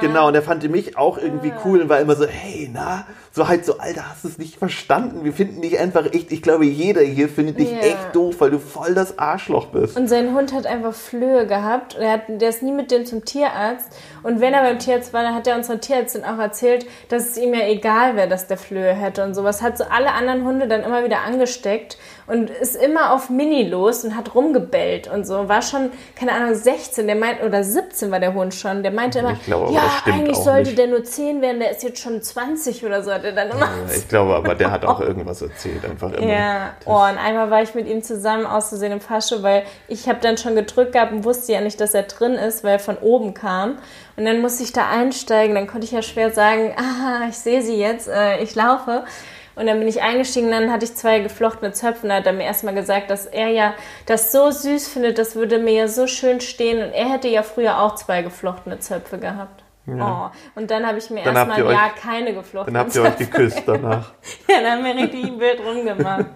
Genau, 0.00 0.28
und 0.28 0.34
er 0.34 0.42
fand 0.42 0.68
mich 0.68 0.96
auch 0.98 1.18
irgendwie 1.18 1.52
Ah. 1.52 1.60
cool 1.64 1.80
und 1.80 1.88
war 1.88 2.00
immer 2.00 2.16
so, 2.16 2.26
hey, 2.26 2.68
na, 2.72 3.06
so 3.32 3.46
halt 3.48 3.64
so, 3.64 3.78
Alter, 3.78 4.08
hast 4.10 4.24
du 4.24 4.28
es 4.28 4.38
nicht 4.38 4.56
verstanden? 4.56 5.24
Wir 5.24 5.32
finden 5.32 5.62
dich 5.62 5.78
einfach 5.78 6.06
echt, 6.12 6.32
ich 6.32 6.42
glaube, 6.42 6.64
jeder 6.66 7.02
hier 7.02 7.28
findet 7.28 7.58
dich 7.60 7.70
Ja. 7.70 7.78
echt 7.78 8.14
doof, 8.14 8.36
weil 8.40 8.50
du 8.50 8.58
voll 8.58 8.94
das 8.94 9.18
Arschloch 9.18 9.66
bist. 9.66 9.96
Und 9.96 10.08
sein 10.08 10.34
Hund 10.34 10.52
hat 10.52 10.66
einfach 10.66 10.92
Flöhe 10.94 11.46
gehabt. 11.46 11.94
Er 11.96 12.12
hat, 12.12 12.22
der 12.28 12.48
ist 12.48 12.62
nie 12.62 12.72
mit 12.72 12.90
dem 12.90 13.06
zum 13.06 13.24
Tierarzt. 13.24 13.86
Und 14.24 14.40
wenn 14.40 14.52
er 14.52 14.62
beim 14.62 14.78
Tierarzt 14.80 15.12
war, 15.12 15.22
dann 15.22 15.34
hat 15.34 15.46
er 15.46 15.56
unserer 15.56 15.80
Tierärztin 15.80 16.24
auch 16.24 16.38
erzählt, 16.38 16.86
dass 17.08 17.28
es 17.30 17.36
ihm 17.36 17.54
ja 17.54 17.66
egal 17.66 18.16
wäre, 18.16 18.28
dass 18.28 18.48
der 18.48 18.56
Flöhe 18.56 18.92
hätte 18.92 19.22
und 19.24 19.34
sowas. 19.34 19.62
Hat 19.62 19.78
so 19.78 19.84
alle 19.84 20.12
anderen 20.12 20.44
Hunde 20.44 20.66
dann 20.66 20.82
immer 20.82 21.04
wieder 21.04 21.20
angesteckt 21.20 21.98
und 22.26 22.50
ist 22.50 22.76
immer 22.76 23.12
auf 23.12 23.30
Mini 23.30 23.62
los 23.68 24.04
und 24.04 24.16
hat 24.16 24.34
rumgebellt 24.34 25.08
und 25.08 25.24
so. 25.26 25.48
War 25.48 25.62
schon, 25.62 25.90
keine 26.16 26.32
Ahnung, 26.32 26.54
16, 26.54 27.06
der 27.06 27.16
meint, 27.16 27.42
oder 27.42 27.62
17 27.64 28.10
war 28.10 28.18
der 28.20 28.34
Hund 28.34 28.54
schon. 28.54 28.82
Der 28.82 28.92
meinte 28.92 29.20
immer, 29.20 29.34
glaube 29.46 29.72
ja, 29.72 29.82
eigentlich 30.04 30.36
sollte 30.36 30.70
nicht. 30.70 30.78
der 30.78 30.86
nur 30.88 31.04
10 31.04 31.40
werden, 31.42 31.60
der 31.60 31.70
ist 31.70 31.82
jetzt 31.82 32.00
schon 32.00 32.20
20 32.22 32.84
oder 32.84 33.02
so, 33.02 33.10
er 33.24 33.32
dann 33.32 33.50
immer 33.50 33.66
Ja, 33.66 33.94
ich 33.96 34.08
glaube 34.08 34.34
aber, 34.34 34.54
der 34.54 34.70
hat 34.70 34.84
auch 34.84 35.00
irgendwas 35.10 35.42
erzählt, 35.42 35.84
einfach 35.84 36.12
immer. 36.12 36.26
ja, 36.26 36.74
oh, 36.86 36.94
und 36.94 37.18
einmal 37.18 37.50
war 37.50 37.62
ich 37.62 37.74
mit 37.74 37.86
ihm 37.86 38.02
zusammen 38.02 38.46
auszusehen 38.46 38.92
im 38.92 39.00
Fahrstuhl, 39.00 39.42
weil 39.42 39.64
ich 39.88 40.08
habe 40.08 40.20
dann 40.20 40.36
schon 40.36 40.54
gedrückt 40.54 40.92
gehabt 40.92 41.12
und 41.12 41.24
wusste 41.24 41.52
ja 41.52 41.60
nicht, 41.60 41.80
dass 41.80 41.94
er 41.94 42.04
drin 42.04 42.34
ist, 42.34 42.64
weil 42.64 42.72
er 42.72 42.78
von 42.78 42.96
oben 42.98 43.34
kam. 43.34 43.78
Und 44.16 44.24
dann 44.24 44.40
musste 44.40 44.62
ich 44.62 44.72
da 44.72 44.88
einsteigen, 44.88 45.54
dann 45.54 45.66
konnte 45.66 45.86
ich 45.86 45.92
ja 45.92 46.02
schwer 46.02 46.30
sagen, 46.30 46.74
ah, 46.76 47.26
ich 47.28 47.36
sehe 47.36 47.62
sie 47.62 47.76
jetzt, 47.76 48.08
äh, 48.08 48.42
ich 48.42 48.54
laufe. 48.54 49.04
Und 49.56 49.66
dann 49.66 49.78
bin 49.78 49.88
ich 49.88 50.00
eingestiegen, 50.00 50.50
dann 50.50 50.72
hatte 50.72 50.86
ich 50.86 50.94
zwei 50.94 51.20
geflochtene 51.20 51.72
Zöpfe 51.72 52.06
und 52.06 52.12
hat 52.12 52.26
er 52.26 52.32
mir 52.32 52.44
erstmal 52.44 52.74
gesagt, 52.74 53.10
dass 53.10 53.26
er 53.26 53.48
ja 53.48 53.74
das 54.06 54.32
so 54.32 54.50
süß 54.50 54.88
findet, 54.88 55.18
das 55.18 55.34
würde 55.34 55.58
mir 55.58 55.74
ja 55.74 55.88
so 55.88 56.06
schön 56.06 56.40
stehen. 56.40 56.82
Und 56.82 56.92
er 56.92 57.10
hätte 57.10 57.28
ja 57.28 57.42
früher 57.42 57.80
auch 57.80 57.94
zwei 57.96 58.22
geflochtene 58.22 58.78
Zöpfe 58.78 59.18
gehabt. 59.18 59.62
Oh. 59.86 60.30
Und 60.54 60.70
dann 60.70 60.86
habe 60.86 60.98
ich 60.98 61.10
mir 61.10 61.24
Dann 61.24 61.34
erstmal 61.34 61.66
ein 61.66 61.72
Jahr 61.72 61.90
keine 61.90 62.34
geflochtenen 62.34 62.74
Dann 62.74 62.84
habt 62.84 62.94
ihr 62.94 63.02
euch 63.02 63.16
geküsst 63.16 63.62
danach. 63.66 64.12
ja, 64.48 64.60
da 64.62 64.72
haben 64.72 64.84
wir 64.84 64.94
richtig 64.94 65.24
ein 65.24 65.38
Bild 65.38 65.60
rumgemacht. 65.60 66.26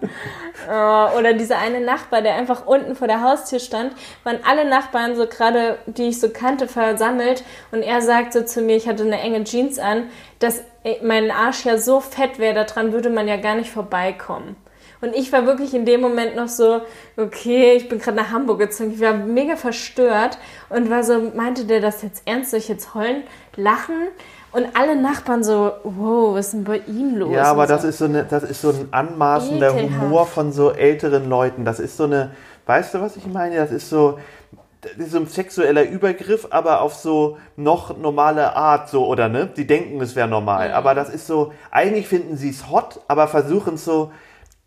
Äh, 0.68 1.18
Oder 1.18 1.34
dieser 1.34 1.58
eine 1.58 1.80
Nachbar, 1.80 2.22
der 2.22 2.34
einfach 2.34 2.66
unten 2.66 2.96
vor 2.96 3.06
der 3.06 3.22
Haustür 3.22 3.60
stand, 3.60 3.92
waren 4.24 4.38
alle 4.44 4.68
Nachbarn 4.68 5.14
so 5.14 5.26
gerade, 5.26 5.78
die 5.86 6.08
ich 6.08 6.20
so 6.20 6.30
kannte, 6.30 6.66
versammelt. 6.68 7.44
Und 7.70 7.82
er 7.82 8.00
sagt 8.00 8.32
so 8.32 8.42
zu 8.42 8.62
mir, 8.62 8.76
ich 8.76 8.88
hatte 8.88 9.04
eine 9.04 9.20
enge 9.20 9.44
Jeans 9.44 9.78
an, 9.78 10.08
dass 10.38 10.62
mein 11.02 11.30
Arsch 11.30 11.64
ja 11.64 11.78
so 11.78 12.00
fett 12.00 12.38
wäre, 12.38 12.64
daran 12.64 12.92
würde 12.92 13.10
man 13.10 13.28
ja 13.28 13.36
gar 13.36 13.54
nicht 13.54 13.70
vorbeikommen. 13.70 14.56
Und 15.04 15.14
ich 15.14 15.30
war 15.32 15.44
wirklich 15.44 15.74
in 15.74 15.84
dem 15.84 16.00
Moment 16.00 16.34
noch 16.34 16.48
so, 16.48 16.80
okay, 17.18 17.74
ich 17.74 17.90
bin 17.90 17.98
gerade 17.98 18.16
nach 18.16 18.30
Hamburg 18.30 18.58
gezogen. 18.58 18.92
Ich 18.94 19.00
war 19.00 19.12
mega 19.12 19.54
verstört 19.54 20.38
und 20.70 20.88
war 20.88 21.04
so, 21.04 21.30
meinte 21.34 21.66
der 21.66 21.80
das 21.80 22.00
jetzt 22.00 22.22
ernst? 22.24 22.52
Soll 22.52 22.60
ich 22.60 22.68
jetzt 22.68 22.94
heulen, 22.94 23.22
lachen? 23.54 24.08
Und 24.50 24.68
alle 24.74 24.96
Nachbarn 24.96 25.44
so, 25.44 25.72
wow, 25.82 26.34
was 26.34 26.46
ist 26.46 26.54
denn 26.54 26.64
bei 26.64 26.78
ihm 26.86 27.16
los? 27.16 27.34
Ja, 27.34 27.44
aber 27.44 27.66
so. 27.66 27.74
das 27.74 27.84
ist 27.84 27.98
so 27.98 28.06
eine, 28.06 28.24
das 28.24 28.44
ist 28.44 28.62
so 28.62 28.70
ein 28.70 28.88
anmaßender 28.92 29.76
Ekelhaft. 29.76 30.00
Humor 30.00 30.26
von 30.26 30.52
so 30.52 30.70
älteren 30.70 31.28
Leuten. 31.28 31.66
Das 31.66 31.80
ist 31.80 31.98
so 31.98 32.04
eine, 32.04 32.30
weißt 32.64 32.94
du, 32.94 33.00
was 33.02 33.16
ich 33.16 33.26
meine? 33.26 33.56
Das 33.56 33.72
ist 33.72 33.90
so, 33.90 34.18
das 34.80 34.92
ist 35.06 35.12
so 35.12 35.18
ein 35.18 35.26
sexueller 35.26 35.82
Übergriff, 35.82 36.46
aber 36.48 36.80
auf 36.80 36.94
so 36.94 37.36
noch 37.56 37.98
normale 37.98 38.56
Art, 38.56 38.88
so, 38.88 39.06
oder 39.06 39.28
ne? 39.28 39.50
Die 39.54 39.66
denken, 39.66 40.00
es 40.00 40.16
wäre 40.16 40.28
normal. 40.28 40.72
Aber 40.72 40.94
das 40.94 41.10
ist 41.10 41.26
so, 41.26 41.52
eigentlich 41.70 42.08
finden 42.08 42.38
sie 42.38 42.48
es 42.48 42.70
hot, 42.70 43.00
aber 43.06 43.28
versuchen 43.28 43.74
es 43.74 43.84
so 43.84 44.12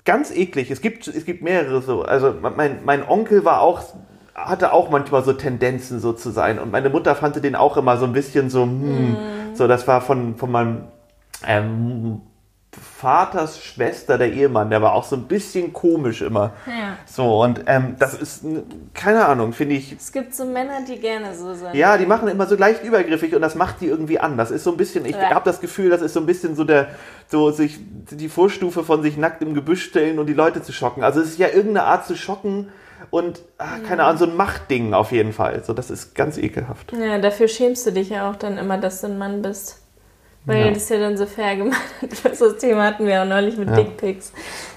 ganz 0.08 0.32
eklig. 0.32 0.72
Es 0.72 0.82
gibt, 0.82 1.08
es 1.08 1.26
gibt 1.26 1.44
mehrere 1.44 1.82
so. 1.82 2.02
Also 2.02 2.34
mein, 2.42 2.80
mein 2.86 3.08
Onkel 3.08 3.46
war 3.46 3.62
auch, 3.62 3.84
hatte 4.34 4.72
auch 4.72 4.90
manchmal 4.90 5.24
so 5.24 5.34
Tendenzen 5.34 6.00
so 6.00 6.14
zu 6.14 6.32
sein. 6.32 6.58
Und 6.58 6.72
meine 6.72 6.90
Mutter 6.90 7.14
fand 7.14 7.44
den 7.44 7.56
auch 7.56 7.78
immer 7.78 7.98
so 7.98 8.06
ein 8.06 8.14
bisschen 8.14 8.50
so, 8.50 8.64
hm, 8.64 9.18
so, 9.54 9.68
das 9.68 9.88
war 9.88 10.02
von, 10.02 10.36
von 10.38 10.50
meinem 10.50 10.84
ähm, 11.46 12.22
Vaters 12.72 13.64
Schwester, 13.64 14.18
der 14.18 14.32
Ehemann, 14.34 14.70
der 14.70 14.82
war 14.82 14.94
auch 14.94 15.04
so 15.04 15.16
ein 15.16 15.24
bisschen 15.28 15.74
komisch 15.74 16.22
immer. 16.22 16.54
Ja. 16.68 16.98
So, 17.06 17.42
und 17.44 17.62
ähm, 17.68 17.96
das 17.98 18.14
ist, 18.14 18.44
keine 18.94 19.26
Ahnung, 19.26 19.54
finde 19.54 19.76
ich. 19.76 19.94
Es 19.94 20.12
gibt 20.12 20.36
so 20.36 20.46
Männer, 20.46 20.82
die 20.88 21.00
gerne 21.00 21.34
so 21.36 21.54
sind. 21.54 21.74
Ja, 21.76 21.98
die 21.98 22.06
machen 22.06 22.28
immer 22.28 22.46
so 22.46 22.56
leicht 22.56 22.84
übergriffig 22.84 23.34
und 23.36 23.42
das 23.42 23.56
macht 23.56 23.82
die 23.82 23.88
irgendwie 23.88 24.20
an. 24.20 24.38
Das 24.38 24.52
ist 24.52 24.64
so 24.64 24.72
ein 24.72 24.78
bisschen, 24.78 25.06
ich 25.06 25.16
Ja. 25.16 25.30
habe 25.32 25.46
das 25.46 25.60
Gefühl, 25.60 25.90
das 25.90 26.02
ist 26.02 26.14
so 26.14 26.20
ein 26.20 26.26
bisschen 26.26 26.56
so 26.56 26.64
der, 26.66 26.90
so 27.28 27.52
sich 27.52 27.80
die 28.12 28.30
Vorstufe 28.30 28.84
von 28.84 29.02
sich 29.02 29.18
nackt 29.18 29.42
im 29.42 29.54
Gebüsch 29.54 29.84
stellen 29.86 30.20
und 30.20 30.28
die 30.28 30.34
Leute 30.34 30.62
zu 30.62 30.72
schocken. 30.74 31.04
Also 31.04 31.22
es 31.22 31.30
ist 31.30 31.40
ja 31.40 31.48
irgendeine 31.48 31.84
Art 31.84 32.06
zu 32.06 32.16
schocken 32.16 32.70
und, 33.12 33.42
ach, 33.58 33.78
keine 33.88 34.04
Ahnung, 34.04 34.18
so 34.18 34.26
ein 34.26 34.36
Machtding 34.36 34.94
auf 34.94 35.12
jeden 35.12 35.34
Fall. 35.34 35.64
So, 35.64 35.74
das 35.74 35.90
ist 35.90 36.16
ganz 36.16 36.38
ekelhaft. 36.38 36.92
Ja, 36.94 37.18
dafür 37.20 37.48
schämst 37.48 37.86
du 37.88 37.92
dich 37.92 38.10
ja 38.10 38.30
auch 38.30 38.36
dann 38.36 38.58
immer, 38.58 38.78
dass 38.78 39.02
du 39.02 39.08
ein 39.08 39.18
Mann 39.18 39.42
bist. 39.42 39.82
Weil 40.48 40.66
Ja. 40.66 40.72
das 40.72 40.90
ja 40.90 40.98
dann 40.98 41.18
so 41.18 41.26
fair 41.28 41.56
gemacht 41.58 41.82
wird. 42.02 42.14
Das 42.40 42.58
Thema 42.58 42.86
hatten 42.86 43.06
wir 43.06 43.22
auch 43.22 43.26
neulich 43.26 43.58
mit 43.58 43.70
Ja. 43.70 43.76
Dickpics. 43.76 44.32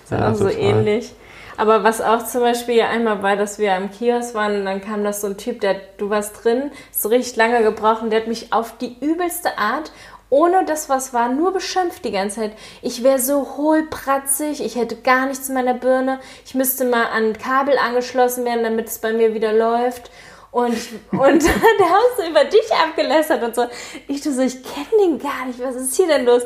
Ist 0.04 0.11
ja, 0.11 0.30
auch 0.30 0.35
so 0.35 0.44
total. 0.48 0.61
ähnlich. 0.61 1.14
Aber 1.56 1.85
was 1.85 2.00
auch 2.00 2.24
zum 2.26 2.40
Beispiel 2.40 2.74
ja 2.76 2.88
einmal 2.88 3.22
war, 3.22 3.37
dass 3.37 3.59
wir 3.59 3.72
am 3.74 3.90
Kiosk 3.90 4.35
waren 4.35 4.56
und 4.61 4.64
dann 4.64 4.80
kam 4.80 5.04
das 5.04 5.20
so 5.20 5.26
ein 5.28 5.37
Typ, 5.37 5.61
der, 5.61 5.76
du 5.98 6.09
warst 6.11 6.42
drin, 6.44 6.70
so 6.90 7.09
richtig 7.11 7.37
lange 7.37 7.62
gebrochen, 7.62 8.11
der 8.11 8.20
hat 8.20 8.28
mich 8.28 8.52
auf 8.52 8.78
die 8.78 8.96
übelste 9.00 9.59
Art, 9.59 9.92
ohne 10.30 10.64
das 10.64 10.88
was 10.88 11.12
war, 11.12 11.28
nur 11.28 11.52
beschimpft 11.52 12.04
die 12.04 12.12
ganze 12.12 12.37
Zeit. 12.40 12.52
Ich 12.83 13.02
wäre 13.04 13.18
so 13.18 13.56
hohlpratzig, 13.59 14.64
ich 14.64 14.76
hätte 14.76 14.96
gar 14.96 15.26
nichts 15.26 15.48
in 15.48 15.54
meiner 15.54 15.74
Birne, 15.74 16.20
ich 16.46 16.54
müsste 16.54 16.85
mal 16.85 17.04
an 17.14 17.24
ein 17.30 17.38
Kabel 17.38 17.74
angeschlossen 17.78 18.44
werden, 18.44 18.62
damit 18.64 18.87
es 18.88 18.98
bei 18.98 19.12
mir 19.12 19.35
wieder 19.35 19.52
läuft. 19.52 20.11
Und, 20.53 20.77
und 21.13 21.43
der 21.45 21.91
hat 21.91 22.11
so 22.17 22.29
über 22.29 22.45
dich 22.45 22.73
abgelästert 22.73 23.43
und 23.43 23.55
so. 23.55 23.67
Ich 24.09 24.23
so, 24.23 24.43
ich 24.43 24.63
kenne 24.65 25.03
den 25.03 25.19
gar 25.19 25.47
nicht, 25.47 25.63
was 25.63 25.77
ist 25.77 25.95
hier 25.95 26.09
denn 26.09 26.25
los? 26.25 26.43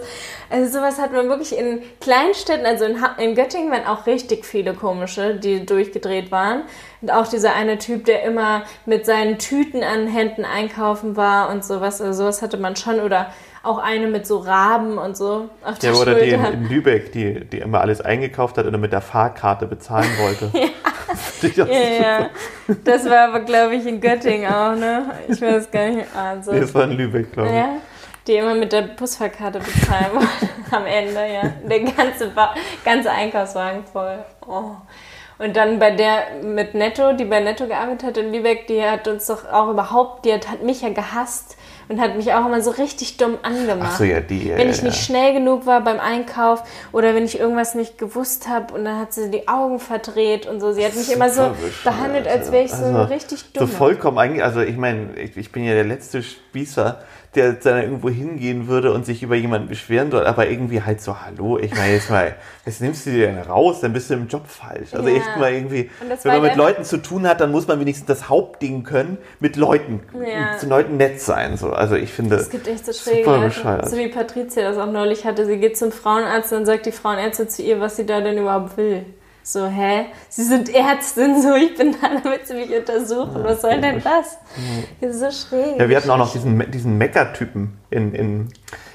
Also 0.51 0.79
sowas 0.79 0.99
hat 0.99 1.13
man 1.13 1.29
wirklich 1.29 1.57
in 1.57 1.83
Kleinstädten, 2.01 2.67
also 2.67 2.85
in, 2.85 3.03
in 3.19 3.35
Göttingen 3.35 3.71
waren 3.71 3.87
auch 3.87 4.07
richtig 4.07 4.45
viele 4.45 4.75
komische, 4.75 5.37
die 5.37 5.65
durchgedreht 5.65 6.31
waren. 6.31 6.65
Und 7.01 7.11
auch 7.11 7.27
dieser 7.27 7.55
eine 7.55 7.79
Typ, 7.79 8.05
der 8.05 8.25
immer 8.25 8.65
mit 8.85 9.07
seinen 9.07 9.39
Tüten 9.39 9.83
an 9.83 10.07
Händen 10.07 10.45
einkaufen 10.45 11.17
war 11.17 11.49
und 11.49 11.65
sowas. 11.65 12.03
Also 12.03 12.25
sowas 12.25 12.43
hatte 12.43 12.59
man 12.59 12.77
schon. 12.77 13.01
Oder 13.01 13.33
auch 13.65 13.79
eine 13.79 14.07
mit 14.09 14.27
so 14.27 14.39
Raben 14.39 14.99
und 14.99 15.17
so 15.17 15.49
auf 15.65 15.79
der 15.79 15.93
Ja, 15.93 15.99
oder 15.99 16.15
die 16.15 16.31
Schulter. 16.31 16.53
in, 16.53 16.69
Lübeck, 16.69 17.13
die, 17.13 17.45
die 17.47 17.59
immer 17.59 17.81
alles 17.81 18.01
eingekauft 18.01 18.59
hat 18.59 18.67
und 18.67 18.73
dann 18.73 18.81
mit 18.81 18.93
der 18.93 19.01
Fahrkarte 19.01 19.67
bezahlen 19.67 20.09
wollte. 20.19 20.51
ja. 20.57 20.69
Ja, 21.67 21.67
ja. 22.03 22.31
Das 22.85 23.05
war 23.09 23.29
aber, 23.29 23.41
glaube 23.41 23.75
ich, 23.77 23.87
in 23.87 24.01
Göttingen 24.01 24.51
auch, 24.53 24.75
ne? 24.75 25.11
Ich 25.29 25.41
weiß 25.41 25.71
gar 25.71 25.89
nicht. 25.89 26.07
Also, 26.17 26.53
Nee, 26.53 26.61
das 26.61 26.75
war 26.75 26.85
in 26.85 26.93
Lübeck, 26.93 27.33
glaube 27.33 27.51
ich. 27.51 27.55
Ja, 27.55 27.69
die 28.27 28.37
immer 28.37 28.55
mit 28.55 28.73
der 28.73 28.83
Busfahrkarte 28.83 29.59
bezahlen 29.61 30.07
wollten 30.15 30.49
am 30.75 30.87
Ende, 30.87 31.21
ja. 31.33 31.53
Der 31.69 31.81
ganze, 31.81 32.29
Ba- 32.29 32.55
ganze 32.85 33.11
Einkaufswagen 33.11 33.85
voll. 33.85 34.19
Oh. 34.47 34.73
Und 35.39 35.57
dann 35.57 35.79
bei 35.79 35.91
der 35.91 36.23
mit 36.43 36.75
Netto, 36.75 37.13
die 37.13 37.25
bei 37.25 37.41
Netto 37.41 37.67
gearbeitet 37.67 38.05
hat 38.05 38.17
in 38.17 38.33
Lübeck, 38.33 38.67
die 38.67 38.83
hat 38.83 39.07
uns 39.09 39.27
doch 39.27 39.51
auch 39.53 39.69
überhaupt, 39.71 40.25
die 40.25 40.33
hat, 40.33 40.49
hat 40.51 40.63
mich 40.63 40.81
ja 40.83 40.89
gehasst 40.91 41.57
und 41.89 42.01
hat 42.01 42.17
mich 42.17 42.33
auch 42.33 42.47
immer 42.47 42.61
so 42.63 42.71
richtig 42.71 43.17
dumm 43.17 43.39
angemacht. 43.43 43.91
Ach 43.93 43.99
so, 43.99 44.05
ja, 44.05 44.21
die. 44.21 44.51
Wenn 44.51 44.69
ja, 44.69 44.75
ich 44.75 44.83
nicht 44.83 45.03
schnell 45.05 45.33
genug 45.35 45.67
war 45.67 45.83
beim 45.83 46.01
Einkauf 46.01 46.63
oder 46.93 47.15
wenn 47.15 47.25
ich 47.25 47.39
irgendwas 47.39 47.75
nicht 47.75 47.99
gewusst 47.99 48.49
habe 48.49 48.75
und 48.75 48.85
dann 48.85 48.99
hat 48.99 49.13
sie 49.13 49.31
die 49.31 49.49
Augen 49.49 49.79
verdreht 49.79 50.47
und 50.47 50.61
so. 50.61 50.73
Sie 50.73 50.85
hat 50.85 50.95
mich 50.97 51.11
immer 51.13 51.31
so 51.31 51.51
bescheuert, 51.51 51.85
behandelt, 51.85 52.29
als 52.29 52.51
wäre 52.53 52.65
ich 52.65 52.73
so 52.73 52.85
Also, 52.85 53.03
richtig 53.05 53.45
So 53.55 53.61
dumm. 53.61 53.69
vollkommen 53.69 54.19
eigentlich, 54.19 54.43
also 54.43 54.61
ich 54.61 54.77
meine, 54.77 55.15
ich, 55.17 55.37
ich 55.37 55.53
bin 55.53 55.65
ja 55.65 55.75
der 55.75 55.85
letzte 55.85 56.23
Spießer, 56.23 57.03
der 57.37 57.53
dann 57.55 57.83
irgendwo 57.83 58.09
hingehen 58.09 58.69
würde 58.69 58.93
und 58.93 59.05
sich 59.07 59.23
über 59.23 59.35
jemanden 59.35 59.69
beschweren 59.69 60.11
soll, 60.11 60.27
aber 60.27 60.49
irgendwie 60.49 60.83
halt 60.83 61.01
so, 61.01 61.17
hallo, 61.21 61.59
ich 61.59 61.75
meine 61.75 61.95
jetzt 61.95 62.11
mal, 62.11 62.35
was 62.65 62.81
nimmst 62.81 63.07
du 63.07 63.11
dir 63.11 63.27
denn 63.27 63.39
raus, 63.39 63.81
dann 63.81 63.93
bist 63.93 64.11
du 64.11 64.15
im 64.15 64.29
Job 64.29 64.47
falsch. 64.47 64.95
Also 64.95 65.09
Ja. 65.09 65.17
echt 65.17 65.37
mal 65.37 65.53
irgendwie, 65.53 65.91
wenn 66.23 66.33
man 66.33 66.43
mit 66.43 66.57
Leuten 66.57 66.85
zu 66.85 66.99
tun 66.99 67.27
hat, 67.29 67.41
dann 67.41 67.51
muss 67.51 67.67
man 67.67 67.81
wenigstens 67.81 68.07
das 68.07 68.29
Hauptding 68.29 68.85
können, 68.85 69.19
mit 69.41 69.57
Leuten, 69.57 70.01
Ja. 70.15 70.57
zu 70.59 70.67
Leuten 70.69 70.97
nett 70.97 71.21
sein. 71.21 71.57
So. 71.57 71.71
Also 71.71 71.97
ich 71.97 72.13
finde, 72.13 72.37
Es 72.37 72.51
gibt 72.51 72.69
echt 72.69 72.87
so 72.87 72.93
schräge 72.93 73.25
Super 73.25 73.41
bescheuert. 73.41 73.89
So 73.89 73.97
wie 73.97 74.09
Patricia 74.09 74.63
das 74.63 74.79
auch 74.79 74.91
neulich 74.91 75.25
hatte. 75.25 75.47
Sie 75.47 75.59
geht 75.59 75.77
zum 75.77 75.93
Frauenarzt 75.93 76.53
und 76.53 76.59
dann 76.59 76.67
sagt 76.67 76.87
die 76.87 76.93
Frauenärztin 76.93 77.49
zu 77.49 77.63
ihr, 77.63 77.81
was 77.81 77.97
sie 77.97 78.07
da 78.07 78.21
denn 78.21 78.39
überhaupt 78.39 78.77
will. 78.77 79.05
So, 79.47 79.67
hä? 79.67 80.07
Sie 80.31 80.43
sind 80.43 80.75
Ärztin, 80.75 81.41
so, 81.43 81.55
ich 81.55 81.77
bin 81.77 81.95
da, 82.01 82.09
damit 82.25 82.47
sie 82.47 82.55
mich 82.55 82.75
untersuchen. 82.75 83.45
Was 83.45 83.61
soll 83.61 83.79
denn 83.79 84.03
das? 84.03 84.39
Das 85.03 85.11
ist 85.17 85.21
so 85.21 85.31
schräg. 85.57 85.79
ja, 85.79 85.87
wir 85.87 85.97
hatten 85.99 86.09
auch 86.09 86.17
noch 86.17 86.33
diesen, 86.33 86.71
diesen 86.71 86.97
Mecker-Typen 86.97 87.77
in, 87.91 88.15
in, 88.15 88.49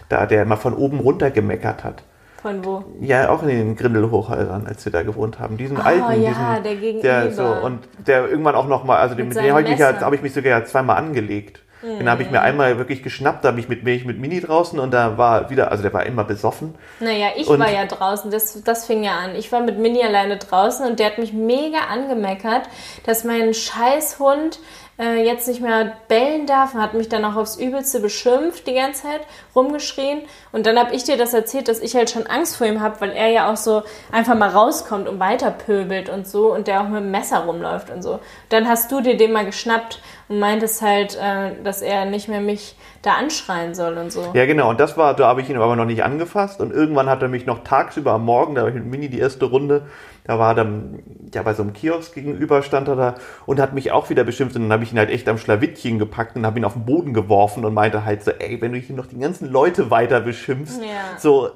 da, 0.10 0.26
der 0.26 0.46
mal 0.46 0.56
von 0.56 0.74
oben 0.74 1.00
runter 1.02 1.30
gemeckert 1.30 1.84
hat. 1.84 2.02
Von 2.42 2.66
wo? 2.66 2.84
Ja, 3.00 3.30
auch 3.30 3.44
in 3.44 3.50
den 3.50 3.76
Grindelhochhäusern, 3.76 4.66
als 4.66 4.84
wir 4.86 4.92
da 4.92 5.04
gewohnt 5.04 5.40
haben. 5.40 5.58
Diesen 5.58 5.78
Oh, 5.78 5.82
alten, 5.82 6.22
ja, 6.24 6.60
diesen, 6.60 6.64
der 6.64 6.76
gegenüber. 6.78 7.32
so, 7.32 7.66
und 7.66 7.80
der 8.08 8.28
irgendwann 8.28 8.56
auch 8.56 8.68
noch 8.68 8.84
mal, 8.86 8.98
also 8.98 9.14
den, 9.14 9.28
Mit 9.28 9.38
dem 9.38 9.52
habe 9.52 9.62
ich, 9.62 9.68
seinem 9.68 9.72
mich 9.72 9.80
ja- 9.80 9.92
Messer. 9.92 10.06
habe 10.06 10.16
ich 10.16 10.22
mich 10.24 10.34
sogar 10.34 10.66
zweimal 10.66 10.98
angelegt. 10.98 11.60
Den 11.82 12.10
habe 12.10 12.24
ich 12.24 12.30
mir 12.30 12.42
einmal 12.42 12.78
wirklich 12.78 13.04
geschnappt, 13.04 13.44
da 13.46 13.50
habe 13.50 13.60
ich 13.62 13.70
mit, 13.70 13.86
bin 13.86 13.94
ich 13.96 14.04
mit 14.04 14.20
Mini 14.20 14.42
draußen 14.42 14.78
und 14.80 14.92
da 14.92 15.18
war 15.18 15.50
wieder, 15.50 15.72
also 15.72 15.82
der 15.82 15.94
war 15.94 16.06
immer 16.06 16.26
besoffen. 16.26 16.76
Naja, 17.00 17.28
ich 17.38 17.48
Und- 17.48 17.60
war 17.60 17.72
ja 17.72 17.86
draußen, 17.86 18.30
das, 18.32 18.62
das 18.64 18.86
fing 18.86 19.04
ja 19.04 19.18
an. 19.18 19.36
Ich 19.36 19.52
war 19.52 19.62
mit 19.62 19.78
Mini 19.80 20.04
alleine 20.04 20.38
draußen 20.38 20.86
und 20.86 21.00
der 21.00 21.08
hat 21.08 21.18
mich 21.20 21.32
mega 21.32 21.80
angemeckert, 21.90 22.64
dass 23.06 23.24
mein 23.24 23.54
Scheißhund 23.54 24.60
äh, 25.00 25.26
jetzt 25.26 25.48
nicht 25.48 25.62
mehr 25.62 25.94
bellen 26.10 26.46
darf 26.46 26.74
und 26.76 26.82
hat 26.82 26.94
mich 26.94 27.08
dann 27.08 27.24
auch 27.24 27.38
aufs 27.38 27.56
Übelste 27.56 28.02
beschimpft 28.02 28.68
die 28.68 28.74
ganze 28.74 29.04
Zeit, 29.04 29.22
rumgeschrien. 29.56 30.24
Und 30.52 30.66
dann 30.66 30.78
habe 30.78 30.94
ich 30.94 31.06
dir 31.06 31.16
das 31.16 31.34
erzählt, 31.34 31.70
dass 31.70 31.80
ich 31.80 31.96
halt 31.96 32.10
schon 32.10 32.28
Angst 32.28 32.58
vor 32.58 32.68
ihm 32.68 32.82
habe, 32.82 33.00
weil 33.00 33.12
er 33.12 33.30
ja 33.30 33.50
auch 33.52 33.56
so 33.56 33.84
einfach 34.12 34.36
mal 34.36 34.50
rauskommt 34.50 35.08
und 35.08 35.20
weiter 35.22 35.52
pöbelt 35.52 36.10
und 36.10 36.28
so 36.28 36.54
und 36.54 36.68
der 36.68 36.82
auch 36.82 36.88
mit 36.90 37.02
dem 37.02 37.12
Messer 37.12 37.40
rumläuft 37.46 37.90
und 37.90 38.02
so. 38.04 38.20
Dann 38.50 38.68
hast 38.68 38.92
du 38.92 39.00
dir 39.00 39.16
den 39.16 39.32
mal 39.32 39.46
geschnappt 39.46 40.02
und 40.30 40.40
meintest 40.40 40.82
halt, 40.82 41.18
äh, 41.22 41.52
dass 41.64 41.82
er 41.82 42.06
nicht 42.06 42.28
mehr 42.30 42.40
mich 42.40 42.76
da 43.02 43.14
anschreien 43.14 43.74
soll 43.74 43.98
und 43.98 44.12
so. 44.12 44.24
Ja, 44.34 44.46
genau, 44.46 44.70
und 44.70 44.80
das 44.80 44.96
war, 44.96 45.16
da 45.16 45.28
habe 45.28 45.42
ich 45.42 45.50
ihn 45.50 45.58
aber 45.58 45.76
noch 45.76 45.86
nicht 45.86 46.04
angefasst 46.04 46.62
und 46.62 46.72
irgendwann 46.72 47.10
hat 47.10 47.22
er 47.22 47.28
mich 47.30 47.46
noch 47.46 47.64
tagsüber 47.64 48.12
am 48.14 48.26
Morgen, 48.26 48.56
da 48.56 48.62
war 48.62 48.70
ich 48.70 48.76
mit 48.76 48.86
Mini 48.86 49.10
die 49.10 49.20
erste 49.20 49.46
Runde, 49.46 49.84
da 50.26 50.38
war 50.38 50.52
er 50.52 50.56
dann, 50.56 51.00
ja, 51.34 51.42
bei 51.42 51.54
so 51.56 51.64
einem 51.64 51.74
Kiosk 51.74 52.14
gegenüber 52.14 52.62
stand 52.62 52.88
er 52.88 52.96
da 52.96 53.16
und 53.48 53.60
hat 53.60 53.74
mich 53.74 53.92
auch 53.92 54.10
wieder 54.10 54.24
beschimpft 54.24 54.56
und 54.56 54.64
dann 54.64 54.72
habe 54.74 54.84
ich 54.84 54.92
ihn 54.94 55.00
halt 55.00 55.10
echt 55.10 55.28
am 55.28 55.38
Schlawittchen 55.40 55.98
gepackt 55.98 56.36
und 56.36 56.46
habe 56.46 56.60
ihn 56.60 56.66
auf 56.66 56.74
den 56.74 56.86
Boden 56.86 57.14
geworfen 57.14 57.66
und 57.66 57.74
meinte 57.74 58.06
halt 58.06 58.24
so, 58.24 58.32
ey, 58.32 58.62
wenn 58.62 58.72
du 58.74 58.78
hier 58.78 58.96
noch 58.96 59.08
die 59.08 59.18
ganzen 59.18 59.50
Leute 59.50 59.90
weiter 59.90 60.20
beschimpfst, 60.20 60.82
Ja. 60.82 61.18
so, 61.18 61.50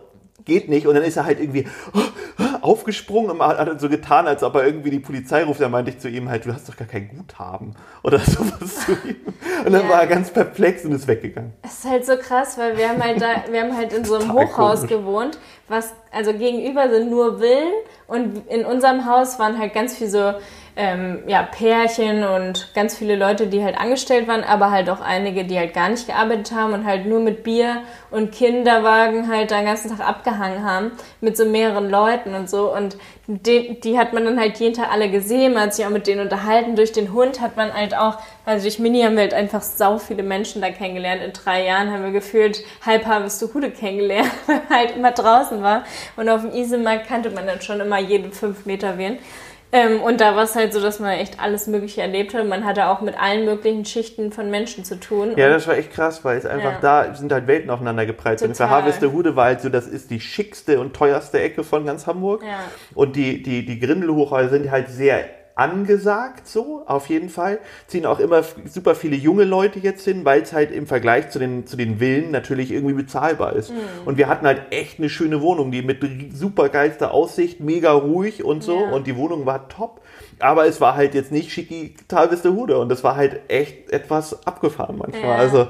geht 0.45 0.69
nicht. 0.69 0.87
Und 0.87 0.95
dann 0.95 1.03
ist 1.03 1.17
er 1.17 1.25
halt 1.25 1.39
irgendwie 1.39 1.67
aufgesprungen 2.61 3.31
und 3.31 3.41
hat 3.41 3.67
dann 3.67 3.79
so 3.79 3.89
getan, 3.89 4.27
als 4.27 4.43
ob 4.43 4.55
er 4.55 4.65
irgendwie 4.65 4.89
die 4.89 4.99
Polizei 4.99 5.43
ruft. 5.43 5.61
Da 5.61 5.69
meinte 5.69 5.91
ich 5.91 5.99
zu 5.99 6.09
ihm 6.09 6.29
halt, 6.29 6.45
du 6.45 6.53
hast 6.53 6.67
doch 6.69 6.75
gar 6.77 6.87
kein 6.87 7.09
Guthaben 7.09 7.75
oder 8.03 8.19
sowas 8.19 8.85
zu 8.85 8.91
ihm. 9.07 9.15
Und 9.65 9.73
dann 9.73 9.83
Ja. 9.83 9.89
war 9.89 10.01
er 10.01 10.07
ganz 10.07 10.31
perplex 10.31 10.85
und 10.85 10.91
ist 10.93 11.07
weggegangen. 11.07 11.53
Es 11.63 11.79
ist 11.79 11.85
halt 11.89 12.05
so 12.05 12.15
krass, 12.17 12.57
weil 12.57 12.77
wir 12.77 12.89
haben 12.89 13.03
halt 13.03 13.21
da, 13.21 13.27
wir 13.51 13.61
haben 13.61 13.75
halt 13.75 13.93
in 13.93 14.05
so 14.05 14.15
einem 14.15 14.31
Hochhaus 14.33 14.79
komisch. 14.81 14.89
gewohnt, 14.91 15.37
was, 15.67 15.93
also 16.11 16.33
gegenüber 16.33 16.89
sind 16.89 17.09
nur 17.09 17.39
Villen 17.39 17.73
und 18.07 18.47
in 18.49 18.65
unserem 18.65 19.05
Haus 19.05 19.39
waren 19.39 19.57
halt 19.57 19.73
ganz 19.73 19.95
viele 19.97 20.09
so, 20.09 20.33
ähm, 20.75 21.19
ja, 21.27 21.43
Pärchen 21.43 22.23
und 22.23 22.73
ganz 22.73 22.97
viele 22.97 23.15
Leute, 23.15 23.47
die 23.47 23.63
halt 23.63 23.77
angestellt 23.77 24.27
waren, 24.27 24.43
aber 24.43 24.71
halt 24.71 24.89
auch 24.89 25.01
einige, 25.01 25.45
die 25.45 25.57
halt 25.57 25.73
gar 25.73 25.89
nicht 25.89 26.07
gearbeitet 26.07 26.51
haben 26.51 26.73
und 26.73 26.85
halt 26.85 27.05
nur 27.05 27.19
mit 27.19 27.43
Bier 27.43 27.83
und 28.09 28.31
Kinderwagen 28.31 29.27
halt 29.27 29.51
den 29.51 29.65
ganzen 29.65 29.95
Tag 29.95 30.07
abgehangen 30.07 30.63
haben, 30.63 30.91
mit 31.21 31.37
so 31.37 31.45
mehreren 31.45 31.89
Leuten 31.89 32.33
und 32.33 32.49
so 32.49 32.73
und 32.73 32.97
die, 33.27 33.79
die 33.79 33.97
hat 33.97 34.11
man 34.11 34.25
dann 34.25 34.39
halt 34.39 34.57
jeden 34.57 34.73
Tag 34.73 34.91
alle 34.91 35.09
gesehen, 35.09 35.53
man 35.53 35.63
hat 35.63 35.73
sich 35.73 35.85
auch 35.85 35.89
mit 35.89 36.07
denen 36.07 36.21
unterhalten, 36.21 36.75
durch 36.75 36.91
den 36.91 37.13
Hund 37.13 37.39
hat 37.39 37.55
man 37.55 37.73
halt 37.73 37.95
auch, 37.95 38.17
also 38.45 38.63
durch 38.63 38.79
Mini 38.79 39.01
haben 39.01 39.15
wir 39.15 39.21
halt 39.21 39.33
einfach 39.33 39.61
sau 39.61 39.97
viele 39.97 40.23
Menschen 40.23 40.61
da 40.61 40.69
kennengelernt. 40.71 41.21
In 41.23 41.31
drei 41.31 41.65
Jahren 41.65 41.91
haben 41.91 42.03
wir 42.03 42.11
gefühlt 42.11 42.63
halb 42.85 43.05
Harveste 43.05 43.53
Hude 43.53 43.71
kennengelernt, 43.71 44.29
weil 44.47 44.61
halt 44.69 44.95
immer 44.97 45.11
draußen 45.11 45.61
war. 45.61 45.85
Und 46.17 46.27
auf 46.27 46.41
dem 46.41 46.51
Isemarkt 46.51 47.07
kannte 47.07 47.29
man 47.29 47.47
dann 47.47 47.61
schon 47.61 47.79
immer 47.79 47.99
jeden 47.99 48.33
fünf 48.33 48.65
Meter 48.65 48.97
wen. 48.97 49.19
Ähm, 49.73 50.01
und 50.03 50.21
da 50.21 50.35
war 50.35 50.43
es 50.43 50.55
halt 50.55 50.71
so, 50.71 50.79
dass 50.79 50.99
man 50.99 51.09
echt 51.09 51.39
alles 51.39 51.65
Mögliche 51.65 52.01
erlebt 52.01 52.35
hat. 52.35 52.45
Man 52.45 52.63
hatte 52.63 52.85
auch 52.87 53.01
mit 53.01 53.19
allen 53.19 53.43
möglichen 53.45 53.85
Schichten 53.85 54.31
von 54.31 54.51
Menschen 54.51 54.85
zu 54.85 54.99
tun. 54.99 55.33
Ja, 55.35 55.49
das 55.49 55.67
war 55.67 55.75
echt 55.75 55.91
krass, 55.91 56.23
weil 56.23 56.37
es 56.37 56.45
einfach 56.45 56.73
Ja. 56.73 57.05
da 57.07 57.15
sind 57.15 57.31
halt 57.33 57.47
Welten 57.47 57.71
aufeinander 57.71 58.05
geprallt. 58.05 58.41
Und 58.43 58.49
für 58.49 58.53
Total. 58.63 58.69
Harvesterhude 58.69 59.35
war 59.35 59.45
halt 59.45 59.61
so, 59.61 59.69
das 59.69 59.87
ist 59.87 60.11
die 60.11 60.19
schickste 60.19 60.79
und 60.79 60.95
teuerste 60.95 61.39
Ecke 61.41 61.63
von 61.63 61.85
ganz 61.85 62.05
Hamburg. 62.05 62.43
Ja. 62.43 62.59
Und 62.93 63.15
die, 63.15 63.41
die, 63.41 63.65
die 63.65 63.79
Grindelhochhäuser 63.79 64.49
sind 64.51 64.69
halt 64.69 64.89
sehr 64.89 65.25
angesagt, 65.55 66.47
so, 66.47 66.83
auf 66.87 67.07
jeden 67.07 67.29
Fall. 67.29 67.59
Ziehen 67.87 68.05
auch 68.05 68.19
immer 68.19 68.43
super 68.65 68.95
viele 68.95 69.15
junge 69.15 69.43
Leute 69.43 69.79
jetzt 69.79 70.03
hin, 70.03 70.25
weil 70.25 70.41
es 70.41 70.53
halt 70.53 70.71
im 70.71 70.87
Vergleich 70.87 71.29
zu 71.29 71.39
den, 71.39 71.67
zu 71.67 71.77
den 71.77 71.99
Villen 71.99 72.31
natürlich 72.31 72.71
irgendwie 72.71 72.95
bezahlbar 72.95 73.53
ist. 73.53 73.71
Mhm. 73.71 73.77
Und 74.05 74.17
wir 74.17 74.27
hatten 74.27 74.45
halt 74.45 74.63
echt 74.71 74.99
eine 74.99 75.09
schöne 75.09 75.41
Wohnung, 75.41 75.71
die 75.71 75.81
mit 75.81 75.99
super 76.33 76.69
geilster 76.69 77.13
Aussicht, 77.13 77.59
mega 77.59 77.91
ruhig 77.91 78.43
und 78.43 78.63
so. 78.63 78.79
Ja. 78.79 78.91
Und 78.91 79.07
die 79.07 79.15
Wohnung 79.15 79.45
war 79.45 79.67
top. 79.67 80.01
Aber 80.39 80.65
es 80.65 80.81
war 80.81 80.95
halt 80.95 81.13
jetzt 81.13 81.31
nicht 81.31 81.51
schicki 81.51 81.95
Talwesterhude 82.07 82.77
und 82.79 82.89
das 82.89 83.03
war 83.03 83.15
halt 83.15 83.41
echt 83.47 83.91
etwas 83.91 84.45
abgefahren 84.47 84.97
manchmal. 84.97 85.23
Ja. 85.23 85.35
Also 85.35 85.67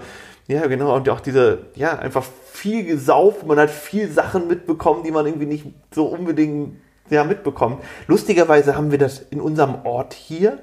Ja, 0.48 0.68
genau. 0.68 0.96
Und 0.96 1.08
auch 1.10 1.20
diese, 1.20 1.68
ja, 1.76 1.98
einfach 1.98 2.24
viel 2.52 2.86
gesauft. 2.86 3.46
Man 3.46 3.58
hat 3.58 3.70
viel 3.70 4.10
Sachen 4.10 4.48
mitbekommen, 4.48 5.04
die 5.04 5.12
man 5.12 5.26
irgendwie 5.26 5.46
nicht 5.46 5.66
so 5.94 6.06
unbedingt 6.06 6.78
ja, 7.10 7.24
mitbekommt. 7.24 7.84
Lustigerweise 8.08 8.76
haben 8.76 8.92
wir 8.92 8.98
das 8.98 9.20
in 9.20 9.42
unserem 9.42 9.86
Ort 9.86 10.14
hier 10.14 10.60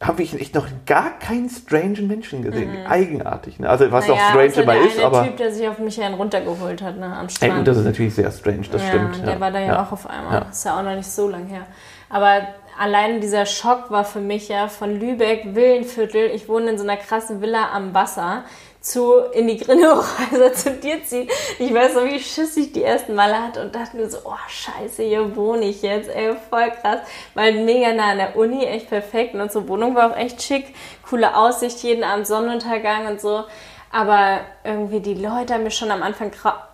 habe 0.00 0.22
ich 0.22 0.38
echt 0.38 0.54
noch 0.54 0.66
gar 0.84 1.18
keinen 1.18 1.48
strangen 1.48 2.06
Menschen 2.06 2.42
gesehen. 2.42 2.70
Mhm. 2.70 2.86
Eigenartig. 2.86 3.58
Ne? 3.58 3.68
Also 3.68 3.90
was 3.90 4.06
naja, 4.06 4.20
auch 4.20 4.28
strange 4.28 4.62
immer 4.62 4.76
ist, 4.76 5.00
aber. 5.00 5.20
Der 5.20 5.28
Typ, 5.28 5.36
der 5.38 5.52
sich 5.52 5.66
auf 5.68 5.78
mich 5.78 6.02
einen 6.02 6.14
runtergeholt 6.14 6.82
hat 6.82 6.98
ne, 6.98 7.16
am 7.16 7.28
Strand. 7.30 7.58
Ey, 7.58 7.64
das 7.64 7.78
ist 7.78 7.84
natürlich 7.84 8.14
sehr 8.14 8.30
strange, 8.30 8.66
das 8.70 8.82
ja, 8.82 8.88
stimmt. 8.88 9.26
Der 9.26 9.34
ja. 9.34 9.40
war 9.40 9.50
da 9.50 9.60
ja, 9.60 9.66
ja, 9.66 9.82
auch 9.82 9.92
auf 9.92 10.08
einmal. 10.08 10.42
Ja. 10.42 10.50
Ist 10.50 10.64
ja 10.64 10.78
auch 10.78 10.82
noch 10.82 10.94
nicht 10.94 11.10
so 11.10 11.28
lang 11.28 11.46
her. 11.46 11.62
Aber 12.10 12.42
allein 12.78 13.22
dieser 13.22 13.46
Schock 13.46 13.90
war 13.90 14.04
für 14.04 14.20
mich 14.20 14.48
ja 14.48 14.68
von 14.68 15.00
Lübeck, 15.00 15.54
Villenviertel. 15.54 16.30
Ich 16.34 16.46
wohne 16.46 16.72
in 16.72 16.78
so 16.78 16.84
einer 16.84 16.98
krassen 16.98 17.40
Villa 17.40 17.70
am 17.72 17.94
Wasser 17.94 18.44
zu 18.86 19.18
in 19.32 19.48
die 19.48 19.56
Grinnehochhäuser 19.56 20.52
zu 20.54 20.70
dir 20.72 21.02
ziehen. 21.04 21.28
Ich 21.58 21.74
weiß 21.74 21.94
noch, 21.94 22.04
wie 22.04 22.20
Schiss 22.20 22.56
ich 22.56 22.72
die 22.72 22.84
ersten 22.84 23.14
Male 23.14 23.42
hatte 23.42 23.62
und 23.62 23.74
dachte 23.74 23.96
mir 23.96 24.08
so, 24.08 24.18
oh 24.24 24.34
scheiße, 24.48 25.02
hier 25.02 25.34
wohne 25.34 25.66
ich 25.66 25.82
jetzt, 25.82 26.08
ey, 26.08 26.34
voll 26.48 26.70
krass. 26.70 27.00
Weil 27.34 27.64
mega 27.64 27.92
nah 27.92 28.10
an 28.12 28.18
der 28.18 28.36
Uni, 28.36 28.64
echt 28.64 28.88
perfekt. 28.88 29.34
Und 29.34 29.40
unsere 29.40 29.68
Wohnung 29.68 29.94
war 29.94 30.12
auch 30.12 30.16
echt 30.16 30.42
schick, 30.42 30.74
coole 31.08 31.36
Aussicht, 31.36 31.82
jeden 31.82 32.04
Abend 32.04 32.26
Sonnenuntergang 32.26 33.08
und 33.08 33.20
so. 33.20 33.44
Aber 33.90 34.40
irgendwie 34.64 35.00
die 35.00 35.14
Leute 35.14 35.54
haben 35.54 35.62
mir 35.62 35.70
schon 35.70 35.90
am 35.90 36.02
Anfang 36.02 36.32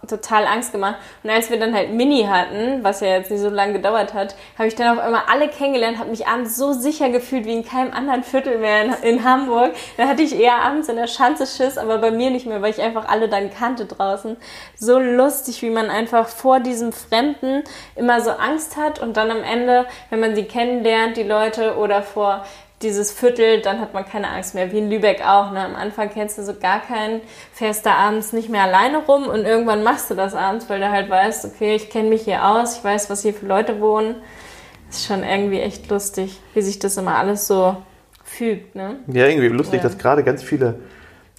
total 0.09 0.47
Angst 0.47 0.73
gemacht. 0.73 0.97
Und 1.23 1.31
als 1.31 1.51
wir 1.51 1.59
dann 1.59 1.75
halt 1.75 1.93
Mini 1.93 2.25
hatten, 2.25 2.83
was 2.83 3.01
ja 3.01 3.09
jetzt 3.09 3.31
nicht 3.31 3.41
so 3.41 3.49
lange 3.49 3.75
gedauert 3.75 4.15
hat, 4.15 4.35
habe 4.59 4.69
ich 4.69 4.75
dann 4.75 4.97
auf 4.99 5.05
einmal 5.05 5.23
alle 5.31 5.49
kennengelernt, 5.49 5.99
habe 5.99 6.11
mich 6.11 6.27
abends 6.27 6.57
so 6.57 6.73
sicher 6.73 7.11
gefühlt 7.11 7.45
wie 7.45 7.55
in 7.55 7.65
keinem 7.65 7.93
anderen 7.93 8.23
Viertel 8.25 8.59
mehr 8.59 8.85
in, 8.85 8.93
in 9.03 9.25
Hamburg. 9.25 9.73
Da 9.97 10.09
hatte 10.09 10.23
ich 10.23 10.39
eher 10.39 10.63
abends 10.63 10.89
in 10.89 10.97
der 10.97 11.07
Schanze 11.07 11.47
Schiss, 11.47 11.79
aber 11.79 11.99
bei 11.99 12.11
mir 12.11 12.31
nicht 12.31 12.47
mehr, 12.47 12.63
weil 12.63 12.71
ich 12.71 12.81
einfach 12.81 13.09
alle 13.09 13.29
dann 13.29 13.53
kannte 13.53 13.87
draußen. 13.87 14.37
So 14.77 14.99
lustig, 14.99 15.63
wie 15.63 15.71
man 15.71 15.91
einfach 15.91 16.29
vor 16.29 16.61
diesem 16.61 16.93
Fremden 16.93 17.63
immer 17.95 18.21
so 18.21 18.31
Angst 18.31 18.77
hat 18.77 19.01
und 19.01 19.17
dann 19.17 19.31
am 19.31 19.43
Ende, 19.43 19.87
wenn 20.11 20.21
man 20.21 20.35
sie 20.35 20.45
kennenlernt, 20.45 21.17
die 21.17 21.23
Leute, 21.23 21.77
oder 21.77 22.03
vor 22.03 22.45
dieses 22.83 23.13
Viertel, 23.13 23.61
dann 23.61 23.81
hat 23.81 23.95
man 23.95 24.05
keine 24.05 24.29
Angst 24.29 24.55
mehr, 24.55 24.73
wie 24.73 24.79
in 24.79 24.91
Lübeck 24.91 25.23
auch. 25.27 25.53
Ne? 25.53 25.65
Am 25.65 25.75
Anfang 25.75 26.11
kennst 26.11 26.39
du 26.39 26.43
so 26.43 26.55
gar 26.55 26.81
keinen, 26.81 27.21
fährst 27.53 27.87
da 27.87 27.95
abends 27.95 28.33
nicht 28.33 28.49
mehr 28.49 28.63
alleine 28.63 28.99
rum 28.99 29.27
und 29.27 29.45
irgendwann 29.45 29.83
machst 29.83 30.11
du 30.11 30.15
das 30.15 30.35
abends, 30.35 30.69
weil 30.69 30.81
du 30.81 30.91
halt 30.91 31.09
weißt, 31.09 31.45
okay, 31.45 31.75
ich 31.75 31.91
kenne 31.91 32.09
mich 32.09 32.23
hier 32.23 32.47
aus, 32.47 32.79
ich 32.79 32.85
weiß, 32.85 33.11
was 33.11 33.23
hier 33.23 33.35
für 33.35 33.47
Leute 33.47 33.81
wohnen. 33.81 34.17
Das 34.89 34.99
ist 34.99 35.07
schon 35.07 35.25
irgendwie 35.25 35.61
echt 35.61 35.89
lustig, 35.89 36.41
wie 36.55 36.63
sich 36.63 36.79
das 36.79 36.97
immer 36.97 37.17
alles 37.17 37.47
so 37.47 37.77
fügt. 38.25 38.75
Ne? 38.75 38.97
Ja, 39.07 39.27
irgendwie 39.27 39.49
lustig, 39.49 39.83
ja. 39.83 39.89
dass 39.89 39.99
gerade 39.99 40.23
ganz 40.25 40.43
viele 40.43 40.81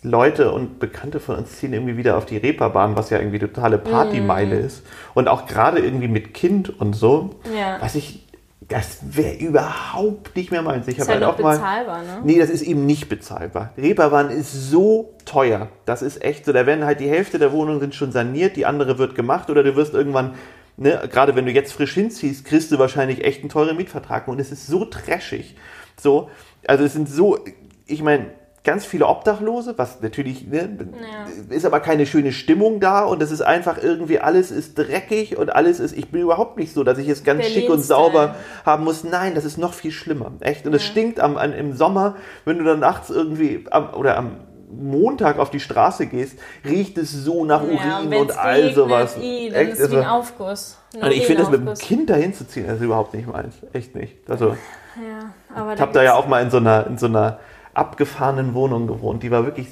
Leute 0.03 0.51
und 0.51 0.79
Bekannte 0.79 1.19
von 1.19 1.37
uns 1.37 1.57
ziehen 1.57 1.73
irgendwie 1.73 1.97
wieder 1.97 2.17
auf 2.17 2.25
die 2.25 2.37
Reeperbahn, 2.37 2.97
was 2.97 3.09
ja 3.09 3.19
irgendwie 3.19 3.39
totale 3.39 3.77
Partymeile 3.77 4.57
mm. 4.57 4.65
ist. 4.65 4.83
Und 5.13 5.29
auch 5.29 5.45
gerade 5.45 5.79
irgendwie 5.79 6.09
mit 6.09 6.33
Kind 6.33 6.77
und 6.81 6.93
so, 6.93 7.35
ja. 7.57 7.77
was 7.79 7.95
ich 7.95 8.22
das 8.67 8.99
wäre 9.01 9.35
überhaupt 9.35 10.35
nicht 10.35 10.51
mehr 10.51 10.61
meins. 10.61 10.87
Ich 10.87 10.97
ist 10.97 11.07
halt, 11.07 11.21
halt 11.21 11.33
auch 11.33 11.37
bezahlbar, 11.37 12.03
mal, 12.03 12.05
ne? 12.05 12.21
Nee, 12.23 12.39
das 12.39 12.49
ist 12.49 12.61
eben 12.61 12.85
nicht 12.85 13.09
bezahlbar. 13.09 13.73
Reeperbahn 13.77 14.29
ist 14.29 14.51
so 14.69 15.13
teuer. 15.25 15.69
Das 15.85 16.01
ist 16.01 16.23
echt 16.23 16.45
so. 16.45 16.53
Da 16.53 16.65
werden 16.65 16.85
halt 16.85 16.99
die 16.99 17.09
Hälfte 17.09 17.39
der 17.39 17.51
Wohnungen 17.51 17.79
sind 17.79 17.95
schon 17.95 18.11
saniert, 18.11 18.55
die 18.55 18.65
andere 18.65 18.97
wird 18.97 19.15
gemacht 19.15 19.49
oder 19.49 19.63
du 19.63 19.75
wirst 19.75 19.93
irgendwann, 19.93 20.35
ne, 20.77 21.01
gerade 21.11 21.35
wenn 21.35 21.45
du 21.45 21.51
jetzt 21.51 21.73
frisch 21.73 21.93
hinziehst, 21.93 22.45
kriegst 22.45 22.71
du 22.71 22.79
wahrscheinlich 22.79 23.23
echt 23.23 23.41
einen 23.41 23.49
teuren 23.49 23.75
Mietvertrag. 23.75 24.27
Und 24.27 24.39
es 24.39 24.51
ist 24.51 24.67
so 24.67 24.85
trashig. 24.85 25.55
So, 25.99 26.29
also 26.67 26.83
es 26.83 26.93
sind 26.93 27.09
so, 27.09 27.39
ich 27.85 28.01
meine, 28.01 28.27
ganz 28.63 28.85
viele 28.85 29.07
Obdachlose, 29.07 29.77
was 29.77 30.01
natürlich 30.01 30.47
ne, 30.47 30.69
ja. 31.01 31.55
ist 31.55 31.65
aber 31.65 31.81
keine 31.81 32.05
schöne 32.05 32.31
Stimmung 32.31 32.79
da 32.79 33.03
und 33.03 33.21
es 33.21 33.29
ist 33.29 33.41
einfach 33.41 33.77
irgendwie 33.81 34.19
alles 34.19 34.51
ist 34.51 34.77
dreckig 34.77 35.37
und 35.37 35.53
alles 35.53 35.79
ist. 35.79 35.97
Ich 35.97 36.09
bin 36.09 36.21
überhaupt 36.21 36.57
nicht 36.57 36.73
so, 36.73 36.83
dass 36.83 36.97
ich 36.97 37.09
es 37.09 37.23
ganz 37.25 37.41
Berlin 37.41 37.53
schick 37.53 37.69
und 37.69 37.81
sauber 37.81 38.35
haben 38.65 38.85
muss. 38.85 39.03
Nein, 39.03 39.35
das 39.35 39.43
ist 39.43 39.57
noch 39.57 39.73
viel 39.73 39.91
schlimmer, 39.91 40.31
echt. 40.39 40.65
Und 40.65 40.73
es 40.73 40.83
stinkt 40.83 41.19
am, 41.19 41.35
am, 41.35 41.51
im 41.51 41.75
Sommer, 41.75 42.15
wenn 42.45 42.57
du 42.57 42.63
dann 42.63 42.79
nachts 42.79 43.09
irgendwie 43.09 43.65
am, 43.69 43.93
oder 43.93 44.17
am 44.17 44.37
Montag 44.71 45.39
auf 45.39 45.49
die 45.49 45.59
Straße 45.59 46.07
gehst, 46.07 46.39
riecht 46.65 46.97
es 46.97 47.11
so 47.11 47.43
nach 47.43 47.63
ja, 47.63 47.99
Urin 47.99 48.19
und 48.19 48.37
all 48.37 48.73
sowas. 48.73 49.17
I, 49.17 49.49
das 49.49 49.59
echt, 49.59 49.73
ist 49.73 49.91
wie 49.91 49.97
ein 49.97 50.05
Aufguss. 50.05 50.77
Ein 50.99 51.11
ich 51.11 51.25
finde 51.25 51.43
das 51.43 51.51
mit 51.51 51.67
dem 51.67 51.73
Kind 51.75 52.09
dahin 52.09 52.33
zu 52.33 52.47
ziehen, 52.47 52.67
das 52.67 52.77
ist 52.77 52.83
überhaupt 52.83 53.13
nicht 53.13 53.27
meins. 53.27 53.55
Echt 53.73 53.93
nicht. 53.93 54.17
Also, 54.29 54.55
ja, 54.95 55.73
ich 55.73 55.81
habe 55.81 55.91
da 55.91 56.01
ja 56.01 56.15
auch 56.15 56.27
mal 56.27 56.41
in 56.41 56.49
so 56.49 56.57
einer, 56.57 56.87
in 56.87 56.97
so 56.97 57.07
einer 57.07 57.39
abgefahrenen 57.73 58.53
Wohnung 58.53 58.87
gewohnt. 58.87 59.23
Die 59.23 59.31
war 59.31 59.45
wirklich, 59.45 59.67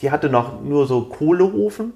die 0.00 0.10
hatte 0.10 0.28
noch 0.28 0.62
nur 0.62 0.86
so 0.86 1.02
Kohleofen. 1.02 1.92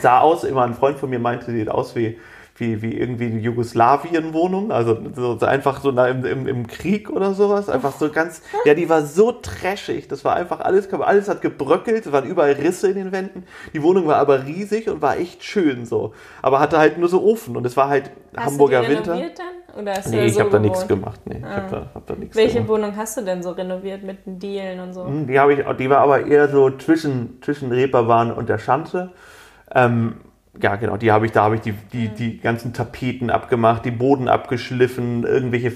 Sah 0.00 0.20
aus, 0.20 0.44
immer 0.44 0.62
ein 0.62 0.74
Freund 0.74 0.98
von 0.98 1.10
mir 1.10 1.18
meinte, 1.18 1.52
sieht 1.52 1.68
aus 1.68 1.94
wie, 1.94 2.18
wie, 2.62 2.82
wie 2.82 2.96
irgendwie 2.96 3.26
eine 3.26 3.40
Jugoslawien-Wohnung. 3.40 4.70
Also 4.70 4.96
so, 5.14 5.36
so 5.36 5.46
einfach 5.46 5.80
so 5.80 5.90
im, 5.90 6.24
im, 6.24 6.46
im, 6.46 6.66
Krieg 6.66 7.10
oder 7.10 7.34
sowas. 7.34 7.68
Einfach 7.68 7.92
so 7.92 8.10
ganz, 8.10 8.42
ja, 8.64 8.74
die 8.74 8.88
war 8.88 9.02
so 9.02 9.32
trashig. 9.32 10.08
Das 10.08 10.24
war 10.24 10.36
einfach 10.36 10.60
alles, 10.60 10.92
alles 10.92 11.28
hat 11.28 11.42
gebröckelt, 11.42 12.06
es 12.06 12.12
waren 12.12 12.24
überall 12.24 12.52
Risse 12.52 12.88
in 12.88 12.94
den 12.94 13.12
Wänden. 13.12 13.44
Die 13.72 13.82
Wohnung 13.82 14.06
war 14.06 14.16
aber 14.16 14.46
riesig 14.46 14.88
und 14.88 15.02
war 15.02 15.18
echt 15.18 15.42
schön 15.42 15.84
so. 15.86 16.12
Aber 16.40 16.60
hatte 16.60 16.78
halt 16.78 16.98
nur 16.98 17.08
so 17.08 17.22
Ofen 17.22 17.56
und 17.56 17.66
es 17.66 17.76
war 17.76 17.88
halt 17.88 18.10
Hast 18.36 18.46
Hamburger 18.46 18.88
Winter. 18.88 19.16
Dann? 19.16 19.80
Oder 19.80 19.92
hast 19.94 20.10
nee, 20.10 20.26
ich 20.26 20.34
so 20.34 20.40
habe 20.40 20.50
da 20.50 20.58
nichts 20.58 20.86
gemacht. 20.86 21.20
Nee, 21.24 21.40
ah. 21.42 21.48
ich 21.48 21.56
hab 21.56 21.70
da, 21.70 21.90
hab 21.94 22.06
da 22.06 22.14
nichts 22.14 22.36
Welche 22.36 22.54
gemacht. 22.54 22.68
Wohnung 22.68 22.96
hast 22.96 23.16
du 23.16 23.22
denn 23.22 23.42
so 23.42 23.50
renoviert 23.50 24.02
mit 24.02 24.24
den 24.26 24.38
Dielen 24.38 24.80
und 24.80 24.92
so? 24.92 25.06
Hm, 25.06 25.26
die, 25.26 25.34
ich, 25.34 25.76
die 25.78 25.90
war 25.90 25.98
aber 25.98 26.26
eher 26.26 26.48
so 26.48 26.70
zwischen, 26.70 27.40
zwischen 27.42 27.72
Reeperbahn 27.72 28.32
und 28.32 28.48
der 28.48 28.58
Schanze. 28.58 29.10
Ähm, 29.74 30.16
ja, 30.60 30.76
genau, 30.76 30.98
die 30.98 31.10
habe 31.10 31.24
ich, 31.24 31.32
da 31.32 31.44
habe 31.44 31.54
ich 31.54 31.62
die, 31.62 31.72
die, 31.92 32.08
hm. 32.08 32.14
die 32.14 32.38
ganzen 32.38 32.74
Tapeten 32.74 33.30
abgemacht, 33.30 33.86
die 33.86 33.90
Boden 33.90 34.28
abgeschliffen, 34.28 35.24
irgendwelche 35.24 35.70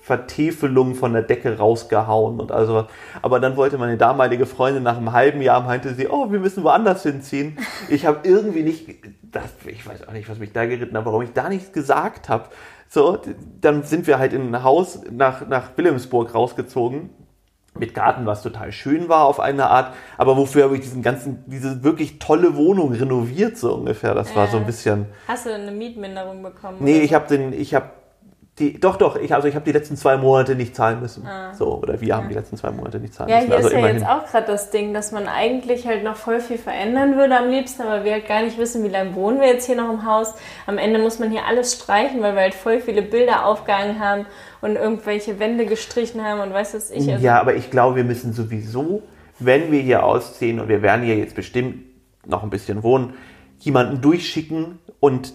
Vertäfelungen 0.00 0.94
von 0.94 1.12
der 1.12 1.22
Decke 1.22 1.58
rausgehauen 1.58 2.40
und 2.40 2.50
all 2.50 2.66
sowas. 2.66 2.86
Aber 3.20 3.40
dann 3.40 3.56
wollte 3.56 3.76
meine 3.76 3.98
damalige 3.98 4.46
Freundin 4.46 4.84
nach 4.84 4.96
einem 4.96 5.12
halben 5.12 5.42
Jahr, 5.42 5.62
meinte 5.62 5.92
sie, 5.94 6.08
oh, 6.08 6.32
wir 6.32 6.40
müssen 6.40 6.64
woanders 6.64 7.02
hinziehen. 7.02 7.58
Ich 7.90 8.06
habe 8.06 8.26
irgendwie 8.26 8.62
nicht, 8.62 8.88
das, 9.22 9.44
ich 9.66 9.86
weiß 9.86 10.08
auch 10.08 10.12
nicht, 10.12 10.30
was 10.30 10.38
mich 10.38 10.52
da 10.52 10.64
geritten 10.64 10.96
hat, 10.96 11.04
warum 11.04 11.22
ich 11.22 11.34
da 11.34 11.50
nichts 11.50 11.72
gesagt 11.72 12.30
habe. 12.30 12.48
So, 12.88 13.18
dann 13.60 13.82
sind 13.82 14.06
wir 14.06 14.18
halt 14.18 14.32
in 14.32 14.54
ein 14.54 14.62
Haus 14.62 15.00
nach, 15.10 15.46
nach 15.46 15.76
Wilhelmsburg 15.76 16.34
rausgezogen. 16.34 17.10
Mit 17.78 17.94
Garten, 17.94 18.26
was 18.26 18.42
total 18.42 18.70
schön 18.70 19.08
war 19.08 19.24
auf 19.24 19.40
eine 19.40 19.68
Art, 19.68 19.94
aber 20.18 20.36
wofür 20.36 20.64
habe 20.64 20.74
ich 20.74 20.82
diesen 20.82 21.02
ganzen, 21.02 21.42
diese 21.46 21.82
wirklich 21.82 22.18
tolle 22.18 22.54
Wohnung 22.54 22.92
renoviert, 22.92 23.56
so 23.56 23.74
ungefähr. 23.74 24.14
Das 24.14 24.36
war 24.36 24.46
so 24.48 24.58
ein 24.58 24.66
bisschen. 24.66 25.06
Hast 25.26 25.46
du 25.46 25.54
eine 25.54 25.70
Mietminderung 25.70 26.42
bekommen? 26.42 26.76
Nee, 26.80 27.00
ich 27.00 27.14
habe 27.14 27.26
den, 27.28 27.54
ich 27.54 27.74
habe 27.74 27.86
die, 28.58 28.78
doch, 28.78 28.96
doch, 28.96 29.16
ich, 29.16 29.34
also 29.34 29.48
ich 29.48 29.54
habe 29.54 29.64
die 29.64 29.72
letzten 29.72 29.96
zwei 29.96 30.18
Monate 30.18 30.54
nicht 30.54 30.76
zahlen 30.76 31.00
müssen. 31.00 31.26
Ah. 31.26 31.54
So, 31.54 31.78
oder 31.78 31.98
wir 32.02 32.08
ja. 32.08 32.16
haben 32.16 32.28
die 32.28 32.34
letzten 32.34 32.58
zwei 32.58 32.70
Monate 32.70 33.00
nicht 33.00 33.14
zahlen 33.14 33.30
ja, 33.30 33.36
müssen. 33.36 33.50
Ja, 33.50 33.56
hier 33.56 33.64
also 33.64 33.76
ist 33.76 33.82
ja 33.82 33.88
jetzt 33.88 34.06
auch 34.06 34.30
gerade 34.30 34.46
das 34.46 34.70
Ding, 34.70 34.92
dass 34.92 35.10
man 35.10 35.26
eigentlich 35.26 35.86
halt 35.86 36.04
noch 36.04 36.16
voll 36.16 36.38
viel 36.38 36.58
verändern 36.58 37.16
würde 37.16 37.38
am 37.38 37.48
liebsten, 37.48 37.80
aber 37.80 38.04
wir 38.04 38.12
halt 38.12 38.28
gar 38.28 38.42
nicht 38.42 38.58
wissen, 38.58 38.84
wie 38.84 38.88
lange 38.88 39.14
wohnen 39.14 39.40
wir 39.40 39.46
jetzt 39.46 39.64
hier 39.64 39.76
noch 39.76 39.90
im 39.90 40.04
Haus. 40.04 40.34
Am 40.66 40.76
Ende 40.76 40.98
muss 40.98 41.18
man 41.18 41.30
hier 41.30 41.46
alles 41.46 41.72
streichen, 41.72 42.20
weil 42.20 42.34
wir 42.34 42.42
halt 42.42 42.54
voll 42.54 42.80
viele 42.80 43.00
Bilder 43.00 43.46
aufgehangen 43.46 43.98
haben 43.98 44.26
und 44.60 44.76
irgendwelche 44.76 45.38
Wände 45.38 45.64
gestrichen 45.64 46.22
haben 46.22 46.40
und 46.40 46.52
weiß 46.52 46.74
was 46.74 46.90
ich. 46.90 47.10
Also 47.10 47.24
ja, 47.24 47.40
aber 47.40 47.54
ich 47.54 47.70
glaube, 47.70 47.96
wir 47.96 48.04
müssen 48.04 48.34
sowieso, 48.34 49.02
wenn 49.38 49.72
wir 49.72 49.80
hier 49.80 50.04
ausziehen 50.04 50.60
und 50.60 50.68
wir 50.68 50.82
werden 50.82 51.06
hier 51.06 51.16
jetzt 51.16 51.34
bestimmt 51.34 51.76
noch 52.26 52.42
ein 52.42 52.50
bisschen 52.50 52.82
wohnen, 52.82 53.14
jemanden 53.60 54.02
durchschicken 54.02 54.78
und 55.00 55.32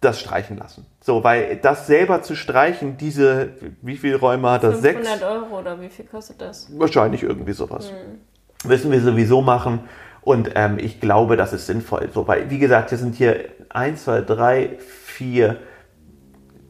das 0.00 0.18
streichen 0.18 0.56
lassen. 0.56 0.86
So, 1.00 1.22
weil 1.24 1.56
das 1.56 1.86
selber 1.86 2.22
zu 2.22 2.34
streichen, 2.34 2.96
diese, 2.96 3.50
wie 3.82 3.96
viele 3.96 4.16
Räume 4.16 4.50
hat 4.50 4.64
das? 4.64 4.80
500 4.80 5.06
Sechs? 5.06 5.22
Euro 5.22 5.58
oder 5.58 5.80
wie 5.80 5.90
viel 5.90 6.06
kostet 6.06 6.40
das? 6.40 6.68
Wahrscheinlich 6.78 7.22
irgendwie 7.22 7.52
sowas. 7.52 7.90
Hm. 7.90 8.68
Müssen 8.68 8.90
wir 8.90 9.00
sowieso 9.00 9.42
machen. 9.42 9.80
Und 10.22 10.50
ähm, 10.54 10.78
ich 10.78 11.00
glaube, 11.00 11.36
das 11.36 11.52
ist 11.52 11.66
sinnvoll. 11.66 12.10
So, 12.12 12.28
weil, 12.28 12.50
wie 12.50 12.58
gesagt, 12.58 12.90
wir 12.90 12.98
sind 12.98 13.14
hier 13.14 13.46
eins, 13.68 14.04
zwei, 14.04 14.20
drei, 14.20 14.76
vier, 14.78 15.58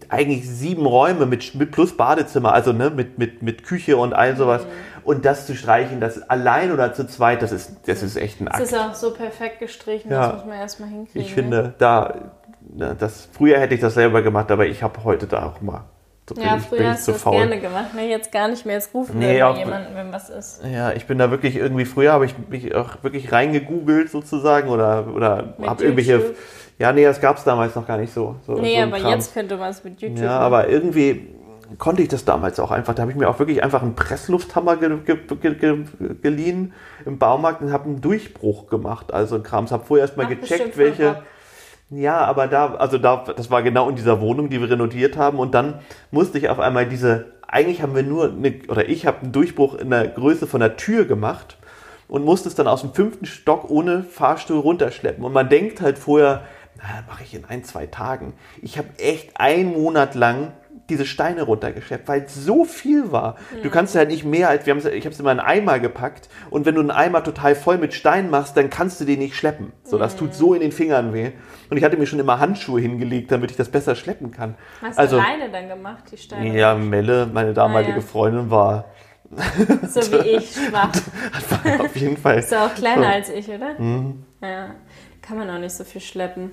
eigentlich 0.08 0.48
sieben 0.48 0.86
Räume 0.86 1.26
mit, 1.26 1.54
mit 1.54 1.70
plus 1.70 1.96
Badezimmer, 1.96 2.52
also 2.52 2.72
ne, 2.72 2.90
mit, 2.90 3.18
mit, 3.18 3.42
mit 3.42 3.64
Küche 3.64 3.96
und 3.96 4.12
all 4.12 4.36
sowas. 4.36 4.64
Mhm. 4.64 4.68
Und 5.02 5.24
das 5.24 5.46
zu 5.46 5.54
streichen, 5.54 6.00
das 6.00 6.28
allein 6.28 6.72
oder 6.72 6.92
zu 6.92 7.06
zweit, 7.06 7.42
das 7.42 7.52
ist, 7.52 7.72
das 7.86 8.02
ist 8.02 8.16
echt 8.16 8.40
ein 8.40 8.48
Akt. 8.48 8.60
Das 8.60 8.72
ist 8.72 8.78
auch 8.78 8.94
so 8.94 9.12
perfekt 9.12 9.60
gestrichen, 9.60 10.10
ja. 10.10 10.26
das 10.26 10.34
muss 10.36 10.46
man 10.46 10.58
erstmal 10.58 10.88
hinkriegen. 10.88 11.22
Ich 11.22 11.32
finde, 11.32 11.62
ne? 11.62 11.74
da, 11.78 12.32
das, 12.76 13.28
früher 13.32 13.58
hätte 13.58 13.74
ich 13.74 13.80
das 13.80 13.94
selber 13.94 14.22
gemacht, 14.22 14.50
aber 14.50 14.66
ich 14.66 14.82
habe 14.82 15.04
heute 15.04 15.26
da 15.26 15.46
auch 15.46 15.60
mal. 15.60 15.84
So 16.28 16.40
ja, 16.40 16.58
früher 16.58 16.90
hast 16.90 17.08
du 17.08 17.12
das 17.12 17.22
faul. 17.22 17.32
gerne 17.32 17.60
gemacht, 17.60 17.92
ne? 17.94 18.08
jetzt 18.08 18.30
gar 18.30 18.46
nicht 18.46 18.64
mehr. 18.64 18.76
Jetzt 18.76 18.94
rufen 18.94 19.18
nee, 19.18 19.38
wir 19.38 19.56
jemanden, 19.56 19.96
wenn 19.96 20.12
was 20.12 20.30
ist. 20.30 20.62
Ja, 20.64 20.92
ich 20.92 21.06
bin 21.06 21.18
da 21.18 21.30
wirklich 21.32 21.56
irgendwie, 21.56 21.84
früher 21.84 22.12
habe 22.12 22.24
ich 22.24 22.34
mich 22.48 22.72
auch 22.72 23.02
wirklich 23.02 23.32
reingegoogelt 23.32 24.10
sozusagen 24.10 24.68
oder, 24.68 25.08
oder 25.12 25.54
habe 25.60 25.82
irgendwelche. 25.82 26.34
Ja, 26.78 26.92
nee, 26.92 27.04
das 27.04 27.20
gab 27.20 27.36
es 27.36 27.44
damals 27.44 27.74
noch 27.74 27.86
gar 27.86 27.98
nicht 27.98 28.12
so. 28.12 28.36
so 28.46 28.54
nee, 28.54 28.76
so 28.76 28.82
aber 28.82 28.98
Kram. 28.98 29.10
jetzt 29.10 29.34
könnte 29.34 29.56
man 29.56 29.70
es 29.70 29.82
mit 29.82 30.00
YouTube. 30.00 30.20
Ja, 30.20 30.38
aber 30.38 30.68
irgendwie 30.68 31.34
konnte 31.78 32.02
ich 32.02 32.08
das 32.08 32.24
damals 32.24 32.60
auch 32.60 32.70
einfach. 32.70 32.94
Da 32.94 33.02
habe 33.02 33.10
ich 33.10 33.18
mir 33.18 33.28
auch 33.28 33.38
wirklich 33.38 33.62
einfach 33.64 33.82
einen 33.82 33.96
Presslufthammer 33.96 34.76
ge 34.76 34.98
ge 35.04 35.16
ge 35.54 35.84
geliehen 36.22 36.72
im 37.04 37.18
Baumarkt 37.18 37.60
und 37.60 37.72
habe 37.72 37.86
einen 37.86 38.00
Durchbruch 38.00 38.68
gemacht. 38.68 39.12
Also 39.12 39.42
Krams. 39.42 39.72
Habe 39.72 39.84
vorher 39.84 40.06
erstmal 40.06 40.26
gecheckt, 40.26 40.76
welche. 40.78 41.22
Ja, 41.90 42.18
aber 42.18 42.46
da, 42.46 42.74
also 42.74 42.98
da, 42.98 43.24
das 43.36 43.50
war 43.50 43.62
genau 43.62 43.88
in 43.88 43.96
dieser 43.96 44.20
Wohnung, 44.20 44.48
die 44.48 44.60
wir 44.60 44.70
renoviert 44.70 45.16
haben. 45.16 45.38
Und 45.38 45.54
dann 45.54 45.80
musste 46.12 46.38
ich 46.38 46.48
auf 46.48 46.60
einmal 46.60 46.86
diese, 46.86 47.32
eigentlich 47.46 47.82
haben 47.82 47.96
wir 47.96 48.04
nur, 48.04 48.32
eine, 48.32 48.60
oder 48.68 48.88
ich 48.88 49.06
habe 49.06 49.22
einen 49.22 49.32
Durchbruch 49.32 49.74
in 49.74 49.90
der 49.90 50.06
Größe 50.06 50.46
von 50.46 50.60
der 50.60 50.76
Tür 50.76 51.04
gemacht 51.04 51.58
und 52.06 52.24
musste 52.24 52.48
es 52.48 52.54
dann 52.54 52.68
aus 52.68 52.82
dem 52.82 52.94
fünften 52.94 53.26
Stock 53.26 53.68
ohne 53.68 54.04
Fahrstuhl 54.04 54.60
runterschleppen. 54.60 55.24
Und 55.24 55.32
man 55.32 55.48
denkt 55.48 55.80
halt 55.80 55.98
vorher, 55.98 56.42
na, 56.76 57.02
mache 57.08 57.24
ich 57.24 57.34
in 57.34 57.44
ein, 57.44 57.64
zwei 57.64 57.86
Tagen. 57.86 58.34
Ich 58.62 58.78
habe 58.78 58.88
echt 58.98 59.40
einen 59.40 59.72
Monat 59.72 60.14
lang 60.14 60.52
diese 60.90 61.06
Steine 61.06 61.42
runtergeschleppt, 61.42 62.08
weil 62.08 62.22
es 62.22 62.34
so 62.34 62.64
viel 62.64 63.12
war. 63.12 63.36
Mhm. 63.54 63.62
Du 63.62 63.70
kannst 63.70 63.94
ja 63.94 64.04
nicht 64.04 64.24
mehr 64.24 64.48
als, 64.48 64.66
wir 64.66 64.76
ich 64.76 65.04
habe 65.04 65.14
es 65.14 65.20
in 65.20 65.26
einen 65.26 65.40
Eimer 65.40 65.78
gepackt 65.78 66.28
und 66.50 66.66
wenn 66.66 66.74
du 66.74 66.80
einen 66.80 66.90
Eimer 66.90 67.24
total 67.24 67.54
voll 67.54 67.78
mit 67.78 67.94
Steinen 67.94 68.30
machst, 68.30 68.56
dann 68.56 68.68
kannst 68.68 69.00
du 69.00 69.04
den 69.04 69.20
nicht 69.20 69.34
schleppen. 69.34 69.72
So, 69.84 69.98
das 69.98 70.16
tut 70.16 70.34
so 70.34 70.54
in 70.54 70.60
den 70.60 70.72
Fingern 70.72 71.14
weh. 71.14 71.32
Und 71.70 71.76
ich 71.76 71.84
hatte 71.84 71.96
mir 71.96 72.06
schon 72.06 72.18
immer 72.18 72.38
Handschuhe 72.40 72.80
hingelegt, 72.80 73.32
damit 73.32 73.50
ich 73.50 73.56
das 73.56 73.68
besser 73.68 73.94
schleppen 73.94 74.32
kann. 74.32 74.56
Hast 74.82 74.98
also, 74.98 75.16
du 75.16 75.22
alleine 75.22 75.50
dann 75.50 75.68
gemacht, 75.68 76.04
die 76.10 76.16
Steine? 76.16 76.56
Ja, 76.56 76.74
Melle, 76.74 77.26
meine 77.32 77.54
damalige 77.54 77.92
ah, 77.92 77.96
ja. 77.96 78.02
Freundin, 78.02 78.50
war 78.50 78.86
so 79.86 80.00
wie 80.12 80.28
ich, 80.36 80.52
schwach. 80.52 80.90
Auf 81.80 81.96
jeden 81.96 82.16
Fall. 82.16 82.38
Ist 82.38 82.54
auch 82.54 82.74
kleiner 82.74 83.02
so. 83.02 83.08
als 83.08 83.28
ich, 83.30 83.48
oder? 83.48 83.78
Mhm. 83.78 84.24
Ja, 84.42 84.74
kann 85.22 85.38
man 85.38 85.50
auch 85.50 85.58
nicht 85.58 85.74
so 85.74 85.84
viel 85.84 86.00
schleppen. 86.00 86.52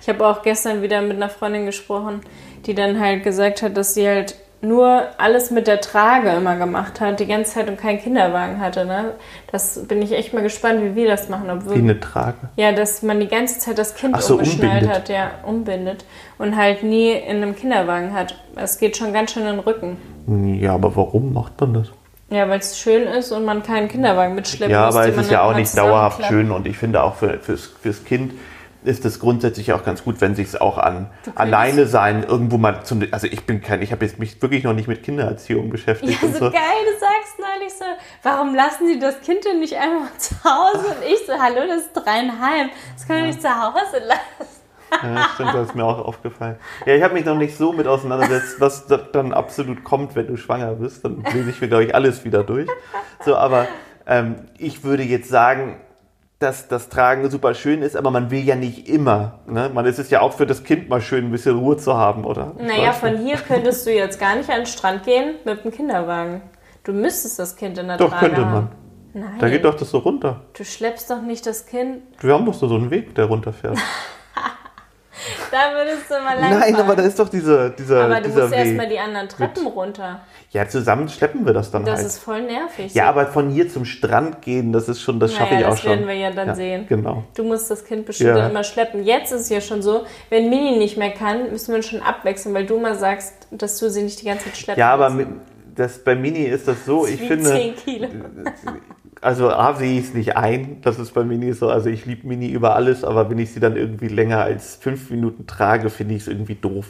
Ich 0.00 0.08
habe 0.08 0.26
auch 0.26 0.42
gestern 0.42 0.82
wieder 0.82 1.02
mit 1.02 1.16
einer 1.16 1.28
Freundin 1.28 1.66
gesprochen, 1.66 2.20
die 2.66 2.74
dann 2.74 3.00
halt 3.00 3.24
gesagt 3.24 3.62
hat, 3.62 3.76
dass 3.76 3.94
sie 3.94 4.06
halt 4.06 4.36
nur 4.62 5.02
alles 5.18 5.50
mit 5.50 5.66
der 5.66 5.80
Trage 5.80 6.30
immer 6.30 6.56
gemacht 6.56 7.00
hat, 7.00 7.20
die 7.20 7.26
ganze 7.26 7.52
Zeit 7.54 7.68
und 7.68 7.78
keinen 7.78 8.00
Kinderwagen 8.00 8.60
hatte. 8.60 8.84
Ne? 8.84 9.12
Das 9.52 9.86
bin 9.86 10.00
ich 10.02 10.12
echt 10.12 10.32
mal 10.32 10.42
gespannt, 10.42 10.82
wie 10.82 10.94
wir 10.94 11.08
das 11.08 11.28
machen. 11.28 11.50
Ob 11.50 11.70
wie 11.70 11.78
eine 11.78 12.00
Trage? 12.00 12.48
Ja, 12.56 12.72
dass 12.72 13.02
man 13.02 13.20
die 13.20 13.28
ganze 13.28 13.58
Zeit 13.58 13.78
das 13.78 13.94
Kind 13.94 14.20
so, 14.22 14.34
umgeschnallt 14.34 14.82
umbindet. 14.82 14.96
hat, 14.96 15.08
ja, 15.08 15.30
umbindet 15.44 16.04
und 16.38 16.56
halt 16.56 16.82
nie 16.82 17.12
in 17.12 17.36
einem 17.36 17.54
Kinderwagen 17.54 18.12
hat. 18.14 18.36
Es 18.56 18.78
geht 18.78 18.96
schon 18.96 19.12
ganz 19.12 19.32
schön 19.32 19.42
in 19.42 19.56
den 19.56 19.60
Rücken. 19.60 19.98
Ja, 20.60 20.74
aber 20.74 20.96
warum 20.96 21.32
macht 21.32 21.60
man 21.60 21.74
das? 21.74 21.88
Ja, 22.28 22.48
weil 22.48 22.58
es 22.58 22.76
schön 22.76 23.02
ist 23.06 23.30
und 23.30 23.44
man 23.44 23.62
keinen 23.62 23.88
Kinderwagen 23.88 24.34
mitschleppen 24.34 24.72
ja, 24.72 24.86
muss. 24.86 24.94
Ja, 24.94 25.00
aber 25.02 25.10
es 25.10 25.16
ist 25.16 25.30
ja 25.30 25.42
auch 25.42 25.54
nicht 25.54 25.76
dauerhaft 25.78 26.24
schön 26.24 26.50
und 26.50 26.66
ich 26.66 26.76
finde 26.76 27.02
auch 27.02 27.14
für, 27.14 27.38
fürs, 27.38 27.70
fürs 27.80 28.04
Kind 28.04 28.32
ist 28.86 29.04
es 29.04 29.18
grundsätzlich 29.18 29.72
auch 29.72 29.84
ganz 29.84 30.04
gut, 30.04 30.20
wenn 30.20 30.34
sich 30.34 30.48
es 30.48 30.60
auch 30.60 30.78
an 30.78 31.10
alleine 31.34 31.86
sein 31.86 32.22
irgendwo 32.22 32.56
mal 32.56 32.84
zum 32.84 33.02
also 33.10 33.26
ich 33.26 33.44
bin 33.44 33.60
kein 33.60 33.82
ich 33.82 33.92
habe 33.92 34.04
jetzt 34.04 34.18
mich 34.18 34.40
wirklich 34.40 34.62
noch 34.64 34.72
nicht 34.72 34.86
mit 34.86 35.02
Kindererziehung 35.02 35.70
beschäftigt 35.70 36.22
ja, 36.22 36.28
so, 36.28 36.34
so, 36.34 36.50
geil 36.50 36.62
du 36.84 36.98
sagst 36.98 37.38
neulich 37.38 37.72
so 37.72 37.84
warum 38.22 38.54
lassen 38.54 38.86
sie 38.86 38.98
das 38.98 39.20
Kind 39.20 39.44
denn 39.44 39.60
nicht 39.60 39.74
einfach 39.74 40.16
zu 40.18 40.34
Hause 40.44 40.86
und 40.86 41.04
ich 41.04 41.26
so 41.26 41.32
hallo 41.32 41.66
das 41.66 41.82
ist 41.82 41.92
dreieinhalb 41.94 42.70
das 42.94 43.06
können 43.06 43.18
wir 43.18 43.26
ja. 43.26 43.32
nicht 43.32 43.42
zu 43.42 43.50
Hause 43.50 44.04
lassen 44.06 44.56
ja, 45.02 45.28
stimmt, 45.34 45.54
das 45.54 45.68
ist 45.68 45.74
mir 45.74 45.84
auch 45.84 45.98
aufgefallen. 45.98 46.56
Ja, 46.86 46.94
ich 46.94 47.02
habe 47.02 47.14
mich 47.14 47.24
noch 47.24 47.36
nicht 47.36 47.56
so 47.56 47.72
mit 47.72 47.88
auseinandergesetzt, 47.88 48.60
was 48.60 48.86
dann 48.86 49.32
absolut 49.32 49.82
kommt, 49.82 50.14
wenn 50.14 50.28
du 50.28 50.36
schwanger 50.36 50.74
bist. 50.74 51.04
Dann 51.04 51.24
lese 51.34 51.50
ich 51.50 51.60
mir, 51.60 51.66
glaube 51.66 51.84
ich, 51.84 51.94
alles 51.94 52.24
wieder 52.24 52.44
durch. 52.44 52.68
So, 53.24 53.34
aber 53.34 53.66
ähm, 54.06 54.36
ich 54.58 54.84
würde 54.84 55.02
jetzt 55.02 55.28
sagen, 55.28 55.80
dass 56.38 56.68
das 56.68 56.90
Tragen 56.90 57.30
super 57.30 57.54
schön 57.54 57.82
ist, 57.82 57.96
aber 57.96 58.10
man 58.10 58.30
will 58.30 58.42
ja 58.42 58.56
nicht 58.56 58.88
immer. 58.88 59.40
Ne? 59.46 59.70
Man 59.72 59.86
ist 59.86 59.98
es 59.98 60.10
ja 60.10 60.20
auch 60.20 60.34
für 60.34 60.46
das 60.46 60.64
Kind 60.64 60.88
mal 60.88 61.00
schön, 61.00 61.26
ein 61.26 61.30
bisschen 61.30 61.56
Ruhe 61.58 61.78
zu 61.78 61.96
haben, 61.96 62.24
oder? 62.24 62.52
Naja, 62.58 62.92
von 62.92 63.16
hier 63.16 63.36
könntest 63.36 63.86
du 63.86 63.92
jetzt 63.92 64.20
gar 64.20 64.36
nicht 64.36 64.50
an 64.50 64.60
den 64.60 64.66
Strand 64.66 65.04
gehen 65.04 65.36
mit 65.44 65.64
dem 65.64 65.72
Kinderwagen. 65.72 66.42
Du 66.84 66.92
müsstest 66.92 67.38
das 67.38 67.56
Kind 67.56 67.78
in 67.78 67.88
der 67.88 67.96
doch, 67.96 68.10
Trage 68.10 68.26
könnte 68.26 68.42
man. 68.42 68.68
Nein. 69.14 69.38
Da 69.38 69.48
geht 69.48 69.64
doch 69.64 69.74
das 69.74 69.90
so 69.90 69.98
runter. 69.98 70.42
Du 70.52 70.62
schleppst 70.62 71.08
doch 71.08 71.22
nicht 71.22 71.46
das 71.46 71.64
Kind. 71.64 72.02
Wir 72.20 72.34
haben 72.34 72.44
doch 72.44 72.52
so 72.52 72.66
einen 72.66 72.90
Weg, 72.90 73.14
der 73.14 73.24
runterfährt. 73.24 73.78
da 75.50 75.74
würdest 75.74 76.10
du 76.10 76.22
mal 76.22 76.38
lang 76.38 76.58
Nein, 76.58 76.76
aber 76.76 76.96
da 76.96 77.02
ist 77.02 77.18
doch 77.18 77.30
dieser, 77.30 77.70
dieser 77.70 78.04
Aber 78.04 78.20
du 78.20 78.28
dieser 78.28 78.42
musst 78.42 78.54
erstmal 78.54 78.88
die 78.90 78.98
anderen 78.98 79.28
Treppen 79.30 79.66
runter. 79.66 80.20
Ja, 80.50 80.68
zusammen 80.68 81.08
schleppen 81.08 81.44
wir 81.44 81.52
das 81.52 81.70
dann 81.70 81.84
das 81.84 81.96
halt. 81.96 82.06
Das 82.06 82.14
ist 82.14 82.22
voll 82.22 82.42
nervig. 82.42 82.94
Ja, 82.94 83.04
so. 83.04 83.08
aber 83.10 83.26
von 83.26 83.50
hier 83.50 83.68
zum 83.68 83.84
Strand 83.84 84.42
gehen, 84.42 84.72
das 84.72 84.88
ist 84.88 85.02
schon, 85.02 85.18
das 85.18 85.34
schaffe 85.34 85.54
naja, 85.54 85.68
ich 85.68 85.72
auch 85.72 85.76
schon. 85.76 85.90
Das 85.90 85.98
werden 85.98 86.08
wir 86.08 86.14
ja 86.14 86.30
dann 86.30 86.48
ja, 86.48 86.54
sehen. 86.54 86.86
Genau. 86.88 87.24
Du 87.34 87.44
musst 87.44 87.70
das 87.70 87.84
Kind 87.84 88.06
bestimmt 88.06 88.38
ja. 88.38 88.48
immer 88.48 88.64
schleppen. 88.64 89.04
Jetzt 89.04 89.32
ist 89.32 89.42
es 89.42 89.48
ja 89.48 89.60
schon 89.60 89.82
so, 89.82 90.04
wenn 90.30 90.48
Mini 90.48 90.78
nicht 90.78 90.96
mehr 90.96 91.10
kann, 91.10 91.50
müssen 91.50 91.74
wir 91.74 91.82
schon 91.82 92.00
abwechseln, 92.00 92.54
weil 92.54 92.64
du 92.64 92.78
mal 92.78 92.96
sagst, 92.96 93.34
dass 93.50 93.78
du 93.78 93.90
sie 93.90 94.02
nicht 94.02 94.20
die 94.22 94.26
ganze 94.26 94.44
Zeit 94.44 94.56
schleppen 94.56 94.80
Ja, 94.80 94.94
aber 94.94 95.12
das, 95.74 95.98
bei 95.98 96.14
Mini 96.14 96.44
ist 96.44 96.68
das 96.68 96.86
so, 96.86 97.04
das 97.04 97.14
ich 97.14 97.20
finde. 97.20 97.50
10 97.50 97.76
Kilo. 97.76 98.08
also 99.20 99.50
A, 99.50 99.74
sehe 99.74 99.98
ich 99.98 100.06
es 100.06 100.14
nicht 100.14 100.36
ein. 100.36 100.80
Das 100.82 100.98
ist 100.98 101.12
bei 101.12 101.24
Mini 101.24 101.52
so. 101.52 101.68
Also 101.68 101.90
ich 101.90 102.06
liebe 102.06 102.26
Mini 102.26 102.48
über 102.48 102.74
alles, 102.74 103.04
aber 103.04 103.28
wenn 103.30 103.38
ich 103.38 103.52
sie 103.52 103.60
dann 103.60 103.76
irgendwie 103.76 104.08
länger 104.08 104.40
als 104.40 104.76
fünf 104.76 105.10
Minuten 105.10 105.46
trage, 105.46 105.90
finde 105.90 106.14
ich 106.14 106.22
es 106.22 106.28
irgendwie 106.28 106.54
doof. 106.54 106.86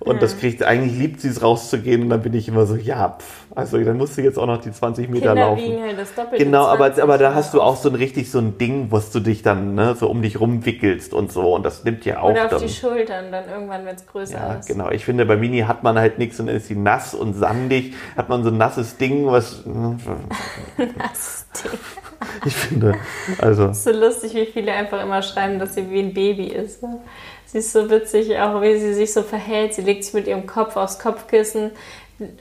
Und 0.00 0.16
mhm. 0.16 0.20
das 0.20 0.38
kriegt, 0.38 0.62
eigentlich 0.62 0.98
liebt 0.98 1.20
sie 1.20 1.28
es 1.28 1.42
rauszugehen 1.42 2.02
und 2.02 2.08
dann 2.08 2.22
bin 2.22 2.32
ich 2.32 2.48
immer 2.48 2.64
so, 2.64 2.74
ja, 2.74 3.18
pff, 3.18 3.46
also 3.54 3.78
dann 3.78 3.98
musst 3.98 4.16
du 4.16 4.22
jetzt 4.22 4.38
auch 4.38 4.46
noch 4.46 4.58
die 4.58 4.72
20 4.72 5.10
Meter 5.10 5.28
Kinder 5.28 5.46
laufen. 5.46 5.62
Wiegen 5.62 5.82
halt 5.82 5.98
das 5.98 6.14
Doppelte 6.14 6.42
genau, 6.42 6.64
aber, 6.64 7.02
aber 7.02 7.18
da 7.18 7.34
hast 7.34 7.52
du 7.52 7.60
auch 7.60 7.76
so 7.76 7.90
ein 7.90 7.94
richtig 7.94 8.30
so 8.30 8.38
ein 8.38 8.56
Ding, 8.56 8.86
was 8.90 9.10
du 9.10 9.20
dich 9.20 9.42
dann 9.42 9.74
ne, 9.74 9.94
so 9.94 10.08
um 10.08 10.22
dich 10.22 10.40
rumwickelst 10.40 11.12
und 11.12 11.30
so 11.30 11.54
und 11.54 11.66
das 11.66 11.84
nimmt 11.84 12.06
ja 12.06 12.20
auch. 12.20 12.30
Oder 12.30 12.46
auf 12.46 12.50
dann, 12.52 12.62
die 12.62 12.70
Schultern 12.70 13.30
dann 13.30 13.46
irgendwann, 13.46 13.84
wenn 13.84 13.96
es 13.96 14.06
größer 14.06 14.38
ja, 14.38 14.54
ist. 14.54 14.68
Genau, 14.68 14.90
ich 14.90 15.04
finde, 15.04 15.26
bei 15.26 15.36
Mini 15.36 15.60
hat 15.60 15.82
man 15.82 15.98
halt 15.98 16.18
nichts 16.18 16.40
und 16.40 16.46
dann 16.46 16.56
ist 16.56 16.68
sie 16.68 16.76
nass 16.76 17.14
und 17.14 17.34
sandig, 17.34 17.94
hat 18.16 18.30
man 18.30 18.42
so 18.42 18.48
ein 18.48 18.56
nasses 18.56 18.96
Ding, 18.96 19.26
was. 19.26 19.64
nasses 19.66 21.46
Ding. 21.62 21.78
Ich 22.44 22.54
finde, 22.54 22.94
also. 23.38 23.66
Es 23.66 23.78
ist 23.78 23.84
so 23.84 23.92
lustig, 23.92 24.34
wie 24.34 24.46
viele 24.46 24.72
einfach 24.72 25.02
immer 25.02 25.22
schreiben, 25.22 25.58
dass 25.58 25.74
sie 25.74 25.90
wie 25.90 26.00
ein 26.00 26.14
Baby 26.14 26.48
ist. 26.48 26.82
Ne? 26.82 27.00
Sie 27.46 27.58
ist 27.58 27.72
so 27.72 27.90
witzig, 27.90 28.38
auch 28.38 28.60
wie 28.62 28.78
sie 28.78 28.94
sich 28.94 29.12
so 29.12 29.22
verhält. 29.22 29.74
Sie 29.74 29.82
legt 29.82 30.04
sich 30.04 30.14
mit 30.14 30.26
ihrem 30.26 30.46
Kopf 30.46 30.76
aufs 30.76 30.98
Kopfkissen, 30.98 31.72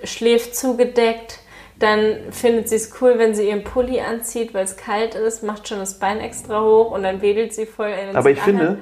schläft 0.03 0.55
zugedeckt. 0.55 1.39
Dann 1.80 2.32
findet 2.32 2.67
sie 2.67 2.75
es 2.75 2.91
cool, 3.01 3.17
wenn 3.17 3.34
sie 3.34 3.47
ihren 3.47 3.63
Pulli 3.63 4.01
anzieht, 4.01 4.53
weil 4.53 4.65
es 4.65 4.75
kalt 4.75 5.15
ist, 5.15 5.43
macht 5.43 5.67
schon 5.69 5.80
das 5.80 5.97
Bein 5.97 6.19
extra 6.19 6.61
hoch 6.61 6.91
und 6.91 7.03
dann 7.03 7.21
wedelt 7.21 7.53
sie 7.53 7.65
voll 7.65 7.88
in 7.88 8.15
Aber 8.15 8.30
ich 8.30 8.41
finde, 8.41 8.80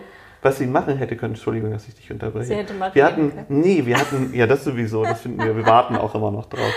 was 0.47 0.57
sie 0.57 0.67
machen 0.67 0.97
hätte 0.97 1.15
können, 1.15 1.33
Entschuldigung, 1.33 1.71
dass 1.71 1.87
ich 1.87 1.95
dich 1.95 2.09
unterbreche. 2.09 2.45
Sie 2.45 2.55
hätte 2.55 2.73
mal 2.73 2.93
wir 2.93 3.05
hatten, 3.05 3.29
können. 3.29 3.45
Nee, 3.49 3.85
wir 3.85 3.97
hatten, 3.97 4.33
ja, 4.33 4.47
das 4.47 4.63
sowieso, 4.63 5.03
das 5.03 5.21
finden 5.21 5.43
wir, 5.43 5.55
wir 5.55 5.65
warten 5.65 5.95
auch 5.95 6.15
immer 6.15 6.31
noch 6.31 6.45
drauf. 6.45 6.73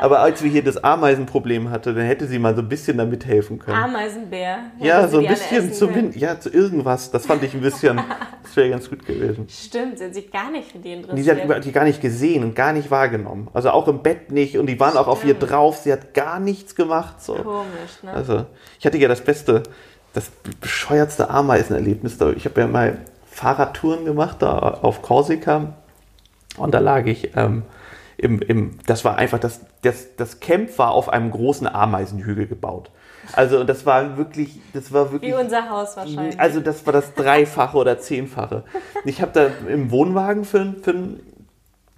Aber 0.00 0.20
als 0.20 0.42
wir 0.42 0.50
hier 0.50 0.62
das 0.62 0.82
Ameisenproblem 0.82 1.70
hatten, 1.70 1.94
dann 1.94 2.04
hätte 2.04 2.26
sie 2.26 2.38
mal 2.38 2.54
so 2.54 2.60
ein 2.60 2.68
bisschen 2.68 2.98
damit 2.98 3.24
helfen 3.24 3.58
können. 3.58 3.76
Ameisenbär? 3.76 4.58
Ja, 4.78 5.08
so 5.08 5.18
ein 5.18 5.26
bisschen 5.26 5.72
zumindest, 5.72 6.18
ja, 6.18 6.38
zu 6.38 6.50
irgendwas. 6.50 7.10
Das 7.10 7.24
fand 7.26 7.42
ich 7.42 7.54
ein 7.54 7.60
bisschen, 7.60 7.98
das 8.42 8.56
wäre 8.56 8.70
ganz 8.70 8.90
gut 8.90 9.06
gewesen. 9.06 9.46
Stimmt, 9.48 9.98
sie 9.98 10.04
hat 10.04 10.14
sich 10.14 10.30
gar 10.30 10.50
nicht 10.50 10.70
für 10.70 10.78
die 10.78 10.92
interessiert. 10.92 11.38
Die 11.38 11.54
hat 11.54 11.64
die 11.64 11.72
gar 11.72 11.84
nicht 11.84 12.00
gesehen 12.02 12.44
und 12.44 12.54
gar 12.54 12.72
nicht 12.72 12.90
wahrgenommen. 12.90 13.48
Also 13.54 13.70
auch 13.70 13.88
im 13.88 14.02
Bett 14.02 14.30
nicht 14.30 14.58
und 14.58 14.66
die 14.66 14.78
waren 14.78 14.90
Stimmt. 14.90 15.06
auch 15.06 15.08
auf 15.08 15.24
ihr 15.24 15.34
drauf. 15.34 15.78
Sie 15.78 15.92
hat 15.92 16.12
gar 16.12 16.40
nichts 16.40 16.74
gemacht. 16.74 17.22
So. 17.22 17.34
Komisch, 17.34 18.02
ne? 18.02 18.12
Also, 18.12 18.46
ich 18.78 18.84
hatte 18.84 18.98
ja 18.98 19.08
das 19.08 19.22
beste, 19.22 19.62
das 20.12 20.30
bescheuertste 20.60 21.30
Ameisenerlebnis. 21.30 22.18
Ich 22.36 22.44
habe 22.44 22.60
ja 22.60 22.66
mal 22.66 22.98
Fahrradtouren 23.34 24.04
gemacht 24.04 24.36
da 24.40 24.58
auf 24.58 25.02
Korsika 25.02 25.74
und 26.56 26.72
da 26.72 26.78
lag 26.78 27.04
ich 27.06 27.36
ähm, 27.36 27.64
im, 28.16 28.40
im, 28.40 28.78
das 28.86 29.04
war 29.04 29.16
einfach, 29.16 29.40
das, 29.40 29.60
das, 29.82 30.14
das 30.16 30.38
Camp 30.38 30.78
war 30.78 30.92
auf 30.92 31.08
einem 31.08 31.32
großen 31.32 31.66
Ameisenhügel 31.66 32.46
gebaut. 32.46 32.92
Also 33.32 33.64
das 33.64 33.84
war 33.86 34.16
wirklich, 34.16 34.60
das 34.72 34.92
war 34.92 35.10
wirklich. 35.10 35.32
Wie 35.32 35.36
unser 35.36 35.68
Haus 35.68 35.96
wahrscheinlich. 35.96 36.38
Also 36.38 36.60
das 36.60 36.86
war 36.86 36.92
das 36.92 37.14
Dreifache 37.14 37.76
oder 37.76 37.98
Zehnfache. 37.98 38.62
Ich 39.04 39.20
habe 39.20 39.32
da 39.32 39.48
im 39.68 39.90
Wohnwagen 39.90 40.44
für, 40.44 40.74
für 40.80 40.94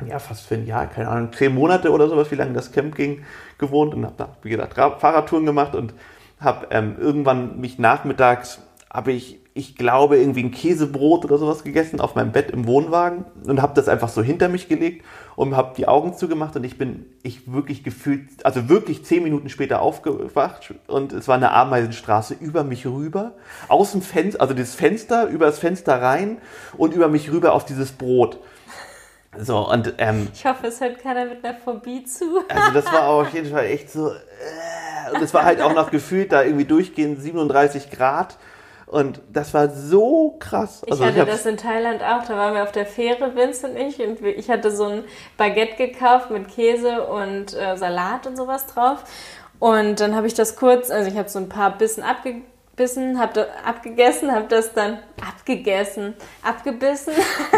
ja, 0.08 0.18
fast 0.18 0.46
für 0.46 0.54
ein 0.54 0.66
Jahr, 0.66 0.86
keine 0.86 1.08
Ahnung, 1.08 1.34
zehn 1.34 1.54
Monate 1.54 1.90
oder 1.92 2.08
sowas, 2.08 2.30
wie 2.30 2.36
lange 2.36 2.54
das 2.54 2.72
Camp 2.72 2.94
ging, 2.94 3.24
gewohnt 3.58 3.94
und 3.94 4.06
habe 4.06 4.14
da, 4.16 4.36
wie 4.42 4.50
gesagt, 4.50 4.74
Fahrradtouren 4.74 5.44
gemacht 5.44 5.74
und 5.74 5.92
habe 6.40 6.68
ähm, 6.70 6.96
irgendwann 6.98 7.60
mich 7.60 7.78
nachmittags, 7.78 8.60
habe 8.90 9.12
ich 9.12 9.38
ich 9.56 9.74
glaube, 9.74 10.18
irgendwie 10.18 10.42
ein 10.42 10.50
Käsebrot 10.50 11.24
oder 11.24 11.38
sowas 11.38 11.64
gegessen 11.64 11.98
auf 11.98 12.14
meinem 12.14 12.30
Bett 12.30 12.50
im 12.50 12.66
Wohnwagen 12.66 13.24
und 13.46 13.62
habe 13.62 13.72
das 13.74 13.88
einfach 13.88 14.10
so 14.10 14.22
hinter 14.22 14.50
mich 14.50 14.68
gelegt 14.68 15.02
und 15.34 15.56
habe 15.56 15.72
die 15.74 15.88
Augen 15.88 16.14
zugemacht 16.14 16.54
und 16.56 16.64
ich 16.64 16.76
bin, 16.76 17.06
ich 17.22 17.50
wirklich 17.50 17.82
gefühlt, 17.82 18.44
also 18.44 18.68
wirklich 18.68 19.06
zehn 19.06 19.22
Minuten 19.22 19.48
später 19.48 19.80
aufgewacht 19.80 20.74
und 20.88 21.14
es 21.14 21.26
war 21.26 21.36
eine 21.36 21.52
Ameisenstraße 21.52 22.36
über 22.38 22.64
mich 22.64 22.86
rüber, 22.86 23.32
aus 23.68 23.92
dem 23.92 24.02
Fenster, 24.02 24.42
also 24.42 24.52
das 24.52 24.74
Fenster, 24.74 25.26
über 25.28 25.46
das 25.46 25.58
Fenster 25.58 26.02
rein 26.02 26.36
und 26.76 26.92
über 26.92 27.08
mich 27.08 27.32
rüber 27.32 27.54
auf 27.54 27.64
dieses 27.64 27.92
Brot. 27.92 28.38
So, 29.38 29.70
und, 29.70 29.94
ähm, 29.98 30.28
ich 30.34 30.44
hoffe, 30.44 30.66
es 30.66 30.82
hört 30.82 30.98
keiner 30.98 31.24
mit 31.24 31.42
einer 31.42 31.56
Phobie 31.56 32.04
zu. 32.04 32.42
also 32.48 32.72
das 32.74 32.84
war 32.92 33.08
auf 33.08 33.32
jeden 33.32 33.50
Fall 33.50 33.64
echt 33.64 33.90
so, 33.90 34.10
äh, 34.10 35.14
und 35.14 35.22
es 35.22 35.32
war 35.32 35.44
halt 35.44 35.62
auch 35.62 35.74
noch 35.74 35.90
gefühlt 35.90 36.30
da 36.32 36.42
irgendwie 36.42 36.66
durchgehend 36.66 37.22
37 37.22 37.90
Grad 37.90 38.36
Und 38.86 39.20
das 39.32 39.52
war 39.52 39.68
so 39.68 40.36
krass. 40.38 40.82
Ich 40.86 41.00
hatte 41.00 41.26
das 41.26 41.44
in 41.44 41.56
Thailand 41.56 42.02
auch. 42.02 42.24
Da 42.24 42.36
waren 42.36 42.54
wir 42.54 42.62
auf 42.62 42.70
der 42.70 42.86
Fähre, 42.86 43.34
Vince 43.34 43.66
und 43.68 43.76
ich. 43.76 44.00
Und 44.00 44.24
ich 44.24 44.48
hatte 44.48 44.70
so 44.70 44.84
ein 44.84 45.04
Baguette 45.36 45.88
gekauft 45.88 46.30
mit 46.30 46.48
Käse 46.48 47.02
und 47.02 47.52
äh, 47.54 47.76
Salat 47.76 48.28
und 48.28 48.36
sowas 48.36 48.66
drauf. 48.66 49.02
Und 49.58 49.98
dann 49.98 50.14
habe 50.14 50.28
ich 50.28 50.34
das 50.34 50.54
kurz, 50.54 50.90
also 50.90 51.10
ich 51.10 51.16
habe 51.16 51.28
so 51.28 51.40
ein 51.40 51.48
paar 51.48 51.76
Bissen 51.76 52.04
abgebissen, 52.04 53.18
habe 53.18 53.48
abgegessen, 53.64 54.30
habe 54.30 54.46
das 54.48 54.72
dann 54.72 54.98
abgegessen, 55.26 56.14
abgebissen, 56.42 57.14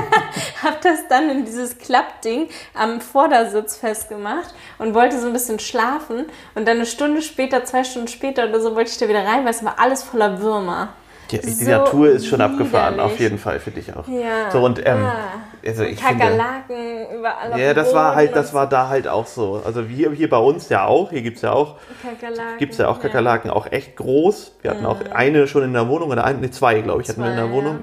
habe 0.63 0.77
das 0.83 1.09
dann 1.09 1.29
in 1.29 1.45
dieses 1.45 1.77
Klappding 1.77 2.49
am 2.73 3.03
Vordersitz 3.03 3.77
festgemacht 3.77 4.55
und 4.79 4.95
wollte 4.95 5.19
so 5.21 5.27
ein 5.27 5.33
bisschen 5.35 5.59
schlafen. 5.59 6.27
Und 6.55 6.67
dann 6.67 6.77
eine 6.77 6.87
Stunde 6.87 7.21
später, 7.21 7.65
zwei 7.65 7.85
Stunden 7.85 8.09
später 8.09 8.49
oder 8.49 8.61
so, 8.61 8.75
wollte 8.75 8.91
ich 8.93 8.99
da 8.99 9.09
wieder 9.09 9.27
rein, 9.27 9.45
weil 9.45 9.51
es 9.51 9.65
war 9.65 9.79
alles 9.79 10.03
voller 10.03 10.41
Würmer. 10.41 10.95
Die, 11.31 11.41
die 11.41 11.51
so 11.51 11.71
Natur 11.71 12.09
ist 12.09 12.27
schon 12.27 12.39
widerlich. 12.39 12.61
abgefahren, 12.61 13.01
auf 13.01 13.19
jeden 13.21 13.39
Fall, 13.39 13.61
finde 13.61 13.81
ich 13.81 13.95
auch. 13.95 14.09
Ja. 14.09 14.51
So 14.51 14.65
und 14.65 14.85
ähm, 14.87 15.05
ah. 15.05 15.17
also 15.67 15.83
ich 15.85 16.01
Kakerlaken 16.01 16.77
finde, 16.77 17.19
überall. 17.19 17.61
Ja, 17.61 17.75
das 17.75 17.95
war 17.95 18.15
halt, 18.15 18.35
das 18.35 18.55
war 18.55 18.69
da 18.69 18.89
halt 18.89 19.09
auch 19.09 19.27
so. 19.27 19.63
Also 19.65 19.83
hier, 19.83 20.11
hier 20.13 20.29
bei 20.31 20.39
uns 20.39 20.69
ja 20.69 20.87
auch, 20.87 21.11
hier 21.11 21.23
gibt 21.23 21.37
es 21.37 21.43
ja 21.43 21.53
auch 21.53 21.77
Kakerlaken. 22.03 22.59
Gibt's 22.59 22.79
ja 22.79 22.89
auch 22.89 23.01
Kakerlaken, 23.01 23.51
ja. 23.51 23.57
auch 23.57 23.71
echt 23.71 23.97
groß. 23.97 24.57
Wir 24.63 24.71
hatten 24.71 24.87
auch 24.87 24.99
eine 25.13 25.47
schon 25.47 25.65
in 25.65 25.73
der 25.73 25.89
Wohnung 25.89 26.11
oder 26.11 26.25
eine, 26.25 26.39
nee, 26.39 26.51
zwei, 26.51 26.81
glaube 26.81 27.03
ich, 27.03 27.09
zwei, 27.09 27.13
hatten 27.13 27.23
wir 27.25 27.31
in 27.31 27.37
der 27.37 27.51
Wohnung. 27.51 27.81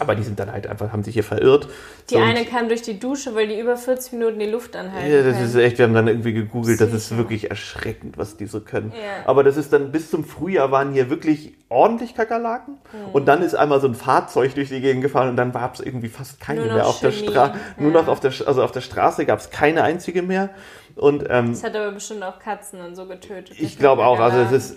Aber 0.00 0.16
die 0.16 0.22
sind 0.24 0.40
dann 0.40 0.50
halt 0.50 0.66
einfach, 0.66 0.92
haben 0.92 1.04
sich 1.04 1.14
hier 1.14 1.22
verirrt. 1.22 1.68
Die 2.10 2.16
eine 2.16 2.44
kam 2.44 2.68
durch 2.68 2.82
die 2.82 2.98
Dusche, 2.98 3.34
weil 3.34 3.46
die 3.46 3.60
über 3.60 3.76
40 3.76 4.14
Minuten 4.14 4.38
die 4.40 4.46
Luft 4.46 4.74
anhalten. 4.74 5.10
Ja, 5.10 5.22
das 5.22 5.36
kann. 5.36 5.44
ist 5.44 5.54
echt, 5.54 5.78
wir 5.78 5.84
haben 5.84 5.94
dann 5.94 6.08
irgendwie 6.08 6.32
gegoogelt, 6.32 6.80
das 6.80 6.92
ist 6.92 7.16
wirklich 7.16 7.50
erschreckend, 7.50 8.18
was 8.18 8.36
die 8.36 8.46
so 8.46 8.60
können. 8.60 8.92
Ja. 8.92 9.28
Aber 9.28 9.44
das 9.44 9.56
ist 9.56 9.72
dann 9.72 9.92
bis 9.92 10.10
zum 10.10 10.24
Frühjahr 10.24 10.72
waren 10.72 10.92
hier 10.92 11.10
wirklich 11.10 11.54
ordentlich 11.68 12.14
Kakerlaken. 12.14 12.74
Mhm. 12.74 13.12
Und 13.12 13.26
dann 13.26 13.42
ist 13.42 13.54
einmal 13.54 13.80
so 13.80 13.86
ein 13.86 13.94
Fahrzeug 13.94 14.54
durch 14.54 14.68
die 14.68 14.80
Gegend 14.80 15.02
gefahren 15.02 15.28
und 15.28 15.36
dann 15.36 15.52
gab 15.52 15.74
es 15.74 15.80
irgendwie 15.80 16.08
fast 16.08 16.40
keine 16.40 16.62
mehr 16.62 16.86
auf 16.86 17.00
Chemie. 17.00 17.12
der 17.12 17.30
Straße. 17.30 17.52
Ja. 17.52 17.82
Nur 17.82 17.92
noch 17.92 18.08
auf 18.08 18.18
der, 18.18 18.32
also 18.46 18.64
auf 18.64 18.72
der 18.72 18.80
Straße 18.80 19.24
gab 19.26 19.38
es 19.38 19.50
keine 19.50 19.84
einzige 19.84 20.22
mehr. 20.22 20.50
Und, 20.96 21.24
ähm, 21.28 21.50
das 21.50 21.64
hat 21.64 21.74
aber 21.76 21.92
bestimmt 21.92 22.22
auch 22.22 22.38
Katzen 22.38 22.80
und 22.80 22.94
so 22.94 23.06
getötet. 23.06 23.56
Ich 23.58 23.78
glaube 23.78 24.04
auch, 24.04 24.18
also 24.18 24.38
es 24.38 24.52
ist 24.52 24.76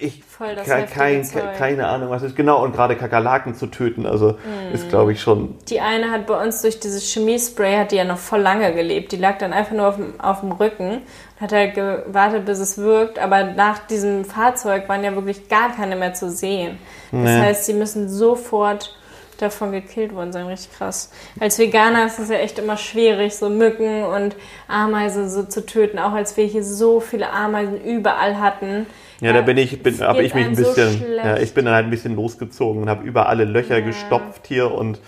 ich 0.00 0.22
Voll 0.24 0.54
das 0.54 0.66
kein, 0.66 0.88
kein, 0.88 1.28
keine 1.56 1.88
Ahnung, 1.88 2.10
was 2.10 2.22
ist 2.22 2.36
genau 2.36 2.62
und 2.62 2.72
gerade 2.72 2.94
Kakerlaken 2.94 3.54
zu 3.54 3.66
töten, 3.66 4.06
also 4.06 4.32
mm. 4.32 4.74
ist 4.74 4.88
glaube 4.88 5.12
ich 5.12 5.20
schon. 5.20 5.56
Die 5.68 5.80
eine 5.80 6.10
hat 6.10 6.26
bei 6.26 6.40
uns 6.40 6.62
durch 6.62 6.78
dieses 6.78 7.12
Chemiespray 7.12 7.76
hat 7.76 7.90
die 7.90 7.96
ja 7.96 8.04
noch 8.04 8.18
voll 8.18 8.40
lange 8.40 8.72
gelebt. 8.72 9.12
Die 9.12 9.16
lag 9.16 9.38
dann 9.38 9.52
einfach 9.52 9.72
nur 9.72 9.88
auf 9.88 9.96
dem, 9.96 10.20
auf 10.20 10.40
dem 10.40 10.52
Rücken 10.52 10.90
und 10.90 11.40
hat 11.40 11.52
halt 11.52 11.74
gewartet, 11.74 12.44
bis 12.44 12.58
es 12.58 12.78
wirkt. 12.78 13.18
Aber 13.18 13.44
nach 13.44 13.80
diesem 13.86 14.24
Fahrzeug 14.24 14.88
waren 14.88 15.02
ja 15.02 15.14
wirklich 15.14 15.48
gar 15.48 15.74
keine 15.74 15.96
mehr 15.96 16.14
zu 16.14 16.30
sehen. 16.30 16.78
Das 17.10 17.22
nee. 17.22 17.40
heißt, 17.40 17.64
sie 17.64 17.74
müssen 17.74 18.08
sofort 18.08 18.94
davon 19.38 19.72
gekillt 19.72 20.14
worden 20.14 20.32
sein. 20.32 20.46
Richtig 20.46 20.76
krass. 20.76 21.10
Als 21.40 21.58
Veganer 21.58 22.06
ist 22.06 22.18
es 22.18 22.28
ja 22.28 22.36
echt 22.36 22.58
immer 22.58 22.76
schwierig, 22.76 23.34
so 23.36 23.48
Mücken 23.48 24.04
und 24.04 24.36
Ameisen 24.66 25.28
so 25.30 25.44
zu 25.44 25.64
töten. 25.64 25.98
Auch 25.98 26.12
als 26.12 26.36
wir 26.36 26.44
hier 26.44 26.64
so 26.64 27.00
viele 27.00 27.30
Ameisen 27.30 27.80
überall 27.82 28.38
hatten. 28.40 28.86
Ja, 29.20 29.32
da 29.32 29.40
bin 29.40 29.56
ich, 29.56 29.82
bin, 29.82 30.00
habe 30.00 30.22
ich 30.22 30.34
mich 30.34 30.46
ein 30.46 30.54
bisschen, 30.54 30.98
so 30.98 31.04
ja, 31.06 31.38
ich 31.38 31.52
bin 31.52 31.64
dann 31.64 31.74
halt 31.74 31.86
ein 31.86 31.90
bisschen 31.90 32.14
losgezogen 32.14 32.82
und 32.82 32.88
habe 32.88 33.04
über 33.04 33.28
alle 33.28 33.44
Löcher 33.44 33.78
ja. 33.78 33.84
gestopft 33.84 34.46
hier 34.46 34.70
und, 34.70 35.00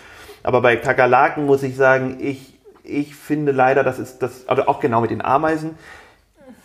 aber 0.42 0.60
bei 0.62 0.76
Kakerlaken 0.76 1.46
muss 1.46 1.62
ich 1.62 1.76
sagen, 1.76 2.18
ich, 2.20 2.58
ich 2.82 3.14
finde 3.14 3.52
leider, 3.52 3.84
das 3.84 4.00
ist 4.00 4.18
das, 4.18 4.48
also 4.48 4.66
auch 4.66 4.80
genau 4.80 5.00
mit 5.00 5.10
den 5.10 5.22
Ameisen, 5.22 5.76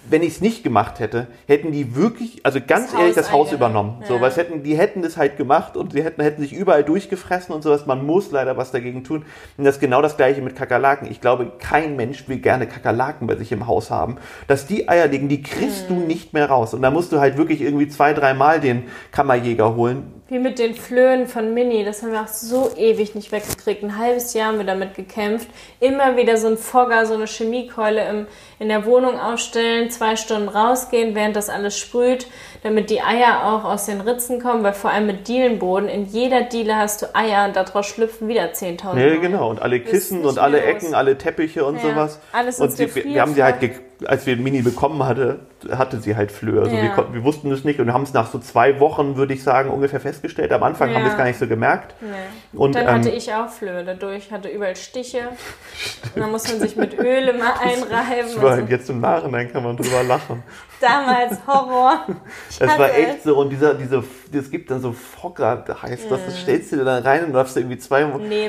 wenn 0.10 0.24
ich 0.24 0.34
es 0.34 0.42
nicht 0.42 0.64
gemacht 0.64 1.00
hätte, 1.00 1.28
hätten 1.48 1.72
die 1.72 1.96
wirklich, 1.96 2.46
also 2.46 2.60
ganz 2.60 2.92
das 2.92 3.00
ehrlich, 3.00 3.08
Haus 3.08 3.16
das 3.16 3.32
Haus 3.32 3.52
übernommen. 3.52 3.98
Ja. 4.02 4.08
So, 4.08 4.22
was 4.22 4.38
hätten, 4.38 4.64
die 4.64 4.78
hätten 4.78 5.02
das 5.02 5.18
halt 5.18 5.38
gemacht 5.38 5.76
und 5.76 5.94
sie 5.94 6.04
hätten, 6.04 6.22
hätten 6.22 6.42
sich 6.42 6.54
überall 6.54 6.84
durchgefressen 6.84 7.54
und 7.54 7.64
sowas. 7.64 7.86
Man 7.86 8.06
muss 8.06 8.32
leider 8.32 8.58
was 8.58 8.72
dagegen 8.72 9.04
tun. 9.04 9.26
Und 9.58 9.64
das 9.64 9.76
ist 9.76 9.82
genau 9.82 10.02
das 10.02 10.18
gleiche 10.18 10.42
mit 10.42 10.56
Kakerlaken. 10.56 11.10
Ich 11.10 11.22
glaube, 11.22 11.52
kein 11.60 11.96
Mensch 11.96 12.28
will 12.28 12.38
gerne 12.38 12.68
Kakerlaken 12.68 13.28
bei 13.28 13.36
sich 13.36 13.52
im 13.52 13.68
Haus 13.68 13.92
haben. 13.92 14.18
Dass 14.48 14.68
die 14.68 14.88
Eier 14.90 15.08
liegen, 15.08 15.30
die 15.30 15.42
kriegst 15.42 15.90
hm. 15.90 15.96
du 15.96 16.06
nicht 16.06 16.34
mehr 16.34 16.50
raus. 16.50 16.74
Und 16.74 16.82
da 16.82 16.92
musst 16.92 17.12
du 17.12 17.20
halt 17.20 17.38
wirklich 17.38 17.62
irgendwie 17.62 17.88
zwei, 17.88 18.14
dreimal 18.14 18.60
den 18.60 18.84
Kammerjäger 19.12 19.76
holen, 19.76 20.15
wie 20.28 20.40
mit 20.40 20.58
den 20.58 20.74
Flöhen 20.74 21.28
von 21.28 21.54
Mini, 21.54 21.86
das 21.86 22.02
haben 22.02 22.12
wir 22.12 22.22
auch 22.22 22.28
so 22.28 22.72
ewig 22.76 23.14
nicht 23.14 23.32
weggekriegt. 23.32 23.84
Ein 23.84 24.00
halbes 24.00 24.34
Jahr 24.34 24.48
haben 24.48 24.58
wir 24.58 24.66
damit 24.66 24.96
gekämpft. 24.96 25.48
Immer 25.80 26.18
wieder 26.18 26.38
so 26.38 26.48
ein 26.48 26.58
Fogger, 26.58 27.06
so 27.06 27.14
eine 27.14 27.28
Chemiekeule 27.28 28.10
im, 28.10 28.28
in 28.58 28.70
der 28.70 28.88
Wohnung 28.88 29.20
aufstellen, 29.20 29.92
zwei 29.92 30.16
Stunden 30.16 30.50
rausgehen, 30.50 31.14
während 31.14 31.36
das 31.36 31.50
alles 31.50 31.78
sprüht, 31.78 32.26
damit 32.64 32.90
die 32.90 33.02
Eier 33.02 33.44
auch 33.46 33.66
aus 33.66 33.86
den 33.86 34.02
Ritzen 34.02 34.42
kommen, 34.42 34.64
weil 34.64 34.74
vor 34.74 34.90
allem 34.90 35.06
mit 35.06 35.28
Dielenboden, 35.28 35.88
in 35.88 36.06
jeder 36.06 36.42
Diele 36.42 36.76
hast 36.76 37.04
du 37.04 37.16
Eier 37.16 37.46
und 37.46 37.56
daraus 37.56 37.86
schlüpfen 37.86 38.28
wieder 38.28 38.46
10.000 38.46 39.00
Ja, 39.00 39.16
genau. 39.18 39.52
Und 39.52 39.62
alle 39.62 39.80
Kissen 39.80 40.26
und 40.26 40.40
alle 40.40 40.60
Ecken, 40.64 40.96
alle 40.96 41.20
Teppiche 41.20 41.64
und 41.64 41.76
ja, 41.76 41.82
sowas. 41.82 42.20
Alles 42.32 42.60
und 42.60 42.72
sie, 42.72 42.96
wir 42.96 43.22
haben 43.22 43.36
die 43.36 43.44
halt 43.44 43.60
als 44.06 44.26
wir 44.26 44.36
Mini 44.36 44.62
bekommen 44.62 45.04
hatte, 45.04 45.40
hatte 45.72 46.00
sie 46.00 46.16
halt 46.16 46.32
Flöhe. 46.32 46.62
Also 46.62 46.76
ja. 46.76 46.98
wir, 46.98 47.14
wir, 47.14 47.24
wussten 47.24 47.52
es 47.52 47.64
nicht 47.64 47.80
und 47.80 47.94
haben 47.94 48.04
es 48.04 48.14
nach 48.14 48.30
so 48.30 48.40
zwei 48.40 48.80
Wochen, 48.80 49.16
würde 49.16 49.34
ich 49.34 49.44
sagen, 49.44 49.70
ungefähr 49.70 50.00
festgestellt. 50.00 50.52
Am 50.52 50.64
Anfang 50.64 50.90
ja. 50.90 50.96
haben 50.96 51.04
wir 51.04 51.12
es 51.12 51.18
gar 51.18 51.26
nicht 51.26 51.40
so 51.40 51.48
gemerkt. 51.48 51.96
Nee. 52.02 52.08
Und 52.54 52.76
dann 52.76 52.84
ähm, 52.84 52.94
hatte 52.96 53.10
ich 53.10 53.34
auch 53.34 53.50
Flöhe. 53.50 53.84
Dadurch 53.84 54.32
hatte 54.32 54.50
überall 54.50 54.76
Stiche. 54.76 55.20
und 56.16 56.22
dann 56.22 56.32
muss 56.32 56.48
man 56.50 56.60
sich 56.60 56.76
mit 56.76 56.98
Öl 57.00 57.30
immer 57.30 57.60
einreiben. 57.60 58.34
Das 58.34 58.42
war, 58.42 58.58
so. 58.58 58.64
Jetzt 58.64 58.90
im 58.90 59.00
Nachhinein 59.00 59.52
kann 59.52 59.64
man 59.64 59.78
drüber 59.78 60.04
lachen. 60.04 60.44
Damals 60.82 61.40
Horror. 61.48 62.06
Es 62.60 62.60
war 62.60 62.94
echt 62.94 63.24
so 63.24 63.38
und 63.38 63.50
dieser, 63.50 63.74
diese, 63.74 64.04
es 64.34 64.52
gibt 64.52 64.72
dann 64.72 64.82
so 64.82 64.92
Fogger, 64.92 65.66
heißt 65.82 66.10
das, 66.10 66.26
das 66.26 66.40
stellst 66.42 66.72
du 66.72 66.78
dir 66.78 66.86
dann 66.86 67.04
rein 67.04 67.26
und 67.26 67.34
darfst 67.34 67.56
irgendwie 67.58 67.78
zwei, 67.78 68.06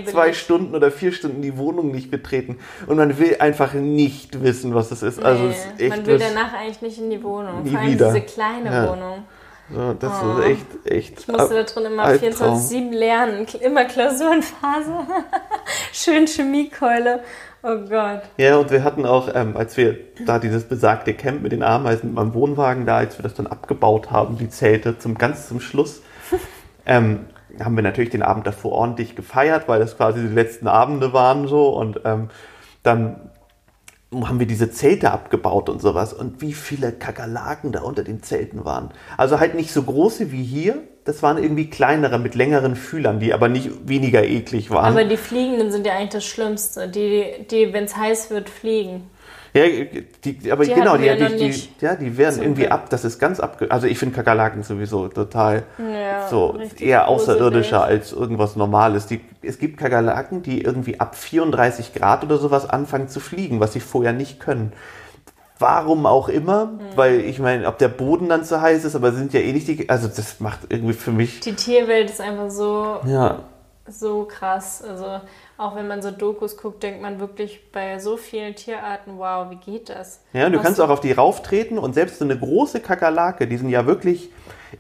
zwei 0.06 0.32
Stunden 0.32 0.74
oder 0.74 0.90
vier 0.90 1.12
Stunden 1.12 1.42
die 1.42 1.56
Wohnung 1.56 1.90
nicht 1.90 2.10
betreten 2.10 2.58
und 2.86 2.96
man 2.96 3.18
will 3.18 3.36
einfach 3.40 3.74
nicht 3.74 4.42
wissen, 4.42 4.74
was 4.74 4.88
das 4.88 5.02
ist. 5.02 5.22
Also 5.22 5.35
nee, 5.38 5.50
es 5.50 5.64
ist 5.64 5.80
echt 5.80 5.96
man 5.96 6.06
will 6.06 6.18
danach 6.18 6.52
eigentlich 6.54 6.82
nicht 6.82 6.98
in 6.98 7.10
die 7.10 7.22
Wohnung. 7.22 7.62
Nie 7.62 7.70
Vor 7.70 7.80
allem 7.80 7.92
wieder. 7.92 8.12
diese 8.12 8.26
kleine 8.26 8.72
ja. 8.72 8.90
Wohnung. 8.90 9.24
So, 9.72 9.94
das 9.94 10.12
oh. 10.22 10.38
ist 10.38 10.46
echt, 10.46 10.66
echt. 10.84 11.20
Ich 11.20 11.28
musste 11.28 11.54
da 11.54 11.62
drin 11.64 11.86
immer 11.86 12.06
24-7 12.06 12.92
lernen, 12.92 13.46
immer 13.60 13.84
Klausurenphase. 13.84 14.92
Schön 15.92 16.26
Chemiekeule. 16.26 17.20
Oh 17.64 17.78
Gott. 17.88 18.22
Ja, 18.36 18.58
und 18.58 18.70
wir 18.70 18.84
hatten 18.84 19.04
auch, 19.04 19.28
ähm, 19.34 19.56
als 19.56 19.76
wir 19.76 19.98
da 20.24 20.38
dieses 20.38 20.64
besagte 20.64 21.14
Camp 21.14 21.42
mit 21.42 21.50
den 21.50 21.64
Ameisen 21.64 22.10
mit 22.10 22.14
meinem 22.14 22.34
Wohnwagen 22.34 22.86
da, 22.86 22.98
als 22.98 23.18
wir 23.18 23.24
das 23.24 23.34
dann 23.34 23.48
abgebaut 23.48 24.12
haben, 24.12 24.38
die 24.38 24.48
Zelte, 24.48 24.98
zum 24.98 25.18
ganz 25.18 25.48
zum 25.48 25.58
Schluss, 25.58 26.00
ähm, 26.86 27.26
haben 27.58 27.74
wir 27.74 27.82
natürlich 27.82 28.10
den 28.10 28.22
Abend 28.22 28.46
davor 28.46 28.70
ordentlich 28.70 29.16
gefeiert, 29.16 29.66
weil 29.66 29.80
das 29.80 29.96
quasi 29.96 30.20
die 30.20 30.32
letzten 30.32 30.68
Abende 30.68 31.12
waren 31.12 31.48
so 31.48 31.70
und 31.70 32.00
ähm, 32.04 32.28
dann 32.84 33.30
haben 34.12 34.38
wir 34.38 34.46
diese 34.46 34.70
Zelte 34.70 35.10
abgebaut 35.10 35.68
und 35.68 35.82
sowas 35.82 36.12
und 36.12 36.40
wie 36.40 36.52
viele 36.52 36.92
Kakerlaken 36.92 37.72
da 37.72 37.82
unter 37.82 38.04
den 38.04 38.22
Zelten 38.22 38.64
waren. 38.64 38.90
Also 39.16 39.40
halt 39.40 39.54
nicht 39.54 39.72
so 39.72 39.82
große 39.82 40.30
wie 40.30 40.44
hier, 40.44 40.82
das 41.04 41.22
waren 41.22 41.42
irgendwie 41.42 41.68
kleinere 41.68 42.18
mit 42.18 42.34
längeren 42.34 42.76
Fühlern, 42.76 43.20
die 43.20 43.34
aber 43.34 43.48
nicht 43.48 43.88
weniger 43.88 44.24
eklig 44.24 44.70
waren. 44.70 44.92
Aber 44.92 45.04
die 45.04 45.16
Fliegenden 45.16 45.70
sind 45.70 45.86
ja 45.86 45.94
eigentlich 45.94 46.10
das 46.10 46.24
Schlimmste, 46.24 46.88
die, 46.88 47.46
die 47.50 47.72
wenn 47.72 47.84
es 47.84 47.96
heiß 47.96 48.30
wird, 48.30 48.48
fliegen. 48.48 49.10
Ja, 49.56 49.64
die, 50.24 50.52
aber 50.52 50.64
die 50.64 50.74
genau, 50.74 50.98
die, 50.98 51.08
die, 51.16 51.50
die, 51.50 51.68
ja, 51.80 51.94
die 51.94 52.18
werden 52.18 52.42
irgendwie 52.42 52.68
ab, 52.68 52.90
das 52.90 53.06
ist 53.06 53.18
ganz 53.18 53.40
abge... 53.40 53.70
Also 53.70 53.86
ich 53.86 53.98
finde 53.98 54.14
Kakerlaken 54.14 54.62
sowieso 54.62 55.08
total 55.08 55.62
ja, 55.78 56.28
so 56.28 56.58
eher 56.78 57.08
außerirdischer 57.08 57.82
als 57.82 58.12
irgendwas 58.12 58.56
Normales. 58.56 59.06
Die, 59.06 59.22
es 59.40 59.58
gibt 59.58 59.78
Kakerlaken, 59.78 60.42
die 60.42 60.60
irgendwie 60.60 61.00
ab 61.00 61.14
34 61.14 61.94
Grad 61.94 62.22
oder 62.22 62.36
sowas 62.36 62.68
anfangen 62.68 63.08
zu 63.08 63.18
fliegen, 63.18 63.58
was 63.58 63.72
sie 63.72 63.80
vorher 63.80 64.12
nicht 64.12 64.40
können. 64.40 64.74
Warum 65.58 66.04
auch 66.04 66.28
immer, 66.28 66.66
mhm. 66.66 66.80
weil 66.94 67.20
ich 67.20 67.38
meine, 67.38 67.66
ob 67.66 67.78
der 67.78 67.88
Boden 67.88 68.28
dann 68.28 68.44
zu 68.44 68.60
heiß 68.60 68.84
ist, 68.84 68.94
aber 68.94 69.12
sind 69.12 69.32
ja 69.32 69.40
eh 69.40 69.54
nicht 69.54 69.68
die... 69.68 69.88
Also 69.88 70.06
das 70.06 70.38
macht 70.38 70.60
irgendwie 70.68 70.92
für 70.92 71.12
mich... 71.12 71.40
Die 71.40 71.54
Tierwelt 71.54 72.10
ist 72.10 72.20
einfach 72.20 72.50
so... 72.50 73.00
Ja. 73.06 73.40
So 73.88 74.24
krass, 74.24 74.82
also 74.86 75.20
auch 75.58 75.74
wenn 75.76 75.88
man 75.88 76.02
so 76.02 76.10
Dokus 76.10 76.56
guckt, 76.56 76.82
denkt 76.82 77.02
man 77.02 77.20
wirklich 77.20 77.70
bei 77.72 77.98
so 77.98 78.16
vielen 78.16 78.54
Tierarten, 78.54 79.18
wow, 79.18 79.50
wie 79.50 79.56
geht 79.56 79.88
das? 79.88 80.20
Ja, 80.32 80.46
und 80.46 80.52
du 80.52 80.58
Was 80.58 80.60
kannst 80.60 80.80
auch 80.80 80.90
auf 80.90 81.00
die 81.00 81.12
rauftreten 81.12 81.78
und 81.78 81.94
selbst 81.94 82.18
so 82.18 82.24
eine 82.24 82.38
große 82.38 82.80
Kakerlake, 82.80 83.46
die 83.46 83.56
sind 83.56 83.70
ja 83.70 83.86
wirklich, 83.86 84.30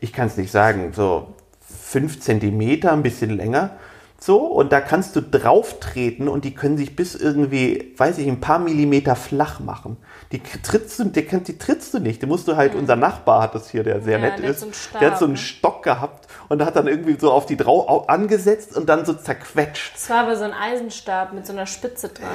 ich 0.00 0.12
kann 0.12 0.26
es 0.26 0.36
nicht 0.36 0.50
sagen, 0.52 0.92
so 0.92 1.28
fünf 1.60 2.20
Zentimeter, 2.20 2.92
ein 2.92 3.02
bisschen 3.02 3.30
länger, 3.36 3.70
So, 4.18 4.38
und 4.46 4.72
da 4.72 4.80
kannst 4.80 5.14
du 5.16 5.20
drauf 5.22 5.78
treten 5.80 6.26
und 6.28 6.44
die 6.44 6.54
können 6.54 6.78
sich 6.78 6.96
bis 6.96 7.14
irgendwie, 7.14 7.92
weiß 7.98 8.18
ich, 8.18 8.26
ein 8.28 8.40
paar 8.40 8.58
Millimeter 8.58 9.14
flach 9.14 9.60
machen. 9.60 9.98
Die 10.32 10.42
trittst 10.42 10.98
du, 10.98 11.04
die, 11.04 11.22
die 11.26 11.58
trittst 11.58 11.92
du 11.94 11.98
nicht. 12.00 12.22
Die 12.22 12.26
musst 12.26 12.48
du 12.48 12.56
halt, 12.56 12.74
unser 12.74 12.96
Nachbar 12.96 13.42
hat 13.42 13.54
das 13.54 13.70
hier, 13.70 13.82
der 13.84 14.00
sehr 14.00 14.18
Ja, 14.18 14.18
nett 14.18 14.38
der 14.38 14.48
hat 14.48 14.56
ist. 14.56 14.60
so 14.62 14.70
der 15.00 15.08
hat 15.08 15.18
so 15.18 15.26
einen 15.26 15.36
ne? 15.36 15.36
Stock 15.36 15.82
gehabt 15.82 16.25
und 16.48 16.64
hat 16.64 16.76
dann 16.76 16.86
irgendwie 16.86 17.16
so 17.18 17.32
auf 17.32 17.46
die 17.46 17.56
drauf 17.56 17.88
au- 17.88 18.06
angesetzt 18.06 18.76
und 18.76 18.88
dann 18.88 19.04
so 19.04 19.14
zerquetscht. 19.14 19.92
Es 19.96 20.08
war 20.10 20.18
aber 20.24 20.36
so 20.36 20.44
ein 20.44 20.52
Eisenstab 20.52 21.32
mit 21.32 21.46
so 21.46 21.52
einer 21.52 21.66
Spitze 21.66 22.08
dran. 22.08 22.28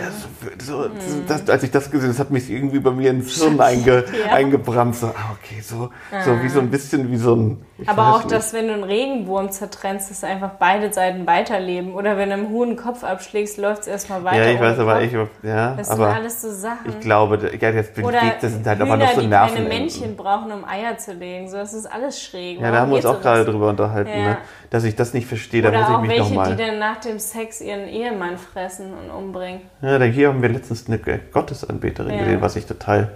So, 0.63 0.85
das, 1.27 1.41
das, 1.45 1.49
als 1.49 1.63
ich 1.63 1.71
das 1.71 1.85
gesehen 1.91 2.09
habe, 2.09 2.13
das 2.13 2.19
hat 2.19 2.31
mich 2.31 2.49
irgendwie 2.49 2.79
bei 2.79 2.91
mir 2.91 3.11
ins 3.11 3.33
Hirn 3.41 3.59
einge, 3.61 4.05
Ja. 4.25 4.33
eingebrannt. 4.33 4.95
So, 4.95 5.07
ah, 5.07 5.35
okay, 5.39 5.61
so, 5.61 5.89
so 6.25 6.41
wie 6.43 6.49
so 6.49 6.59
ein 6.59 6.69
bisschen 6.69 7.11
wie 7.11 7.17
so 7.17 7.35
ein. 7.35 7.65
ich 7.77 7.87
Aber 7.89 8.09
auch, 8.15 8.23
nicht. 8.23 8.31
dass 8.31 8.53
wenn 8.53 8.67
du 8.67 8.73
einen 8.73 8.83
Regenwurm 8.83 9.51
zertrennst, 9.51 10.09
dass 10.11 10.23
einfach 10.23 10.51
beide 10.59 10.91
Seiten 10.93 11.25
weiterleben. 11.27 11.93
Oder 11.93 12.17
wenn 12.17 12.29
du 12.29 12.35
einem 12.35 12.49
Huhn 12.49 12.69
den 12.69 12.77
Kopf 12.77 13.03
abschlägst, 13.03 13.57
läuft 13.57 13.81
es 13.81 13.87
erstmal 13.87 14.23
weiter. 14.23 14.43
Ja, 14.45 14.51
ich 14.53 14.59
weiß, 14.59 14.79
aber 14.79 14.93
Kopf. 14.95 15.03
ich, 15.03 15.13
ja, 15.43 15.75
Das 15.75 15.87
sind 15.87 15.99
aber 15.99 16.13
alles 16.13 16.41
so 16.41 16.51
Sachen. 16.51 16.89
ich 16.89 16.99
glaube, 16.99 17.37
ja, 17.59 17.71
das 17.71 17.87
Oder 18.03 18.19
bewegt, 18.19 18.43
das 18.43 18.51
sind 18.53 18.67
halt 18.67 18.81
aber 18.81 18.93
Hühner, 18.93 19.05
noch 19.05 19.13
so 19.13 19.21
die 19.21 19.27
Nerven. 19.27 19.55
keine 19.55 19.67
Männchen 19.69 20.15
brauchen, 20.15 20.51
um 20.51 20.65
Eier 20.65 20.97
zu 20.97 21.13
legen. 21.13 21.49
So, 21.49 21.57
das 21.57 21.73
ist 21.73 21.85
alles 21.85 22.21
schräg. 22.21 22.59
Ja, 22.59 22.67
da 22.67 22.73
Warum 22.73 22.79
haben 22.81 22.89
wir 22.91 22.95
uns 22.97 23.05
auch 23.05 23.21
gerade 23.21 23.45
drüber 23.45 23.69
unterhalten, 23.69 24.00
Ja. 24.09 24.15
ne? 24.15 24.37
dass 24.69 24.83
ich 24.85 24.95
das 24.95 25.13
nicht 25.13 25.27
verstehe. 25.27 25.61
Da 25.61 25.69
Oder 25.69 25.79
muss 25.81 25.89
auch 25.89 25.93
ich 26.03 26.07
mich 26.07 26.09
welche, 26.19 26.23
nochmal. 26.33 26.55
die 26.55 26.63
dann 26.65 26.79
nach 26.79 26.99
dem 27.01 27.19
Sex 27.19 27.59
ihren 27.61 27.87
Ehemann 27.87 28.37
fressen 28.37 28.93
und 28.93 29.09
umbringen. 29.11 29.61
Ja, 29.81 29.99
da 29.99 30.05
hier 30.05 30.29
haben 30.29 30.41
wir 30.41 30.49
letztens 30.49 30.87
eine 30.87 30.97
Gottesanbeterin 30.99 32.13
Ja. 32.13 32.19
gesehen, 32.19 32.41
was 32.41 32.55
ich 32.55 32.65
total, 32.65 33.11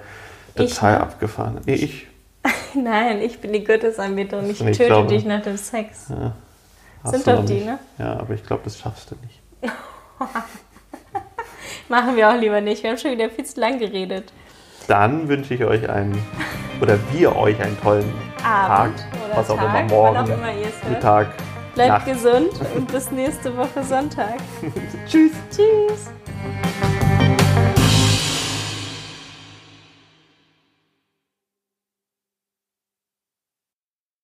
Ich, 0.55 0.73
total 0.73 0.93
ne? 0.93 1.01
abgefahren. 1.01 1.61
Nee, 1.65 1.75
ich. 1.75 2.07
Nein, 2.75 3.21
ich 3.21 3.39
bin 3.39 3.53
die 3.53 3.63
Gottesanbeterin. 3.63 4.49
Ich 4.49 4.59
ich 4.61 4.77
töte 4.77 4.85
glaube- 4.87 5.07
dich 5.07 5.25
nach 5.25 5.41
dem 5.41 5.57
Sex. 5.57 6.07
Hast 7.03 7.11
Sind 7.13 7.27
doch 7.27 7.35
noch 7.39 7.45
die, 7.45 7.53
nicht. 7.53 7.65
ne? 7.65 7.79
Ja, 7.99 8.19
aber 8.19 8.33
ich 8.33 8.43
glaube, 8.43 8.63
das 8.65 8.77
schaffst 8.77 9.11
du 9.11 9.15
nicht. 9.23 9.41
Machen 11.89 12.15
wir 12.15 12.29
auch 12.29 12.35
lieber 12.39 12.61
nicht. 12.61 12.83
Wir 12.83 12.89
haben 12.91 12.97
schon 12.97 13.11
wieder 13.11 13.29
viel 13.29 13.45
zu 13.45 13.59
lang 13.59 13.77
geredet. 13.79 14.31
Dann 14.87 15.27
wünsche 15.27 15.53
ich 15.53 15.63
euch 15.63 15.89
einen, 15.89 16.17
oder 16.81 16.97
wir 17.11 17.35
euch 17.35 17.59
einen 17.61 17.79
tollen 17.81 18.11
Abend 18.43 18.97
Tag, 18.99 19.07
oder 19.27 19.37
was 19.37 19.49
auch 19.49 19.57
Tag, 19.57 19.65
immer, 19.65 19.73
wann 19.73 19.87
morgen, 19.87 20.17
auch 20.17 20.25
immer. 20.27 20.89
Mittag, 20.89 21.27
Bleibt 21.73 21.89
Nacht. 21.89 22.05
gesund 22.05 22.51
und 22.75 22.91
bis 22.91 23.11
nächste 23.11 23.55
Woche 23.57 23.83
Sonntag. 23.83 24.37
Tschüss. 25.07 25.31
Tschüss. 25.49 26.11